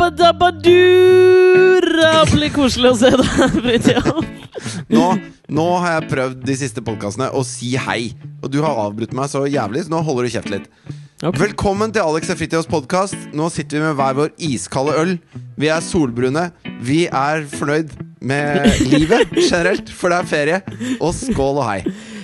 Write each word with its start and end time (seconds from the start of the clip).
Jabbadabadu! 0.00 1.80
Det 1.84 2.12
blir 2.32 2.48
koselig 2.54 2.88
å 2.88 2.96
se 2.96 3.10
deg, 3.20 3.50
Fridtjof. 3.52 4.28
Nå, 4.88 5.02
nå 5.52 5.66
har 5.82 5.98
jeg 5.98 6.06
prøvd 6.08 6.46
de 6.48 6.56
siste 6.56 6.80
podkastene 6.84 7.26
å 7.36 7.42
si 7.44 7.74
hei, 7.76 8.14
og 8.40 8.48
du 8.48 8.62
har 8.64 8.80
avbrutt 8.80 9.12
meg 9.12 9.28
så 9.28 9.42
jævlig, 9.44 9.82
så 9.84 9.92
nå 9.92 10.00
holder 10.06 10.24
du 10.24 10.32
kjeft 10.32 10.48
litt. 10.54 10.70
Okay. 11.20 11.36
Velkommen 11.42 11.92
til 11.92 12.00
Alex 12.00 12.32
og 12.32 12.40
Fritjofs 12.40 12.70
podkast. 12.72 13.28
Nå 13.36 13.50
sitter 13.52 13.76
vi 13.76 13.90
med 13.90 13.98
hver 14.00 14.16
vår 14.16 14.32
iskalde 14.48 14.96
øl. 15.02 15.12
Vi 15.60 15.68
er 15.68 15.84
solbrune. 15.84 16.46
Vi 16.80 17.02
er 17.04 17.44
fornøyd 17.52 17.92
med 18.24 18.70
livet 18.94 19.36
generelt, 19.36 19.92
for 19.92 20.08
det 20.08 20.22
er 20.22 20.32
ferie. 20.32 20.62
Og 20.96 21.12
skål 21.12 21.60
og 21.60 21.66
hei. 21.68 21.82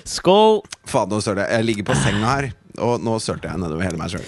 Skål. 0.09 0.63
Fader. 0.89 1.45
Jeg 1.45 1.69
ligger 1.69 1.91
på 1.93 2.01
senga 2.01 2.39
her, 2.39 2.55
og 2.83 3.01
nå 3.05 3.17
sølte 3.23 3.49
jeg 3.51 3.61
nedover 3.63 3.87
hele 3.87 4.01
meg 4.01 4.13
sjøl. 4.13 4.27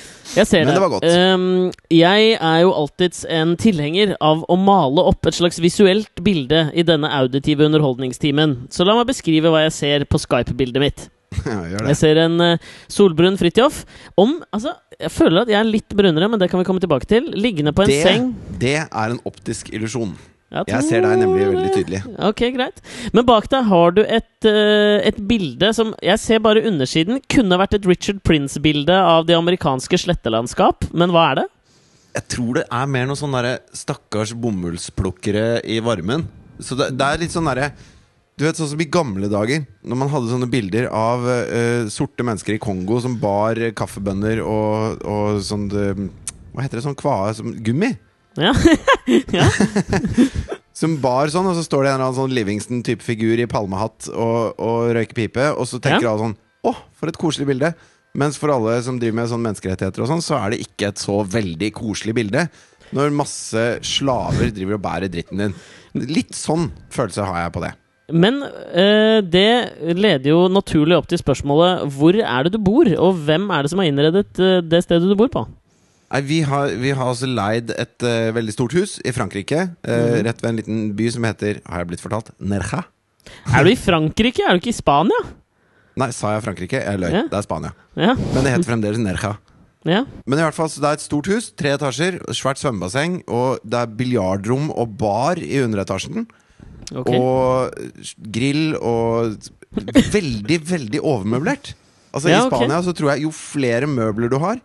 Men 0.53 0.73
det 0.73 0.81
var 0.83 0.93
godt. 0.93 1.05
Um, 1.09 1.45
jeg 1.93 2.33
er 2.37 2.59
jo 2.63 2.73
alltids 2.77 3.25
en 3.33 3.55
tilhenger 3.61 4.15
av 4.25 4.45
å 4.49 4.57
male 4.61 5.05
opp 5.11 5.27
et 5.29 5.39
slags 5.39 5.61
visuelt 5.63 6.23
bilde 6.25 6.69
i 6.77 6.85
denne 6.87 7.11
auditive 7.21 7.65
underholdningstimen. 7.69 8.57
Så 8.73 8.87
la 8.87 8.97
meg 8.99 9.09
beskrive 9.11 9.53
hva 9.53 9.65
jeg 9.67 9.77
ser 9.79 10.05
på 10.09 10.21
Skype-bildet 10.25 10.85
mitt. 10.85 11.07
Ja. 11.49 11.83
Jeg 11.91 11.97
ser 12.01 12.19
en 12.23 12.41
uh, 12.41 12.71
solbrun 12.91 13.37
Fridtjof. 13.39 13.83
Om 14.19 14.39
Altså, 14.57 14.73
jeg 14.97 15.13
føler 15.13 15.43
at 15.43 15.51
jeg 15.53 15.59
er 15.61 15.69
litt 15.69 15.93
brunere, 15.95 16.29
men 16.33 16.41
det 16.41 16.49
kan 16.51 16.61
vi 16.61 16.67
komme 16.67 16.81
tilbake 16.83 17.07
til. 17.09 17.29
Liggende 17.37 17.75
på 17.77 17.85
en 17.85 17.93
Det, 17.93 18.01
seng. 18.03 18.31
det 18.59 18.79
er 18.89 19.13
en 19.13 19.21
optisk 19.29 19.69
illusjon. 19.77 20.17
Ja, 20.49 20.63
Jeg 20.65 20.85
ser 20.87 21.03
deg 21.05 21.19
nemlig 21.21 21.45
veldig 21.51 21.73
tydelig. 21.75 21.99
Ok, 22.25 22.41
greit. 22.55 22.81
Men 23.13 23.27
bak 23.29 23.51
deg 23.53 23.67
har 23.69 23.93
du 23.93 24.01
et, 24.01 24.47
eh, 24.49 24.97
et 25.11 25.19
bilde 25.29 25.75
som 25.77 25.93
Jeg 26.01 26.19
ser 26.23 26.41
bare 26.41 26.65
undersiden. 26.65 27.21
Kunne 27.29 27.59
vært 27.61 27.77
et 27.77 27.85
Richard 27.85 28.23
Prince-bilde 28.25 28.97
av 28.97 29.27
det 29.29 29.37
amerikanske 29.37 30.01
slettelandskap. 30.01 30.89
Men 30.95 31.13
hva 31.13 31.31
er 31.33 31.35
det? 31.43 31.47
Jeg 32.17 32.29
tror 32.33 32.55
det 32.55 32.65
er 32.73 32.89
mer 32.89 33.07
noen 33.07 33.21
sånne 33.21 33.45
der 33.45 33.61
stakkars 33.77 34.33
bomullsplukkere 34.33 35.61
i 35.69 35.79
varmen. 35.85 36.25
Så 36.59 36.75
det, 36.79 36.95
det 36.97 37.05
er 37.05 37.21
litt 37.21 37.35
sånn 37.35 37.47
derre 37.47 37.69
Du 38.39 38.43
vet 38.47 38.59
sånn 38.59 38.71
som 38.71 38.81
i 38.83 38.89
gamle 38.91 39.29
dager, 39.31 39.65
når 39.87 39.99
man 40.01 40.11
hadde 40.11 40.31
sånne 40.31 40.49
bilder 40.51 40.89
av 40.95 41.23
uh, 41.27 41.87
sorte 41.91 42.25
mennesker 42.27 42.57
i 42.57 42.63
Kongo 42.63 42.99
som 43.03 43.19
bar 43.21 43.59
kaffebønner 43.79 44.41
og, 44.43 45.03
og 45.07 45.41
sånn 45.43 45.69
eh, 45.75 46.05
Hva 46.55 46.65
heter 46.65 46.79
det? 46.79 46.87
Sånn 46.87 46.99
kvae 46.99 47.35
som 47.37 47.53
Gummi? 47.53 47.93
Ja. 48.39 48.53
ja. 49.39 49.47
Som 50.79 50.97
bar 51.03 51.31
sånn, 51.33 51.49
og 51.51 51.57
så 51.59 51.65
står 51.67 51.85
det 51.85 51.91
en 51.91 51.97
eller 51.99 52.07
annen 52.09 52.19
sånn 52.21 52.35
Livingston-type 52.37 53.03
figur 53.03 53.41
i 53.43 53.49
palmehatt 53.51 54.11
og, 54.15 54.59
og 54.63 54.93
røyker 54.95 55.17
pipe, 55.19 55.49
og 55.59 55.67
så 55.67 55.81
tenker 55.83 56.07
Ja. 56.07 56.13
alle 56.13 56.29
sånn 56.29 56.37
Å, 56.69 56.73
for 56.99 57.11
et 57.11 57.19
koselig 57.19 57.47
bilde. 57.51 57.73
Mens 58.19 58.39
for 58.41 58.51
alle 58.51 58.77
som 58.83 58.97
driver 58.99 59.15
med 59.21 59.29
sånn 59.31 59.43
menneskerettigheter 59.45 60.03
og 60.03 60.09
sånn, 60.11 60.23
så 60.25 60.39
er 60.41 60.55
det 60.55 60.63
ikke 60.65 60.89
et 60.91 61.03
så 61.03 61.21
veldig 61.23 61.69
koselig 61.77 62.15
bilde. 62.19 62.47
Når 62.95 63.13
masse 63.15 63.65
slaver 63.87 64.51
driver 64.55 64.79
og 64.79 64.83
bærer 64.83 65.13
dritten 65.13 65.43
din. 65.43 65.55
Litt 66.09 66.35
sånn 66.35 66.71
følelse 66.95 67.27
har 67.29 67.45
jeg 67.45 67.55
på 67.55 67.63
det. 67.67 67.75
Men 68.09 68.41
øh, 68.41 69.19
det 69.21 69.93
leder 69.93 70.31
jo 70.31 70.39
naturlig 70.49 70.97
opp 70.97 71.09
til 71.11 71.21
spørsmålet 71.21 71.85
hvor 71.93 72.17
er 72.17 72.47
det 72.47 72.55
du 72.55 72.59
bor, 72.65 72.89
og 72.97 73.19
hvem 73.29 73.51
er 73.53 73.63
det 73.67 73.71
som 73.75 73.83
har 73.83 73.91
innredet 73.91 74.25
eh, 74.41 74.63
det 74.65 74.81
stedet 74.87 75.11
du 75.11 75.17
bor 75.19 75.29
på? 75.35 75.45
Nei, 76.09 76.21
vi 76.25 76.39
har, 76.49 76.71
vi 76.81 76.91
har 76.97 77.11
altså 77.11 77.29
leid 77.29 77.71
et 77.77 78.05
eh, 78.07 78.31
veldig 78.33 78.53
stort 78.55 78.73
hus 78.79 78.95
i 79.05 79.13
Frankrike. 79.13 79.67
eh, 79.85 80.15
Rett 80.25 80.39
ved 80.41 80.49
en 80.55 80.57
liten 80.63 80.79
by 80.97 81.11
som 81.13 81.27
heter, 81.29 81.59
har 81.69 81.83
jeg 81.83 81.91
blitt 81.91 82.01
fortalt, 82.05 82.31
Nerja. 82.41 82.85
Er 83.53 83.67
du 83.67 83.71
i 83.75 83.77
Frankrike? 83.77 84.41
Er 84.49 84.57
du 84.57 84.63
ikke 84.63 84.73
i 84.73 84.79
Spania? 84.79 85.19
Nei, 86.01 86.09
sa 86.17 86.31
jeg 86.37 86.45
Frankrike? 86.47 86.81
Jeg 86.81 87.01
løy. 87.03 87.11
Ja. 87.13 87.25
Det 87.29 87.37
er 87.37 87.45
Spania. 87.45 87.75
Ja. 87.99 88.15
Men 88.17 88.47
det 88.47 88.55
heter 88.55 88.69
fremdeles 88.71 89.03
Nerja. 89.03 89.35
ja. 89.85 90.05
Men 90.25 90.39
i 90.41 90.43
hvert 90.47 90.57
fall, 90.57 90.71
så 90.73 90.81
det 90.81 90.89
er 90.89 90.97
et 91.01 91.05
stort 91.05 91.29
hus, 91.29 91.51
tre 91.59 91.75
etasjer, 91.77 92.17
svært 92.37 92.61
svømmebasseng, 92.63 93.19
og 93.29 93.59
det 93.69 93.83
er 93.83 93.93
biljardrom 93.99 94.71
og 94.73 94.97
bar 95.01 95.37
i 95.43 95.61
underetasjen. 95.65 96.25
Ok. 96.97 97.11
Og 97.13 98.25
grill 98.33 98.79
og 98.81 99.37
Veldig, 100.09 100.57
veldig 100.65 101.01
overmøblert. 101.05 101.75
Altså 102.17 102.31
Ja, 102.33 102.39
I 102.41 102.47
ok. 102.47 102.55
Spania 102.57 102.79
så 102.87 102.95
tror 102.97 103.11
jeg 103.13 103.27
jo 103.27 103.31
flere 103.37 103.85
møbler 103.91 104.31
du 104.33 104.39
har, 104.41 104.57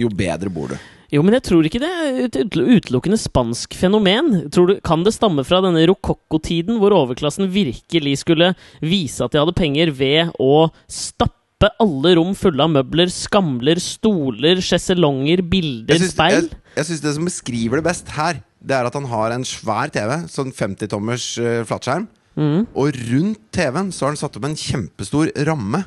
jo 0.00 0.10
bedre 0.12 0.50
bor 0.52 0.74
du. 0.74 0.76
Jo, 1.14 1.22
men 1.22 1.36
jeg 1.36 1.44
tror 1.46 1.66
ikke 1.66 1.78
det 1.82 1.90
er 1.92 2.16
et 2.24 2.36
utelukkende 2.56 3.18
spansk 3.20 3.76
fenomen. 3.78 4.48
Tror 4.54 4.72
du, 4.72 4.74
Kan 4.82 5.04
det 5.06 5.14
stamme 5.14 5.44
fra 5.46 5.60
denne 5.62 5.84
rokokkotiden, 5.90 6.80
hvor 6.80 6.96
overklassen 6.96 7.46
virkelig 7.52 8.16
skulle 8.24 8.54
vise 8.82 9.22
at 9.22 9.34
de 9.34 9.42
hadde 9.42 9.54
penger 9.54 9.92
ved 9.94 10.32
å 10.42 10.66
stappe 10.90 11.70
alle 11.80 12.16
rom 12.18 12.34
fulle 12.36 12.64
av 12.64 12.72
møbler, 12.74 13.12
skamler, 13.12 13.78
stoler, 13.80 14.58
sjeselonger, 14.64 15.44
bilder, 15.46 15.94
Jeg 15.94 16.02
synes, 16.02 16.16
speil? 16.16 16.50
jeg, 16.50 16.60
jeg 16.80 16.88
syns 16.90 17.04
det 17.06 17.14
som 17.14 17.30
beskriver 17.30 17.80
det 17.80 17.86
best 17.86 18.10
her, 18.16 18.42
det 18.64 18.74
er 18.76 18.88
at 18.88 18.98
han 18.98 19.06
har 19.08 19.36
en 19.36 19.46
svær 19.46 19.92
TV, 19.94 20.18
sånn 20.32 20.52
50-tommers 20.56 21.30
uh, 21.38 21.62
flatskjerm. 21.68 22.08
Mm. 22.34 22.64
Og 22.74 22.96
rundt 23.12 23.42
TV-en 23.54 23.92
så 23.94 24.08
har 24.08 24.14
han 24.16 24.18
satt 24.18 24.36
opp 24.40 24.48
en 24.48 24.58
kjempestor 24.58 25.30
ramme. 25.46 25.84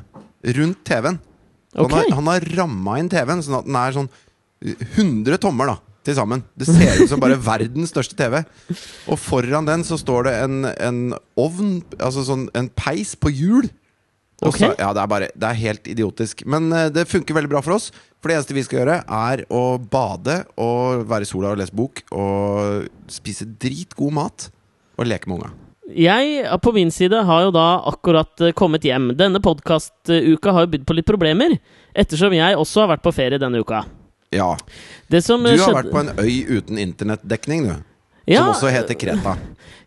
Rundt 0.56 0.80
TV-en. 0.88 1.18
Han, 1.76 1.92
har, 1.92 2.08
han 2.16 2.30
har 2.32 2.48
ramma 2.56 2.96
inn 3.00 3.10
TV-en 3.12 3.44
sånn 3.44 3.58
at 3.60 3.68
den 3.68 3.76
er 3.76 3.96
sånn 3.96 4.08
eh, 4.64 4.86
100 4.96 5.40
tommer 5.42 5.74
da 5.74 5.76
til 6.08 6.16
sammen. 6.16 6.44
Det 6.56 6.68
ser 6.68 7.02
ut 7.02 7.10
som 7.10 7.20
bare 7.20 7.38
verdens 7.50 7.92
største 7.92 8.16
TV. 8.18 8.40
Og 9.10 9.18
foran 9.20 9.68
den 9.68 9.84
så 9.86 9.98
står 10.00 10.28
det 10.28 10.38
en, 10.46 10.62
en 10.72 11.02
ovn, 11.38 11.82
altså 11.98 12.24
sånn 12.26 12.48
en 12.58 12.70
peis 12.78 13.14
på 13.18 13.32
hjul. 13.34 13.68
Okay. 14.38 14.70
ja, 14.78 14.92
det 14.94 15.00
er 15.02 15.08
bare 15.10 15.28
Det 15.34 15.46
er 15.48 15.56
helt 15.64 15.88
idiotisk. 15.90 16.44
Men 16.46 16.70
uh, 16.70 16.86
det 16.94 17.08
funker 17.10 17.34
veldig 17.34 17.50
bra 17.50 17.62
for 17.64 17.74
oss. 17.74 17.90
For 18.22 18.30
det 18.30 18.38
eneste 18.38 18.54
vi 18.54 18.64
skal 18.66 18.80
gjøre, 18.80 19.00
er 19.04 19.44
å 19.50 19.62
bade 19.82 20.40
og 20.58 21.04
være 21.10 21.26
i 21.26 21.30
sola 21.30 21.52
og 21.52 21.60
lese 21.60 21.74
bok. 21.74 22.04
Og 22.14 22.86
spise 23.12 23.48
dritgod 23.58 24.14
mat. 24.14 24.48
Og 24.98 25.10
leke 25.10 25.30
med 25.30 25.40
unga. 25.40 25.67
Jeg 25.88 26.40
eh, 26.44 26.56
på 26.60 26.72
min 26.76 26.90
side 26.92 27.22
har 27.24 27.46
jo 27.46 27.52
da 27.54 27.66
akkurat 27.88 28.40
eh, 28.44 28.54
kommet 28.56 28.84
hjem. 28.84 29.12
Denne 29.16 29.40
podkastuka 29.44 30.52
har 30.52 30.66
jo 30.66 30.72
bydd 30.74 30.86
på 30.88 30.96
litt 30.98 31.08
problemer, 31.08 31.56
ettersom 31.96 32.34
jeg 32.36 32.58
også 32.58 32.84
har 32.84 32.92
vært 32.96 33.06
på 33.06 33.14
ferie 33.16 33.40
denne 33.40 33.62
uka. 33.62 33.84
Ja. 34.34 34.52
Det 35.08 35.22
som 35.24 35.44
Du 35.44 35.54
eh, 35.54 35.60
har 35.62 35.78
vært 35.80 35.92
på 35.94 36.02
en 36.02 36.12
øy 36.20 36.58
uten 36.58 36.80
internettdekning, 36.82 37.70
du. 37.70 37.76
Ja, 38.28 38.42
Som 38.42 38.58
også 38.58 38.72
heter 38.74 38.96
Kreta. 39.00 39.38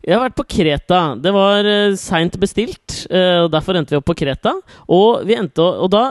Jeg 0.01 0.16
har 0.16 0.23
vært 0.23 0.38
på 0.39 0.47
Kreta. 0.50 1.01
Det 1.22 1.29
var 1.35 1.67
seint 2.01 2.39
bestilt, 2.41 3.03
eh, 3.13 3.44
og 3.44 3.51
derfor 3.53 3.78
endte 3.78 3.94
vi 3.94 4.00
opp 4.00 4.07
på 4.09 4.18
Kreta. 4.18 4.56
Og, 4.89 5.28
vi 5.29 5.38
endte, 5.38 5.62
og 5.62 5.91
da 5.94 6.07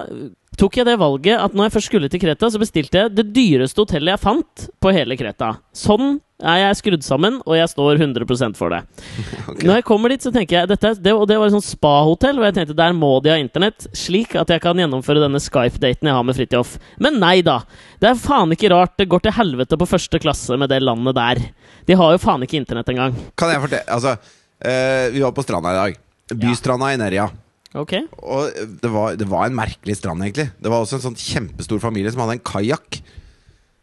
tok 0.60 0.78
jeg 0.78 0.86
det 0.86 0.94
valget 1.00 1.42
at 1.42 1.56
når 1.56 1.66
jeg 1.66 1.74
først 1.74 1.90
skulle 1.90 2.10
til 2.12 2.22
Kreta, 2.22 2.52
så 2.52 2.60
bestilte 2.62 3.02
jeg 3.02 3.16
det 3.16 3.26
dyreste 3.34 3.82
hotellet 3.82 4.14
jeg 4.14 4.22
fant 4.22 4.68
på 4.78 4.94
hele 4.94 5.18
Kreta. 5.18 5.56
Sånn 5.74 6.20
er 6.40 6.62
jeg 6.62 6.70
er 6.70 6.78
skrudd 6.78 7.04
sammen, 7.06 7.38
og 7.44 7.56
jeg 7.56 7.70
står 7.72 8.00
100% 8.00 8.58
for 8.58 8.74
det. 8.74 8.82
Okay. 9.50 9.66
Når 9.66 9.80
jeg 9.80 9.84
kommer 9.88 10.12
dit, 10.12 10.22
så 10.22 10.30
tenker 10.30 10.60
jeg 10.60 10.68
dette, 10.70 10.92
det, 11.02 11.12
Og 11.16 11.24
det 11.26 11.34
var 11.40 11.48
et 11.48 11.54
sånt 11.56 11.66
spahotell, 11.66 12.38
og 12.38 12.44
jeg 12.46 12.54
tenkte 12.54 12.76
der 12.78 12.94
må 12.94 13.08
de 13.24 13.32
ha 13.32 13.38
internett, 13.40 13.88
slik 13.96 14.36
at 14.38 14.52
jeg 14.52 14.62
kan 14.62 14.78
gjennomføre 14.78 15.22
denne 15.24 15.40
Skype-daten 15.42 16.06
jeg 16.06 16.14
har 16.14 16.26
med 16.26 16.36
Fridtjof. 16.38 16.76
Men 17.02 17.18
nei 17.18 17.40
da. 17.46 17.56
Det 17.98 18.12
er 18.12 18.20
faen 18.20 18.54
ikke 18.54 18.70
rart 18.70 18.94
det 19.00 19.08
går 19.10 19.24
til 19.26 19.34
helvete 19.34 19.78
på 19.80 19.88
første 19.90 20.22
klasse 20.22 20.54
med 20.60 20.70
det 20.70 20.78
landet 20.84 21.18
der. 21.18 21.42
De 21.88 21.98
har 21.98 22.14
jo 22.14 22.22
faen 22.22 22.46
ikke 22.46 22.60
internett 22.60 22.94
engang. 22.94 23.18
Kan 23.34 23.50
jeg 23.50 23.64
fortelle 23.64 23.90
Altså, 23.90 24.14
eh, 24.62 25.10
vi 25.10 25.24
var 25.26 25.34
på 25.34 25.44
stranda 25.44 25.74
i 25.74 25.80
dag. 25.80 26.00
Bystranda 26.30 26.92
i 26.94 27.00
Nerja. 27.00 27.26
Okay. 27.74 28.06
Og 28.18 28.50
det 28.82 28.90
var, 28.90 29.14
det 29.18 29.26
var 29.30 29.46
en 29.46 29.58
merkelig 29.58 29.98
strand, 29.98 30.22
egentlig. 30.22 30.50
Det 30.58 30.70
var 30.70 30.82
også 30.82 30.98
en 30.98 31.08
sånn 31.10 31.18
kjempestor 31.18 31.82
familie 31.82 32.10
som 32.10 32.22
hadde 32.24 32.38
en 32.38 32.46
kajakk. 32.46 33.02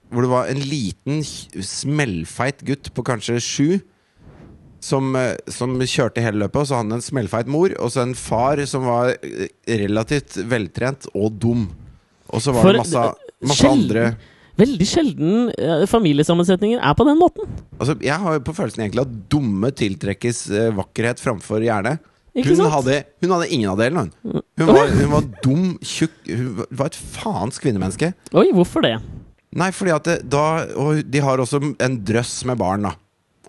Hvor 0.10 0.24
det 0.24 0.32
var 0.32 0.48
en 0.52 0.62
liten, 0.64 1.22
smellfeit 1.68 2.62
gutt 2.68 2.92
på 2.96 3.04
kanskje 3.08 3.40
sju. 3.44 3.80
Som, 4.80 5.16
eh, 5.18 5.34
som 5.52 5.74
kjørte 5.82 6.22
hele 6.22 6.44
løpet. 6.46 6.62
Og 6.62 6.68
så 6.70 6.78
hadde 6.78 6.92
han 6.94 7.00
en 7.00 7.04
smellfeit 7.04 7.48
mor, 7.52 7.74
og 7.82 7.90
så 7.92 8.04
en 8.06 8.14
far 8.16 8.62
som 8.70 8.86
var 8.88 9.16
eh, 9.26 9.48
relativt 9.82 10.38
veltrent 10.48 11.10
og 11.18 11.34
dum. 11.42 11.68
Og 12.30 12.44
så 12.44 12.54
var 12.56 12.62
For- 12.68 12.78
det 12.78 12.84
masse, 12.86 13.06
masse 13.42 13.64
sjelden. 13.64 13.84
andre 13.84 14.18
Veldig 14.58 14.86
sjelden 14.90 15.34
eh, 15.54 15.84
familiesammensetninger 15.86 16.80
er 16.82 16.94
på 16.98 17.06
den 17.06 17.20
måten. 17.20 17.46
Altså, 17.78 17.94
Jeg 18.02 18.18
har 18.18 18.34
jo 18.34 18.40
på 18.48 18.56
følelsen 18.58 18.86
egentlig 18.88 19.04
at 19.04 19.12
dumme 19.30 19.70
tiltrekkes 19.70 20.40
eh, 20.50 20.72
vakkerhet 20.74 21.20
framfor 21.22 21.62
hjerne. 21.62 21.98
Hun 22.38 22.70
hadde, 22.70 23.04
hun 23.22 23.32
hadde 23.34 23.50
ingen 23.54 23.70
av 23.70 23.78
delene. 23.82 24.10
Hun. 24.24 24.42
Hun, 24.58 24.68
var, 24.72 24.90
hun 25.02 25.12
var 25.14 25.28
dum, 25.46 25.68
tjukk 25.86 26.18
Hun 26.30 26.66
var 26.70 26.90
et 26.90 26.98
faens 26.98 27.58
kvinnemenneske. 27.62 28.12
Oi, 28.34 28.48
hvorfor 28.54 28.86
det? 28.86 28.96
Nei, 29.56 29.70
fordi 29.72 29.94
at 29.96 30.04
det, 30.04 30.16
da 30.28 30.66
Og 30.76 31.00
de 31.08 31.22
har 31.24 31.40
også 31.40 31.62
en 31.64 32.00
drøss 32.04 32.42
med 32.50 32.60
barn, 32.60 32.84
da. 32.90 32.96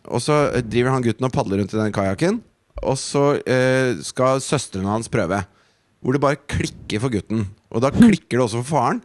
Og 0.09 0.23
så 0.25 0.37
driver 0.65 0.95
han 0.95 1.05
gutten 1.05 1.27
og 1.27 1.33
padler 1.35 1.61
rundt 1.61 1.75
i 1.75 1.81
den 1.81 1.93
kajakken. 1.93 2.39
Og 2.87 2.95
så 3.01 3.25
eh, 3.43 3.99
skal 4.07 4.41
søstrene 4.41 4.89
hans 4.89 5.11
prøve. 5.13 5.43
Hvor 5.99 6.15
det 6.15 6.23
bare 6.23 6.39
klikker 6.49 7.03
for 7.03 7.13
gutten. 7.13 7.43
Og 7.75 7.83
da 7.85 7.91
klikker 7.93 8.39
det 8.39 8.45
også 8.45 8.63
for 8.63 8.79
faren. 8.79 9.03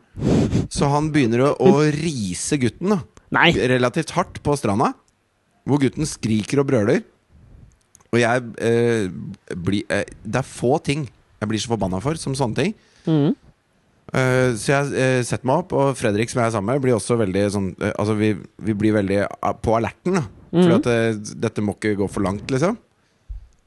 Så 0.71 0.87
han 0.93 1.09
begynner 1.11 1.47
å, 1.49 1.55
å 1.57 1.81
rise 1.91 2.59
gutten 2.61 2.93
da 2.93 3.01
Nei! 3.33 3.49
relativt 3.57 4.13
hardt 4.13 4.37
på 4.45 4.55
stranda. 4.59 4.91
Hvor 5.67 5.81
gutten 5.81 6.07
skriker 6.07 6.61
og 6.61 6.69
brøler. 6.69 7.01
Og 8.13 8.21
jeg 8.21 8.45
eh, 8.61 9.09
blir 9.57 9.89
eh, 9.89 10.05
Det 10.21 10.43
er 10.43 10.47
få 10.47 10.77
ting 10.85 11.07
jeg 11.43 11.49
blir 11.51 11.59
så 11.59 11.73
forbanna 11.73 11.99
for 11.99 12.15
som 12.19 12.35
sånne 12.37 12.55
ting. 12.55 12.75
Mhm. 13.03 13.33
Eh, 14.13 14.53
så 14.59 14.73
jeg 14.73 14.93
eh, 14.99 15.19
setter 15.25 15.47
meg 15.47 15.63
opp, 15.63 15.73
og 15.73 15.93
Fredrik 15.97 16.29
som 16.31 16.41
jeg 16.41 16.51
er 16.51 16.55
sammen 16.57 16.73
med, 16.75 16.83
blir 16.83 16.97
også 16.97 17.15
veldig 17.17 17.43
sånn 17.53 17.69
eh, 17.79 17.93
Altså, 17.95 18.17
vi, 18.19 18.33
vi 18.61 18.75
blir 18.77 18.97
veldig 18.97 19.21
på 19.63 19.77
alerten, 19.79 20.19
da. 20.19 20.25
Mhm. 20.53 20.73
at 20.75 20.89
eh, 20.91 21.15
dette 21.41 21.63
må 21.65 21.73
ikke 21.73 21.95
gå 21.97 22.07
for 22.11 22.25
langt, 22.25 22.51
liksom. 22.53 22.75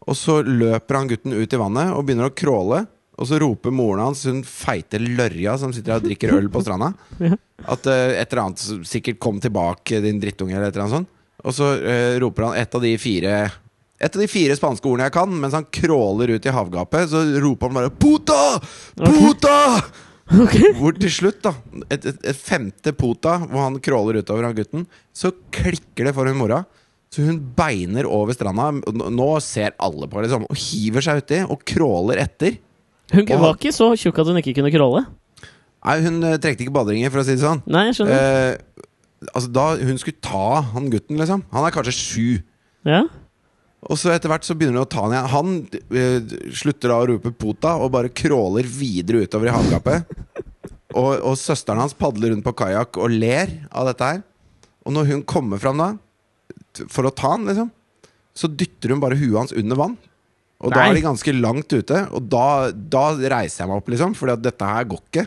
Og 0.07 0.15
så 0.15 0.39
løper 0.47 1.01
han 1.01 1.09
gutten 1.11 1.35
ut 1.35 1.51
i 1.51 1.59
vannet 1.59 1.91
og 1.97 2.05
begynner 2.07 2.31
å 2.31 2.37
crawle. 2.37 2.85
Og 3.17 3.27
så 3.27 3.41
roper 3.41 3.73
moren 3.75 4.05
hans, 4.05 4.23
hun 4.29 4.45
feite 4.47 5.01
lørja 5.01 5.57
som 5.59 5.73
sitter 5.75 5.97
og 5.97 6.05
drikker 6.05 6.35
øl 6.37 6.51
på 6.53 6.61
stranda, 6.63 6.93
at 7.73 7.89
et 7.89 8.29
eller 8.29 8.43
annet 8.43 8.87
sikkert 8.87 9.19
'kom 9.19 9.41
tilbake, 9.41 10.03
din 10.05 10.21
drittunge', 10.21 10.53
eller 10.55 10.69
et 10.69 10.77
eller 10.77 10.85
annet 10.85 10.99
sånt. 11.01 11.09
Og 11.43 11.55
så 11.57 11.73
uh, 11.81 12.21
roper 12.21 12.51
han 12.51 12.59
et 12.61 12.75
av 12.75 12.83
de 12.83 12.97
fire 12.99 13.35
Et 13.97 14.17
av 14.17 14.21
de 14.21 14.27
fire 14.29 14.53
spanske 14.53 14.85
ordene 14.85 15.07
jeg 15.07 15.15
kan, 15.15 15.31
mens 15.41 15.55
han 15.57 15.65
crawler 15.73 16.35
ut 16.37 16.45
i 16.45 16.53
havgapet, 16.53 17.09
så 17.09 17.23
roper 17.41 17.71
han 17.71 17.79
bare 17.79 17.91
'Puta! 17.97 18.61
Puta!' 19.01 20.06
Ok. 20.43 20.57
Hvor 20.75 20.97
til 20.99 21.13
slutt, 21.15 21.39
da, 21.45 21.53
et, 21.91 22.03
et, 22.11 22.17
et 22.33 22.37
femte 22.39 22.93
pota, 22.99 23.37
hvor 23.47 23.63
han 23.69 23.77
crawler 23.85 24.19
utover 24.23 24.43
han 24.49 24.57
gutten, 24.59 24.87
så 25.15 25.31
klikker 25.55 26.09
det 26.09 26.15
for 26.17 26.27
hun 26.27 26.39
mora. 26.41 26.65
Så 27.15 27.23
hun 27.29 27.39
beiner 27.57 28.09
over 28.11 28.35
stranda. 28.35 28.73
Nå- 28.91 29.13
Nå 29.15 29.29
ser 29.45 29.77
alle 29.79 30.09
på, 30.11 30.19
liksom, 30.25 30.49
og 30.51 30.59
hiver 30.59 31.05
seg 31.07 31.23
uti 31.23 31.39
og 31.47 31.63
crawler 31.69 32.19
etter. 32.25 32.57
Hun 33.15 33.23
var 33.39 33.55
ikke 33.55 33.71
så 33.73 33.93
tjukk 33.95 34.19
at 34.19 34.27
hun 34.33 34.41
ikke 34.43 34.57
kunne 34.59 34.73
crawle. 34.75 35.05
Nei, 35.87 35.95
hun 36.03 36.19
eh, 36.27 36.35
trengte 36.43 36.65
ikke 36.67 36.75
baderinger, 36.75 37.13
for 37.15 37.23
å 37.23 37.27
si 37.29 37.37
det 37.37 37.45
sånn. 37.45 37.63
Nei, 37.71 37.85
jeg 37.93 38.01
skjønner. 38.01 38.19
Eh, 38.19 39.31
altså, 39.31 39.53
da 39.55 39.69
hun 39.79 40.03
skulle 40.03 40.19
ta 40.27 40.43
han 40.75 40.91
gutten, 40.91 41.21
liksom 41.23 41.45
Han 41.55 41.69
er 41.69 41.77
kanskje 41.77 41.95
sju. 41.95 42.27
Ja. 42.91 43.05
Og 43.87 43.99
så 44.01 44.11
etter 44.11 44.31
hvert 44.33 44.47
så 44.47 44.57
begynner 44.59 44.81
hun 44.81 44.87
å 44.87 44.91
ta 44.91 45.05
han 45.05 45.15
igjen. 45.15 45.29
Han 45.33 45.51
eh, 45.95 46.33
slutter 46.59 46.91
da 46.91 46.99
å 46.99 47.07
rope 47.13 47.31
'pota' 47.31 47.77
og 47.83 47.93
bare 47.95 48.11
crawler 48.11 48.67
videre 48.67 49.23
utover 49.27 49.51
i 49.51 49.55
havgapet. 49.55 50.17
og, 50.99 51.13
og 51.21 51.37
søsteren 51.39 51.83
hans 51.85 51.95
padler 51.95 52.33
rundt 52.33 52.47
på 52.47 52.57
kajakk 52.57 52.99
og 52.99 53.15
ler 53.15 53.53
av 53.71 53.91
dette 53.91 54.11
her. 54.11 54.25
Og 54.87 54.95
når 54.95 55.13
hun 55.13 55.23
kommer 55.29 55.63
fram 55.63 55.79
da, 55.83 55.93
for 56.93 57.07
å 57.07 57.15
ta 57.15 57.35
han, 57.35 57.47
liksom, 57.49 57.71
så 58.37 58.51
dytter 58.51 58.93
hun 58.93 59.03
bare 59.03 59.19
huet 59.19 59.39
hans 59.39 59.55
under 59.57 59.79
vann. 59.79 59.97
Og 60.65 60.73
da 60.73 60.87
er 60.87 60.97
de 60.97 61.05
ganske 61.05 61.33
langt 61.37 61.73
ute, 61.73 62.03
og 62.17 62.29
da, 62.33 62.73
da 62.73 63.11
reiser 63.17 63.63
jeg 63.63 63.71
meg 63.71 63.81
opp, 63.81 63.91
liksom, 63.93 64.15
fordi 64.17 64.37
at 64.39 64.45
dette 64.47 64.69
her 64.71 64.87
går 64.89 65.03
ikke. 65.05 65.27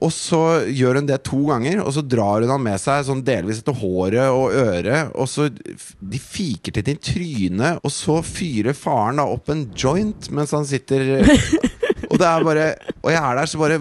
Og 0.00 0.12
så 0.14 0.40
gjør 0.72 1.00
hun 1.00 1.08
det 1.08 1.18
to 1.26 1.42
ganger, 1.50 1.82
og 1.82 1.92
så 1.96 2.02
drar 2.06 2.44
hun 2.44 2.52
han 2.54 2.62
med 2.64 2.80
seg 2.80 3.04
sånn 3.06 3.20
delvis 3.26 3.60
etter 3.60 3.76
håret 3.76 4.32
og 4.32 4.54
øret. 4.56 5.12
Og 5.20 5.28
så 5.28 5.48
De 5.52 6.20
fiker 6.20 6.74
til 6.76 6.86
til 6.86 7.00
trynet, 7.12 7.82
og 7.82 7.92
så 7.92 8.20
fyrer 8.24 8.76
faren 8.76 9.20
da 9.20 9.28
opp 9.28 9.52
en 9.52 9.66
joint 9.76 10.30
mens 10.32 10.54
han 10.56 10.66
sitter 10.68 11.22
Og 12.12 12.18
det 12.20 12.26
er 12.28 12.44
bare 12.44 12.64
Og 13.00 13.08
jeg 13.12 13.20
er 13.20 13.38
der, 13.38 13.48
så 13.48 13.60
bare 13.60 13.78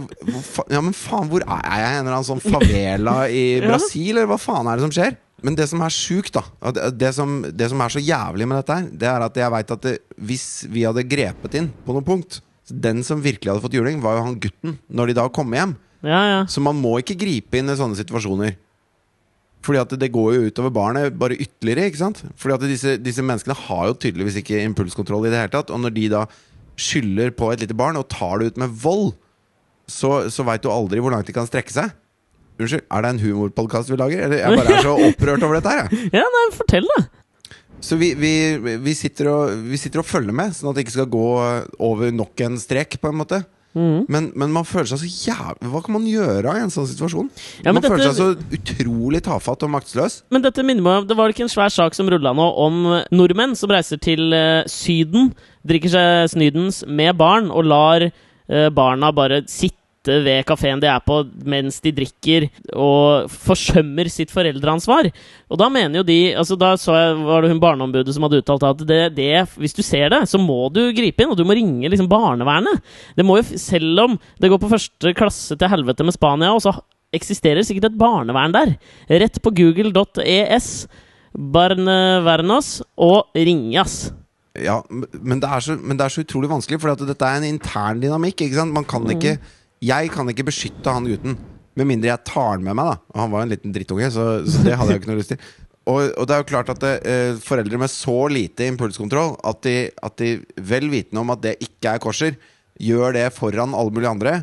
Ja, 0.72 0.82
men 0.84 0.94
faen, 0.96 1.30
hvor 1.32 1.44
er 1.44 1.66
jeg? 1.66 1.98
En 1.98 2.06
eller 2.06 2.20
annen 2.20 2.28
sånn 2.28 2.44
favela 2.44 3.26
i. 3.30 3.44
Brasil, 3.68 4.16
eller 4.16 4.30
hva 4.32 4.40
faen 4.42 4.70
er 4.70 4.80
det 4.80 4.88
som 4.88 4.96
skjer? 4.96 5.18
Men 5.42 5.58
det 5.58 5.66
som 5.72 5.82
er 5.82 5.94
sjukt, 5.94 6.36
da 6.38 6.72
det, 6.76 6.92
det, 7.02 7.12
som, 7.18 7.40
det 7.50 7.72
som 7.72 7.82
er 7.82 7.94
så 7.94 8.02
jævlig 8.04 8.46
med 8.46 8.60
dette 8.62 8.76
her, 8.78 8.90
det 9.02 9.08
er 9.10 9.24
at 9.26 9.40
jeg 9.42 9.54
veit 9.56 9.72
at 9.74 9.88
det, 9.88 9.94
hvis 10.22 10.48
vi 10.70 10.84
hadde 10.86 11.08
grepet 11.10 11.58
inn 11.58 11.72
på 11.86 11.96
noe 11.96 12.06
punkt 12.06 12.44
Den 12.70 13.02
som 13.04 13.24
virkelig 13.24 13.50
hadde 13.50 13.64
fått 13.64 13.74
juling, 13.76 14.04
var 14.04 14.20
jo 14.20 14.28
han 14.28 14.38
gutten, 14.44 14.78
når 14.88 15.10
de 15.10 15.16
da 15.18 15.26
kom 15.34 15.58
hjem. 15.58 15.74
Ja, 16.02 16.22
ja. 16.26 16.42
Så 16.50 16.64
man 16.64 16.80
må 16.82 16.98
ikke 17.02 17.20
gripe 17.20 17.60
inn 17.60 17.70
i 17.70 17.78
sånne 17.78 17.98
situasjoner. 18.00 18.56
Fordi 19.62 19.82
at 19.84 19.92
det 20.02 20.10
går 20.14 20.30
jo 20.34 20.46
utover 20.50 20.74
barnet 20.74 21.18
bare 21.22 21.38
ytterligere. 21.38 21.92
ikke 21.92 22.02
sant? 22.02 22.24
Fordi 22.42 22.56
at 22.56 22.66
disse, 22.66 22.96
disse 22.98 23.26
menneskene 23.26 23.58
har 23.68 23.92
jo 23.92 23.98
tydeligvis 24.02 24.40
ikke 24.42 24.64
impulskontroll 24.66 25.28
i 25.28 25.34
det 25.34 25.44
hele 25.44 25.54
tatt. 25.54 25.74
Og 25.74 25.84
når 25.84 25.94
de 25.98 26.08
da 26.14 26.26
skylder 26.82 27.34
på 27.38 27.52
et 27.54 27.62
lite 27.62 27.78
barn 27.78 28.00
og 28.00 28.10
tar 28.10 28.42
det 28.42 28.52
ut 28.52 28.62
med 28.64 28.74
vold, 28.82 29.12
så, 29.92 30.32
så 30.34 30.46
veit 30.48 30.64
du 30.64 30.72
aldri 30.74 31.02
hvor 31.04 31.14
langt 31.14 31.30
de 31.30 31.36
kan 31.36 31.50
strekke 31.50 31.74
seg. 31.74 31.94
Unnskyld, 32.62 32.86
er 32.90 33.06
det 33.06 33.12
en 33.14 33.22
humorpodkast 33.22 33.92
vi 33.92 33.98
lager? 34.02 34.26
Eller 34.26 34.42
jeg 34.42 34.60
bare 34.60 34.78
er 34.78 34.86
så 34.86 34.98
opprørt 35.10 35.46
over 35.46 35.60
dette 35.60 35.74
her, 35.74 35.90
jeg. 35.90 36.12
ja 36.18 36.26
nei, 36.36 36.46
fortell, 36.58 36.90
da. 36.96 37.06
Så 37.82 37.98
vi, 37.98 38.12
vi, 38.14 38.34
vi, 38.82 38.94
sitter 38.98 39.30
og, 39.32 39.54
vi 39.66 39.78
sitter 39.82 40.04
og 40.04 40.06
følger 40.06 40.36
med, 40.38 40.54
sånn 40.54 40.70
at 40.70 40.78
det 40.78 40.86
ikke 40.86 41.00
skal 41.00 41.10
gå 41.10 41.30
over 41.82 42.14
nok 42.14 42.44
en 42.46 42.60
strek, 42.62 43.00
på 43.02 43.10
en 43.10 43.18
måte. 43.18 43.42
Mhm. 43.74 44.06
Men, 44.12 44.32
men 44.36 44.52
man 44.52 44.66
føler 44.68 44.90
seg 44.92 45.00
så 45.00 45.08
jævlig 45.32 45.70
Hva 45.72 45.80
kan 45.86 45.94
man 45.96 46.08
gjøre 46.10 46.56
i 46.58 46.64
en 46.66 46.74
sånn 46.74 46.90
situasjon? 46.90 47.30
Ja, 47.64 47.72
man 47.72 47.80
man 47.80 47.86
føler 47.88 48.10
seg 48.12 48.18
så 48.20 48.58
utrolig 48.58 49.22
tafatt 49.24 49.64
og 49.64 49.72
maktesløs. 49.72 50.18
Men 50.30 50.44
dette 50.44 50.66
minner 50.68 50.84
meg 50.84 51.08
Det 51.08 51.16
var 51.16 51.32
ikke 51.32 51.46
en 51.48 51.54
svær 51.54 51.72
sak 51.72 51.96
som 51.96 52.10
rulla 52.12 52.34
nå 52.36 52.48
om 52.66 52.82
nordmenn 53.16 53.56
som 53.56 53.72
reiser 53.72 54.02
til 54.04 54.34
eh, 54.36 54.68
Syden, 54.68 55.32
drikker 55.64 55.94
seg 55.94 56.34
snydens 56.36 56.82
med 56.88 57.16
barn 57.20 57.48
og 57.48 57.64
lar 57.72 58.04
eh, 58.10 58.68
barna 58.76 59.14
bare 59.16 59.46
sitte 59.48 59.81
ved 60.08 60.46
kafeen 60.50 60.82
de 60.82 60.88
er 60.90 61.02
på 61.06 61.20
mens 61.46 61.80
de 61.84 61.92
drikker, 61.94 62.48
og 62.74 63.30
forsømmer 63.30 64.10
sitt 64.10 64.32
foreldreansvar. 64.34 65.12
Og 65.52 65.60
da 65.62 65.68
mener 65.70 66.02
jo 66.02 66.08
de 66.08 66.20
altså 66.38 66.58
Da 66.60 66.74
så 66.80 66.96
jeg, 66.96 67.20
var 67.26 67.44
det 67.44 67.52
hun 67.52 67.62
barneombudet 67.62 68.16
som 68.16 68.26
hadde 68.26 68.42
uttalt 68.42 68.66
at 68.66 68.86
det, 68.88 69.02
det, 69.18 69.34
hvis 69.62 69.76
du 69.78 69.84
ser 69.86 70.10
det, 70.14 70.24
så 70.30 70.42
må 70.42 70.70
du 70.74 70.84
gripe 70.96 71.22
inn, 71.22 71.34
og 71.34 71.38
du 71.38 71.46
må 71.46 71.58
ringe 71.58 71.92
liksom 71.92 72.10
barnevernet. 72.12 72.82
Det 73.18 73.26
må 73.28 73.38
jo, 73.40 73.46
Selv 73.62 74.06
om 74.06 74.18
det 74.42 74.50
går 74.50 74.62
på 74.62 74.72
første 74.72 75.14
klasse 75.18 75.58
til 75.60 75.72
helvete 75.72 76.06
med 76.08 76.18
Spania, 76.18 76.54
og 76.56 76.64
så 76.64 76.74
eksisterer 77.14 77.66
sikkert 77.68 77.92
et 77.92 78.00
barnevern 78.00 78.56
der. 78.56 78.76
Rett 79.12 79.42
på 79.44 79.54
google.es. 79.54 80.72
Barnevernos 81.32 82.82
og 83.00 83.32
ringas. 83.36 84.12
Ja, 84.60 84.82
men 84.90 85.40
det, 85.40 85.48
så, 85.64 85.78
men 85.80 85.96
det 86.00 86.06
er 86.06 86.12
så 86.12 86.26
utrolig 86.26 86.50
vanskelig, 86.52 86.82
for 86.82 86.92
dette 87.00 87.28
er 87.28 87.40
en 87.40 87.48
intern 87.48 88.02
dynamikk. 88.04 88.44
Man 88.68 88.88
kan 88.88 89.08
ikke 89.14 89.38
Jeg 89.82 90.12
kan 90.14 90.30
ikke 90.30 90.46
beskytte 90.52 90.94
han 90.94 91.10
gutten. 91.10 91.40
Med 91.80 91.88
mindre 91.88 92.12
jeg 92.12 92.26
tar 92.28 92.54
han 92.54 92.64
med 92.66 92.76
meg. 92.78 92.92
da 92.92 93.16
Og 93.16 93.20
Han 93.24 93.32
var 93.34 93.42
jo 93.42 93.48
en 93.48 93.54
liten 93.56 93.76
drittunge, 93.76 94.10
så, 94.14 94.26
så 94.46 94.64
det 94.66 94.78
hadde 94.78 94.94
jeg 94.94 95.00
jo 95.00 95.02
ikke 95.02 95.12
noe 95.12 95.22
lyst 95.22 95.34
til. 95.34 95.52
Og, 95.90 96.00
og 96.14 96.28
det 96.30 96.36
er 96.36 96.42
jo 96.44 96.50
klart 96.52 96.70
at 96.70 96.82
det, 96.84 96.94
eh, 97.10 97.38
foreldre 97.42 97.80
med 97.82 97.90
så 97.90 98.18
lite 98.30 98.68
impulskontroll 98.70 99.34
at 99.50 99.64
de, 99.66 99.76
at 100.06 100.18
de 100.22 100.34
vel 100.62 100.92
vitende 100.94 101.24
om 101.24 101.34
at 101.34 101.42
det 101.42 101.56
ikke 101.66 101.96
er 101.96 102.04
korser, 102.04 102.38
gjør 102.82 103.16
det 103.18 103.26
foran 103.34 103.74
alle 103.78 103.94
mulige 103.94 104.12
andre. 104.14 104.36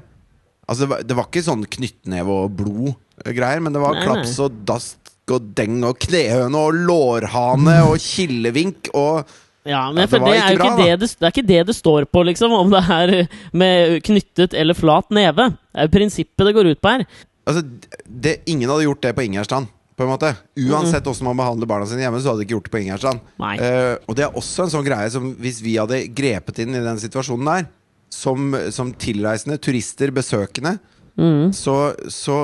Altså 0.69 0.85
Det 0.85 0.90
var, 0.90 1.05
det 1.06 1.19
var 1.19 1.29
ikke 1.31 1.44
sånn 1.46 1.62
knyttneve 1.79 2.41
og 2.43 2.56
blod-greier, 2.58 3.62
men 3.62 3.77
det 3.77 3.84
var 3.84 3.96
Nei, 3.96 4.03
klaps 4.05 4.34
og 4.43 4.58
dast 4.69 5.15
og 5.29 5.53
deng 5.56 5.82
og 5.84 5.98
knehøne 6.01 6.56
og 6.56 6.77
lårhane 6.89 7.74
og 7.84 7.98
killevink 8.01 8.89
og 8.96 9.29
Ja, 9.67 9.86
men 9.93 10.03
Ja, 10.05 10.06
for 10.06 10.19
det 10.22 10.34
er 10.36 10.53
jo 10.53 10.58
ikke 10.58 10.65
ikke 10.69 10.77
bra, 10.77 10.84
det, 10.84 11.00
det, 11.00 11.08
det 11.19 11.27
er 11.27 11.32
ikke 11.34 11.46
det 11.48 11.62
det 11.67 11.74
står 11.77 12.05
på, 12.12 12.22
liksom. 12.29 12.53
Om 12.53 12.70
det 12.70 12.82
er 12.98 13.15
med 13.53 14.03
knyttet 14.06 14.55
eller 14.55 14.74
flat 14.79 15.10
neve. 15.10 15.48
Det 15.74 15.82
er 15.82 15.88
jo 15.88 15.93
prinsippet 15.98 16.46
det 16.46 16.55
går 16.56 16.70
ut 16.72 16.81
på 16.84 16.93
her. 16.94 17.05
Altså, 17.48 17.65
det, 18.06 18.36
Ingen 18.46 18.70
hadde 18.70 18.86
gjort 18.86 19.03
det 19.03 19.15
på 19.17 19.24
Ingerstrand. 19.27 19.69
På 19.98 20.05
en 20.06 20.12
måte 20.12 20.29
Uansett 20.62 21.03
hvordan 21.03 21.27
man 21.27 21.41
behandler 21.41 21.67
barna 21.67 21.86
sine 21.91 22.05
hjemme, 22.05 22.20
så 22.22 22.31
hadde 22.31 22.44
de 22.44 22.46
ikke 22.46 22.55
gjort 22.55 22.69
det 22.69 22.74
på 22.77 22.81
Ingerstrand. 22.84 23.20
Eh, 23.58 23.94
og 24.06 24.15
det 24.15 24.24
er 24.29 24.36
også 24.38 24.69
en 24.69 24.70
sånn 24.77 24.86
greie 24.86 25.08
som 25.10 25.32
hvis 25.43 25.58
vi 25.65 25.74
hadde 25.81 26.05
grepet 26.15 26.60
inn 26.62 26.77
i 26.79 26.84
den 26.84 27.00
situasjonen 27.03 27.50
der, 27.50 27.67
som, 28.15 28.53
som 28.72 28.93
tilreisende, 28.94 29.58
turister, 29.58 30.15
besøkende, 30.15 30.79
Mm. 31.19 31.48
så, 31.50 31.72
så 32.15 32.34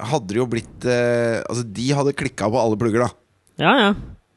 hadde 0.00 0.30
det 0.32 0.38
jo 0.38 0.46
blitt 0.48 0.86
eh, 0.88 1.42
Altså, 1.44 1.66
de 1.68 1.88
hadde 1.92 2.14
klikka 2.16 2.46
på 2.48 2.56
alle 2.56 2.78
plugger, 2.80 3.02
da. 3.04 3.10
Ja, 3.60 3.72
ja. 3.76 3.90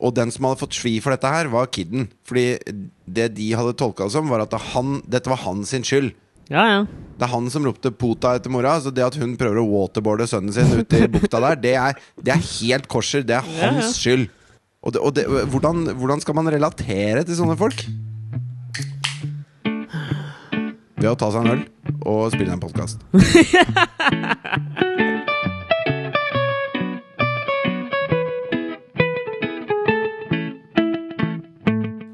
Og 0.04 0.12
den 0.18 0.34
som 0.36 0.50
hadde 0.50 0.60
fått 0.60 0.76
svi 0.76 0.98
for 1.04 1.16
dette 1.16 1.30
her, 1.32 1.48
var 1.54 1.70
Kidden. 1.72 2.10
Fordi 2.28 2.58
det 3.08 3.30
de 3.38 3.48
hadde 3.56 3.76
tolka 3.80 4.10
det 4.10 4.16
som, 4.18 4.28
var 4.32 4.44
at 4.44 4.56
han, 4.74 4.98
dette 5.08 5.32
var 5.32 5.40
hans 5.46 5.72
skyld. 5.72 6.12
Ja, 6.52 6.64
ja. 6.68 6.82
Det 7.16 7.24
er 7.24 7.32
han 7.32 7.48
som 7.54 7.64
ropte 7.64 7.88
'pota' 7.94 8.34
etter 8.36 8.52
mora. 8.52 8.76
Så 8.84 8.92
det 8.92 9.06
at 9.06 9.16
hun 9.16 9.38
prøver 9.40 9.62
å 9.62 9.70
waterboarde 9.70 10.28
sønnen 10.28 10.52
sin 10.52 10.68
ute 10.76 11.06
i 11.06 11.08
bukta 11.08 11.40
der, 11.40 11.56
det 11.56 11.76
er, 11.80 11.96
det 12.20 12.34
er 12.36 12.44
helt 12.60 12.90
korser. 12.92 13.24
Det 13.24 13.38
er 13.38 13.48
Ja, 13.48 13.64
ja. 13.64 13.72
hans 13.80 13.96
skyld. 13.96 14.28
Og, 14.84 14.92
det, 14.92 15.00
og 15.00 15.14
det, 15.16 15.24
hvordan, 15.48 15.88
hvordan 15.96 16.20
skal 16.20 16.36
man 16.36 16.52
relatere 16.52 17.24
til 17.24 17.40
sånne 17.40 17.56
folk? 17.56 17.80
Ved 21.00 21.08
å 21.12 21.16
ta 21.20 21.32
seg 21.32 21.40
en 21.44 21.54
øl 21.56 21.64
og 22.04 22.32
spille 22.36 22.52
en 22.52 22.60
podkast. 22.64 23.00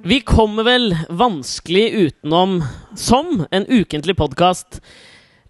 Vi 0.10 0.22
kommer 0.25 0.63
vel 0.63 0.96
vanskelig 1.10 1.92
utenom, 1.94 2.63
som 2.96 3.44
en 3.51 3.66
ukentlig 3.70 4.16
podkast, 4.18 4.80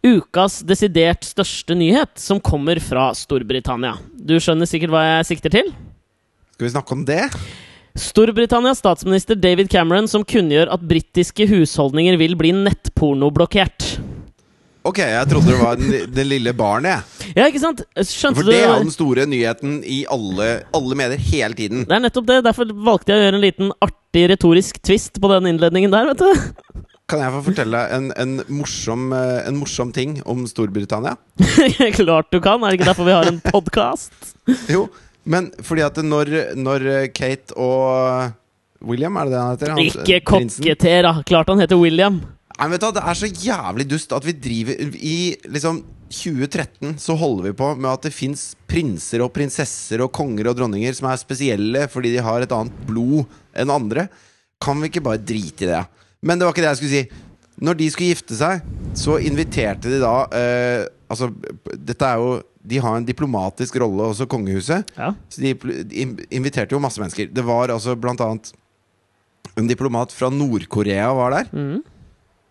ukas 0.03 0.57
desidert 0.67 1.23
største 1.23 1.77
nyhet, 1.79 2.11
som 2.19 2.41
kommer 2.43 2.81
fra 2.83 3.05
Storbritannia. 3.15 3.93
Du 4.19 4.35
skjønner 4.35 4.67
sikkert 4.67 4.91
hva 4.91 5.05
jeg 5.05 5.29
sikter 5.29 5.53
til? 5.53 5.71
Skal 6.57 6.67
vi 6.67 6.73
snakke 6.73 6.97
om 6.97 7.07
det? 7.07 7.21
Storbritannias 7.95 8.83
statsminister 8.83 9.39
David 9.39 9.71
Cameron 9.71 10.11
som 10.11 10.27
kunngjør 10.27 10.75
at 10.75 10.83
britiske 10.91 11.47
husholdninger 11.47 12.19
vil 12.19 12.35
bli 12.35 12.51
nettpornoblokkert. 12.59 13.93
Ok, 14.89 14.99
jeg 15.03 15.29
trodde 15.29 15.51
det 15.51 15.59
var 15.59 15.79
den, 15.79 16.27
lille 16.27 16.53
barnet. 16.57 17.03
jeg. 17.19 17.33
Ja, 17.37 17.47
ikke 17.49 17.61
sant? 17.61 17.83
Skjønte 17.93 18.39
For 18.39 18.49
det 18.49 18.57
er 18.57 18.71
jo 18.71 18.85
den 18.87 18.93
store 18.93 19.25
nyheten 19.29 19.79
i 19.85 19.99
alle, 20.09 20.47
alle 20.75 20.97
medier 20.97 21.21
hele 21.29 21.57
tiden. 21.57 21.83
Det 21.85 21.97
er 21.97 22.01
nettopp 22.01 22.29
det. 22.29 22.39
Derfor 22.47 22.71
valgte 22.73 23.13
jeg 23.13 23.19
å 23.21 23.25
gjøre 23.27 23.37
en 23.37 23.45
liten 23.45 23.73
artig 23.85 24.23
retorisk 24.31 24.79
twist 24.81 25.19
på 25.21 25.29
den 25.35 25.51
innledningen 25.51 25.93
der, 25.93 26.09
vet 26.09 26.23
du. 26.23 26.81
kan 27.09 27.21
jeg 27.23 27.33
få 27.35 27.43
fortelle 27.51 27.83
en, 27.93 28.09
en, 28.21 28.33
morsom, 28.53 29.11
eh, 29.17 29.43
en 29.49 29.59
morsom 29.61 29.93
ting 29.93 30.17
om 30.29 30.43
Storbritannia? 30.49 31.15
Klart 31.99 32.33
du 32.33 32.39
kan! 32.41 32.63
Er 32.63 32.73
det 32.73 32.79
ikke 32.79 32.89
derfor 32.89 33.09
vi 33.09 33.15
har 33.17 33.29
en 33.29 33.39
podkast? 33.45 34.35
Jo, 34.69 34.87
men 35.29 35.51
fordi 35.65 35.85
at 35.85 36.01
når, 36.05 36.33
når 36.57 36.89
Kate 37.13 37.53
og 37.57 38.33
William, 38.85 39.17
er 39.19 39.29
det 39.29 39.33
det 39.33 39.39
han 39.39 39.53
heter? 39.53 39.73
Han, 39.75 39.85
Ikke 39.85 40.19
kokketer, 40.33 41.01
da! 41.05 41.15
Klart 41.29 41.49
han 41.51 41.61
heter 41.61 41.77
William. 41.81 42.21
Nei, 42.59 42.67
vet 42.73 42.83
du, 42.83 42.89
Det 42.91 43.03
er 43.07 43.17
så 43.17 43.29
jævlig 43.29 43.87
dust 43.87 44.11
at 44.15 44.25
vi 44.27 44.33
driver 44.35 44.97
I 44.99 45.19
liksom 45.47 45.83
2013 46.09 46.95
så 46.97 47.13
holder 47.13 47.51
vi 47.51 47.57
på 47.59 47.67
med 47.77 47.85
at 47.91 48.07
det 48.07 48.11
fins 48.15 48.55
prinser 48.69 49.21
og 49.21 49.29
prinsesser 49.35 50.01
og 50.01 50.09
konger 50.17 50.49
og 50.49 50.55
dronninger 50.57 50.95
som 50.97 51.05
er 51.11 51.19
spesielle 51.21 51.83
fordi 51.93 52.15
de 52.15 52.23
har 52.25 52.41
et 52.41 52.55
annet 52.55 52.79
blod 52.87 53.29
enn 53.53 53.69
andre. 53.69 54.07
Kan 54.59 54.81
vi 54.81 54.89
ikke 54.89 55.03
bare 55.05 55.21
drite 55.21 55.67
i 55.67 55.69
det? 55.69 55.83
Men 56.25 56.39
det 56.39 56.47
var 56.47 56.55
ikke 56.55 56.63
det 56.65 56.71
jeg 56.71 56.79
skulle 56.81 56.95
si. 56.95 57.27
Når 57.61 57.77
de 57.77 57.89
skulle 57.93 58.09
gifte 58.09 58.39
seg, 58.39 58.65
så 58.97 59.19
inviterte 59.21 59.91
de 59.91 59.99
da 60.01 60.15
eh, 60.33 60.87
Altså, 61.09 61.31
dette 61.73 62.05
er 62.05 62.19
jo 62.21 62.33
De 62.69 62.77
har 62.83 62.97
en 62.99 63.05
diplomatisk 63.05 63.79
rolle, 63.81 64.11
også 64.11 64.27
kongehuset. 64.29 64.89
Ja. 64.97 65.13
Så 65.29 65.41
de 65.41 65.53
de 65.89 66.03
inviterte 66.35 66.75
jo 66.75 66.81
masse 66.81 67.01
mennesker. 67.01 67.29
Det 67.33 67.45
var 67.45 67.71
altså 67.73 67.95
blant 67.97 68.21
annet 68.21 68.51
en 69.57 69.69
diplomat 69.69 70.13
fra 70.13 70.29
Nord-Korea 70.29 71.07
var 71.13 71.37
der. 71.37 71.49
Mhm. 71.53 71.79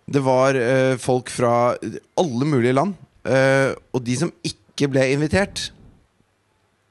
Det 0.08 0.22
var 0.24 0.56
eh, 0.56 0.94
folk 1.00 1.30
fra 1.32 1.74
alle 2.18 2.48
mulige 2.48 2.76
land. 2.76 2.94
Eh, 3.28 3.74
og 3.92 4.04
de 4.04 4.16
som 4.16 4.32
ikke 4.46 4.88
ble 4.92 5.04
invitert, 5.12 5.68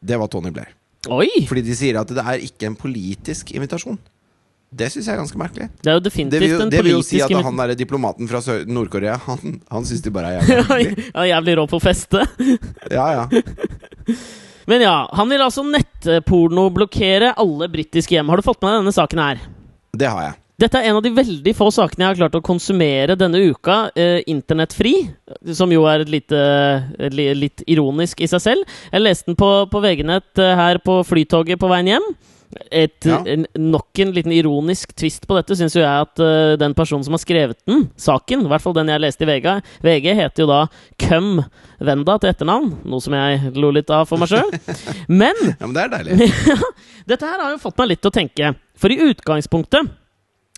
det 0.05 0.19
var 0.21 0.29
Tony 0.29 0.51
Blair. 0.53 0.73
Oi! 1.13 1.29
Fordi 1.47 1.63
de 1.65 1.75
sier 1.77 1.97
at 2.01 2.11
det 2.11 2.23
er 2.23 2.45
ikke 2.45 2.69
en 2.69 2.77
politisk 2.77 3.53
invitasjon. 3.55 3.97
Det 4.77 4.89
syns 4.91 5.07
jeg 5.07 5.15
er 5.15 5.21
ganske 5.21 5.39
merkelig. 5.39 5.69
Det 5.79 5.91
er 5.91 5.95
jo 5.95 6.03
definitivt 6.03 6.43
vil, 6.43 6.49
politisk 6.51 6.65
en 6.65 6.71
det 6.73 6.81
vil 6.83 6.91
jo 6.97 7.03
si 7.07 7.21
at 7.23 7.45
han 7.45 7.61
der 7.61 7.71
diplomaten 7.79 8.27
fra 8.27 8.41
Nord-Korea, 8.67 9.15
han, 9.29 9.61
han 9.71 9.87
syns 9.87 10.03
de 10.03 10.11
bare 10.13 10.33
er 10.33 10.41
jævlig 10.41 10.65
hyggelige. 10.67 11.05
Han 11.13 11.23
er 11.23 11.29
jævlig 11.31 11.55
rå 11.61 11.67
på 11.71 11.79
feste. 11.83 12.25
Ja, 12.97 13.07
ja. 13.15 13.23
Men 14.67 14.83
ja, 14.83 14.95
han 15.15 15.29
vil 15.31 15.41
altså 15.43 15.63
nettpornoblokkere 15.63 17.33
alle 17.39 17.69
britiske 17.71 18.17
hjem. 18.17 18.27
Har 18.31 18.39
du 18.39 18.43
fått 18.43 18.59
med 18.61 18.73
deg 18.73 18.81
denne 18.81 18.93
saken 18.95 19.21
her? 19.23 19.41
Det 19.95 20.09
har 20.11 20.25
jeg. 20.25 20.35
Dette 20.57 20.79
er 20.81 20.87
en 20.89 20.97
av 20.97 21.03
de 21.05 21.11
veldig 21.13 21.51
få 21.53 21.67
sakene 21.73 22.01
jeg 22.01 22.09
har 22.15 22.19
klart 22.23 22.37
å 22.39 22.45
konsumere 22.45 23.13
denne 23.19 23.37
uka 23.51 23.91
eh, 23.93 24.23
internettfri. 24.25 24.95
Som 25.53 25.69
jo 25.75 25.83
er 25.85 26.01
litt, 26.09 26.33
eh, 26.33 26.87
litt 27.37 27.61
ironisk 27.69 28.23
i 28.25 28.29
seg 28.31 28.41
selv. 28.41 28.79
Jeg 28.89 29.03
leste 29.03 29.29
den 29.29 29.37
på, 29.37 29.51
på 29.69 29.81
VG-nett 29.83 30.41
eh, 30.41 30.55
her 30.57 30.79
på 30.81 31.03
flytoget 31.05 31.61
på 31.61 31.69
veien 31.69 31.91
hjem. 31.93 32.07
Et, 32.71 33.05
Ja. 33.05 33.19
en, 33.27 33.43
nok 33.59 33.99
en 34.01 34.13
liten 34.15 34.31
ironisk 34.33 34.95
twist 34.97 35.27
på 35.29 35.35
dette 35.37 35.53
syns 35.59 35.75
jo 35.75 35.81
jeg 35.83 36.05
at 36.07 36.21
uh, 36.23 36.55
den 36.57 36.71
personen 36.73 37.03
som 37.03 37.11
har 37.13 37.19
skrevet 37.19 37.59
den, 37.67 37.83
saken, 37.99 38.45
i 38.47 38.49
hvert 38.49 38.63
fall 38.63 38.73
den 38.77 38.87
jeg 38.87 39.03
leste 39.03 39.27
i 39.27 39.27
VG, 39.27 39.49
VG 39.83 40.07
heter 40.15 40.45
jo 40.45 40.47
da 40.47 40.61
Køm 41.03 41.41
Venda 41.83 42.15
til 42.23 42.31
etternavn. 42.31 42.71
Noe 42.87 43.03
som 43.03 43.13
jeg 43.19 43.51
lo 43.59 43.69
litt 43.75 43.91
av 43.93 44.07
for 44.09 44.17
meg 44.23 44.31
sjøl. 44.31 44.47
Men 45.21 45.35
Ja, 45.43 45.67
Men 45.67 45.75
det 45.75 45.83
er 45.83 45.93
deilig. 45.99 46.31
dette 47.11 47.29
her 47.29 47.43
har 47.43 47.51
jo 47.53 47.61
fått 47.67 47.77
meg 47.83 47.91
litt 47.91 48.01
til 48.07 48.13
å 48.15 48.17
tenke. 48.23 48.55
For 48.79 48.95
i 48.95 49.01
utgangspunktet 49.11 49.91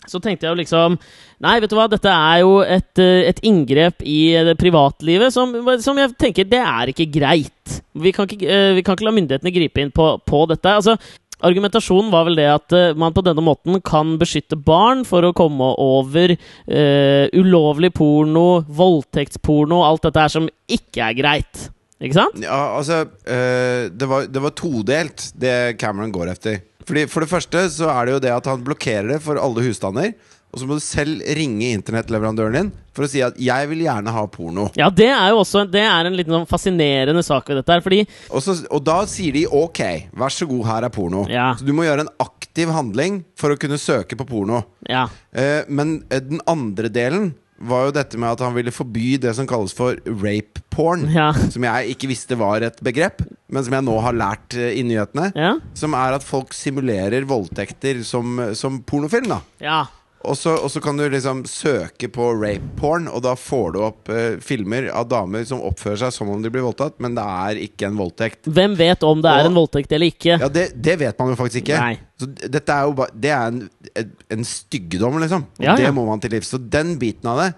så 0.10 0.22
tenkte 0.24 0.48
jeg 0.48 0.54
jo 0.54 0.60
liksom 0.62 0.98
Nei, 1.39 1.56
vet 1.62 1.72
du 1.72 1.78
hva, 1.78 1.88
dette 1.88 2.12
er 2.12 2.42
jo 2.44 2.60
et, 2.66 3.00
eh, 3.00 3.30
et 3.30 3.39
inngrep 3.48 4.04
i 4.04 4.20
eh, 4.36 4.51
privatlivet 4.60 5.32
som, 5.32 5.54
som 5.80 6.01
jeg 6.01 6.12
tenker 6.20 6.50
Det 6.50 6.60
er 6.60 6.92
ikke 6.92 7.08
greit. 7.13 7.80
Vi 7.96 8.12
kan 8.16 8.28
ikke, 8.28 8.44
eh, 8.44 8.74
vi 8.75 8.84
kan 8.84 8.98
ikke 8.98 9.08
la 9.08 9.16
myndighetene 9.16 9.56
gripe 9.56 9.84
inn 9.84 9.94
på, 9.96 10.12
på 10.28 10.44
dette. 10.51 10.75
Altså, 10.82 10.98
Argumentasjonen 11.39 12.12
var 12.12 12.25
vel 12.28 12.36
det 12.36 12.50
at 12.51 12.74
man 13.00 13.13
på 13.16 13.24
denne 13.24 13.39
måten 13.39 13.78
kan 13.88 14.18
beskytte 14.20 14.58
barn 14.60 15.06
for 15.08 15.24
å 15.24 15.32
komme 15.32 15.70
over 15.80 16.34
uh, 16.36 17.25
ulovlig 17.32 17.94
porno, 17.96 18.66
voldtektsporno, 18.68 19.80
alt 19.88 20.04
dette 20.04 20.25
her 20.25 20.34
som 20.34 20.50
ikke 20.68 21.06
er 21.06 21.16
greit. 21.16 21.70
Ikke 22.04 22.18
sant? 22.18 22.44
Ja, 22.44 22.60
altså 22.75 23.06
uh, 23.08 23.88
det, 23.88 24.10
var, 24.12 24.28
det 24.28 24.44
var 24.44 24.56
todelt, 24.60 25.30
det 25.39 25.56
Cameron 25.80 26.12
går 26.12 26.34
efter. 26.36 26.60
Fordi 26.89 27.05
For 27.12 27.22
det 27.22 27.29
første 27.29 27.63
så 27.69 27.91
er 27.93 28.08
det 28.08 28.17
jo 28.17 28.25
det 28.25 28.34
at 28.34 28.50
han 28.50 28.65
blokkerer 28.65 29.13
det 29.13 29.22
for 29.22 29.38
alle 29.38 29.65
husstander. 29.67 30.13
Og 30.50 30.58
så 30.58 30.65
må 30.65 30.79
du 30.79 30.81
selv 30.81 31.22
ringe 31.38 31.67
internettleverandøren 31.77 32.55
din 32.58 32.69
for 32.98 33.05
å 33.05 33.10
si 33.12 33.22
at 33.22 33.38
'jeg 33.38 33.69
vil 33.69 33.84
gjerne 33.86 34.10
ha 34.10 34.24
porno'. 34.25 34.72
Ja, 34.75 34.89
det 34.89 35.08
er 35.08 35.29
jo 35.29 35.43
også 35.43 35.69
Det 35.69 35.84
er 35.86 36.05
en 36.05 36.17
liten 36.17 36.34
sånn 36.34 36.48
fascinerende 36.50 37.24
sak 37.24 37.48
ved 37.48 37.58
dette 37.62 37.69
her, 37.72 37.81
fordi 37.81 38.08
Og, 38.31 38.41
så, 38.41 38.65
og 38.72 38.84
da 38.84 39.05
sier 39.05 39.31
de 39.31 39.46
'ok, 39.46 40.10
vær 40.12 40.34
så 40.34 40.48
god, 40.50 40.65
her 40.65 40.84
er 40.86 40.89
porno'. 40.89 41.29
Ja. 41.29 41.53
Så 41.53 41.63
du 41.65 41.72
må 41.72 41.84
gjøre 41.86 42.01
en 42.01 42.10
aktiv 42.19 42.67
handling 42.67 43.24
for 43.38 43.51
å 43.51 43.60
kunne 43.60 43.77
søke 43.77 44.17
på 44.17 44.25
porno. 44.25 44.63
Ja. 44.89 45.08
Eh, 45.31 45.63
men 45.69 46.03
eh, 46.10 46.19
den 46.19 46.41
andre 46.48 46.89
delen 46.89 47.36
var 47.60 47.88
jo 47.88 47.94
dette 47.96 48.20
med 48.20 48.32
at 48.32 48.44
han 48.46 48.56
ville 48.56 48.74
forby 48.74 49.18
det 49.22 49.34
som 49.38 49.48
kalles 49.50 49.75
for 49.75 50.00
rape 50.08 50.63
porn. 50.72 51.08
Ja. 51.12 51.32
Som 51.54 51.66
jeg 51.68 51.94
ikke 51.96 52.10
visste 52.12 52.38
var 52.39 52.63
et 52.63 52.80
begrep, 52.86 53.24
men 53.51 53.66
som 53.66 53.74
jeg 53.75 53.86
nå 53.88 53.96
har 54.04 54.16
lært 54.16 54.56
eh, 54.56 54.75
i 54.80 54.84
nyhetene. 54.86 55.32
Ja. 55.36 55.56
Som 55.78 55.96
er 55.98 56.16
at 56.16 56.25
folk 56.25 56.54
simulerer 56.56 57.25
voldtekter 57.28 58.04
som, 58.08 58.38
som 58.56 58.80
pornofilm. 58.88 59.32
da 59.34 59.42
ja. 59.63 59.80
Og 60.27 60.35
så, 60.35 60.81
kan 60.83 60.97
du 60.99 61.05
liksom 61.09 61.45
søke 61.47 62.09
på 62.11 62.25
rape 62.41 62.73
porn, 62.79 63.07
og 63.07 63.21
da 63.23 63.35
får 63.39 63.71
du 63.75 63.79
opp 63.85 64.09
eh, 64.11 64.35
filmer 64.43 64.89
av 64.91 65.07
damer 65.07 65.45
som 65.47 65.61
oppfører 65.63 66.01
seg 66.03 66.11
som 66.15 66.29
om 66.33 66.41
de 66.43 66.51
blir 66.51 66.65
voldtatt, 66.65 66.97
men 66.99 67.15
det 67.15 67.23
er 67.23 67.61
ikke 67.63 67.88
en 67.88 67.95
voldtekt. 67.99 68.49
Hvem 68.51 68.75
vet 68.79 69.03
om 69.07 69.21
det 69.23 69.31
er 69.31 69.45
Og- 69.45 69.51
en 69.51 69.59
voldtekt 69.61 69.91
eller 69.95 70.11
ikke? 70.11 70.35
Ja, 70.41 70.49
det, 70.51 70.65
det 70.75 70.97
vet 70.99 71.17
man 71.19 71.29
jo 71.31 71.39
faktisk 71.39 71.63
ikke. 71.63 71.79
Nei. 71.79 71.99
Så 72.19 72.27
dette 72.35 72.67
er 72.75 72.83
jo 72.89 72.91
bare 72.99 73.13
Det 73.15 73.29
er 73.31 73.47
en, 73.47 73.61
en, 73.95 74.09
en 74.35 74.43
styggedom, 74.43 75.21
liksom. 75.23 75.45
Og 75.57 75.63
Ja, 75.63 75.77
ja. 75.77 75.85
det 75.85 75.93
må 75.95 76.03
man 76.09 76.19
til 76.19 76.31
livs. 76.35 76.49
Så 76.51 76.59
den 76.59 76.97
biten 76.99 77.29
av 77.31 77.39
det 77.45 77.53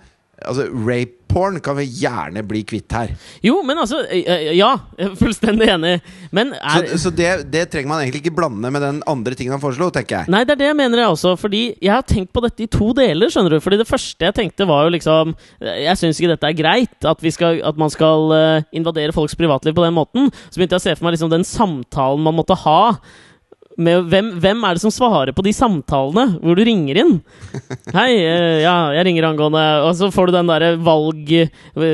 Altså, 0.48 0.68
rape 0.88 1.22
porn 1.32 1.60
kan 1.64 1.78
vi 1.78 1.86
gjerne 2.02 2.44
bli 2.44 2.62
kvitt 2.68 2.92
her. 2.96 3.14
Jo, 3.44 3.62
men 3.64 3.80
altså 3.80 4.02
Ja, 4.52 4.74
fullstendig 5.22 5.70
enig. 5.72 5.94
Men 6.36 6.54
Så, 6.58 6.82
er 6.82 7.02
så 7.06 7.12
det, 7.16 7.30
det 7.54 7.66
trenger 7.72 7.92
man 7.94 8.04
egentlig 8.04 8.24
ikke 8.26 8.36
blande 8.42 8.72
med 8.74 8.84
den 8.84 9.00
andre 9.10 9.38
tingen 9.38 9.56
han 9.56 9.64
foreslo, 9.64 9.88
tenker 9.96 10.22
jeg. 10.22 10.34
Nei, 10.34 10.44
det 10.48 10.58
er 10.58 10.62
det 10.64 10.70
jeg 10.72 10.80
mener 10.82 11.04
jeg 11.04 11.16
også. 11.16 11.34
Fordi 11.40 11.64
jeg 11.80 11.94
har 11.94 12.06
tenkt 12.08 12.34
på 12.36 12.44
dette 12.44 12.66
i 12.66 12.70
to 12.72 12.92
deler. 12.98 13.32
skjønner 13.32 13.56
du 13.56 13.64
Fordi 13.64 13.80
det 13.80 13.90
første 13.90 14.28
jeg 14.28 14.38
tenkte, 14.38 14.68
var 14.70 14.86
jo 14.86 14.96
liksom 14.98 15.34
Jeg 15.64 15.98
syns 16.00 16.20
ikke 16.20 16.34
dette 16.36 16.52
er 16.52 16.60
greit. 16.60 17.00
At, 17.08 17.24
vi 17.24 17.32
skal, 17.32 17.62
at 17.64 17.80
man 17.80 17.94
skal 17.94 18.36
invadere 18.76 19.16
folks 19.16 19.38
privatliv 19.40 19.76
på 19.78 19.86
den 19.88 19.96
måten. 19.96 20.32
Så 20.50 20.60
begynte 20.60 20.78
jeg 20.78 20.84
å 20.84 20.88
se 20.90 20.98
for 20.98 21.08
meg 21.08 21.16
liksom 21.18 21.32
den 21.32 21.48
samtalen 21.48 22.28
man 22.28 22.36
måtte 22.38 22.60
ha. 22.66 22.82
Hvem, 23.78 24.28
hvem 24.44 24.64
er 24.68 24.76
det 24.76 24.82
som 24.84 24.92
svarer 24.94 25.32
på 25.36 25.44
de 25.46 25.54
samtalene 25.56 26.38
hvor 26.42 26.58
du 26.60 26.64
ringer 26.68 27.00
inn? 27.02 27.14
Hei, 27.98 28.10
eh, 28.20 28.58
ja, 28.66 28.76
jeg 28.98 29.06
ringer 29.08 29.30
angående 29.30 29.62
Og 29.88 29.94
så 30.00 30.10
får 30.12 30.28
du 30.30 30.36
den 30.36 30.52
derre 30.52 30.72
valg 30.84 31.32
eh, 31.32 31.48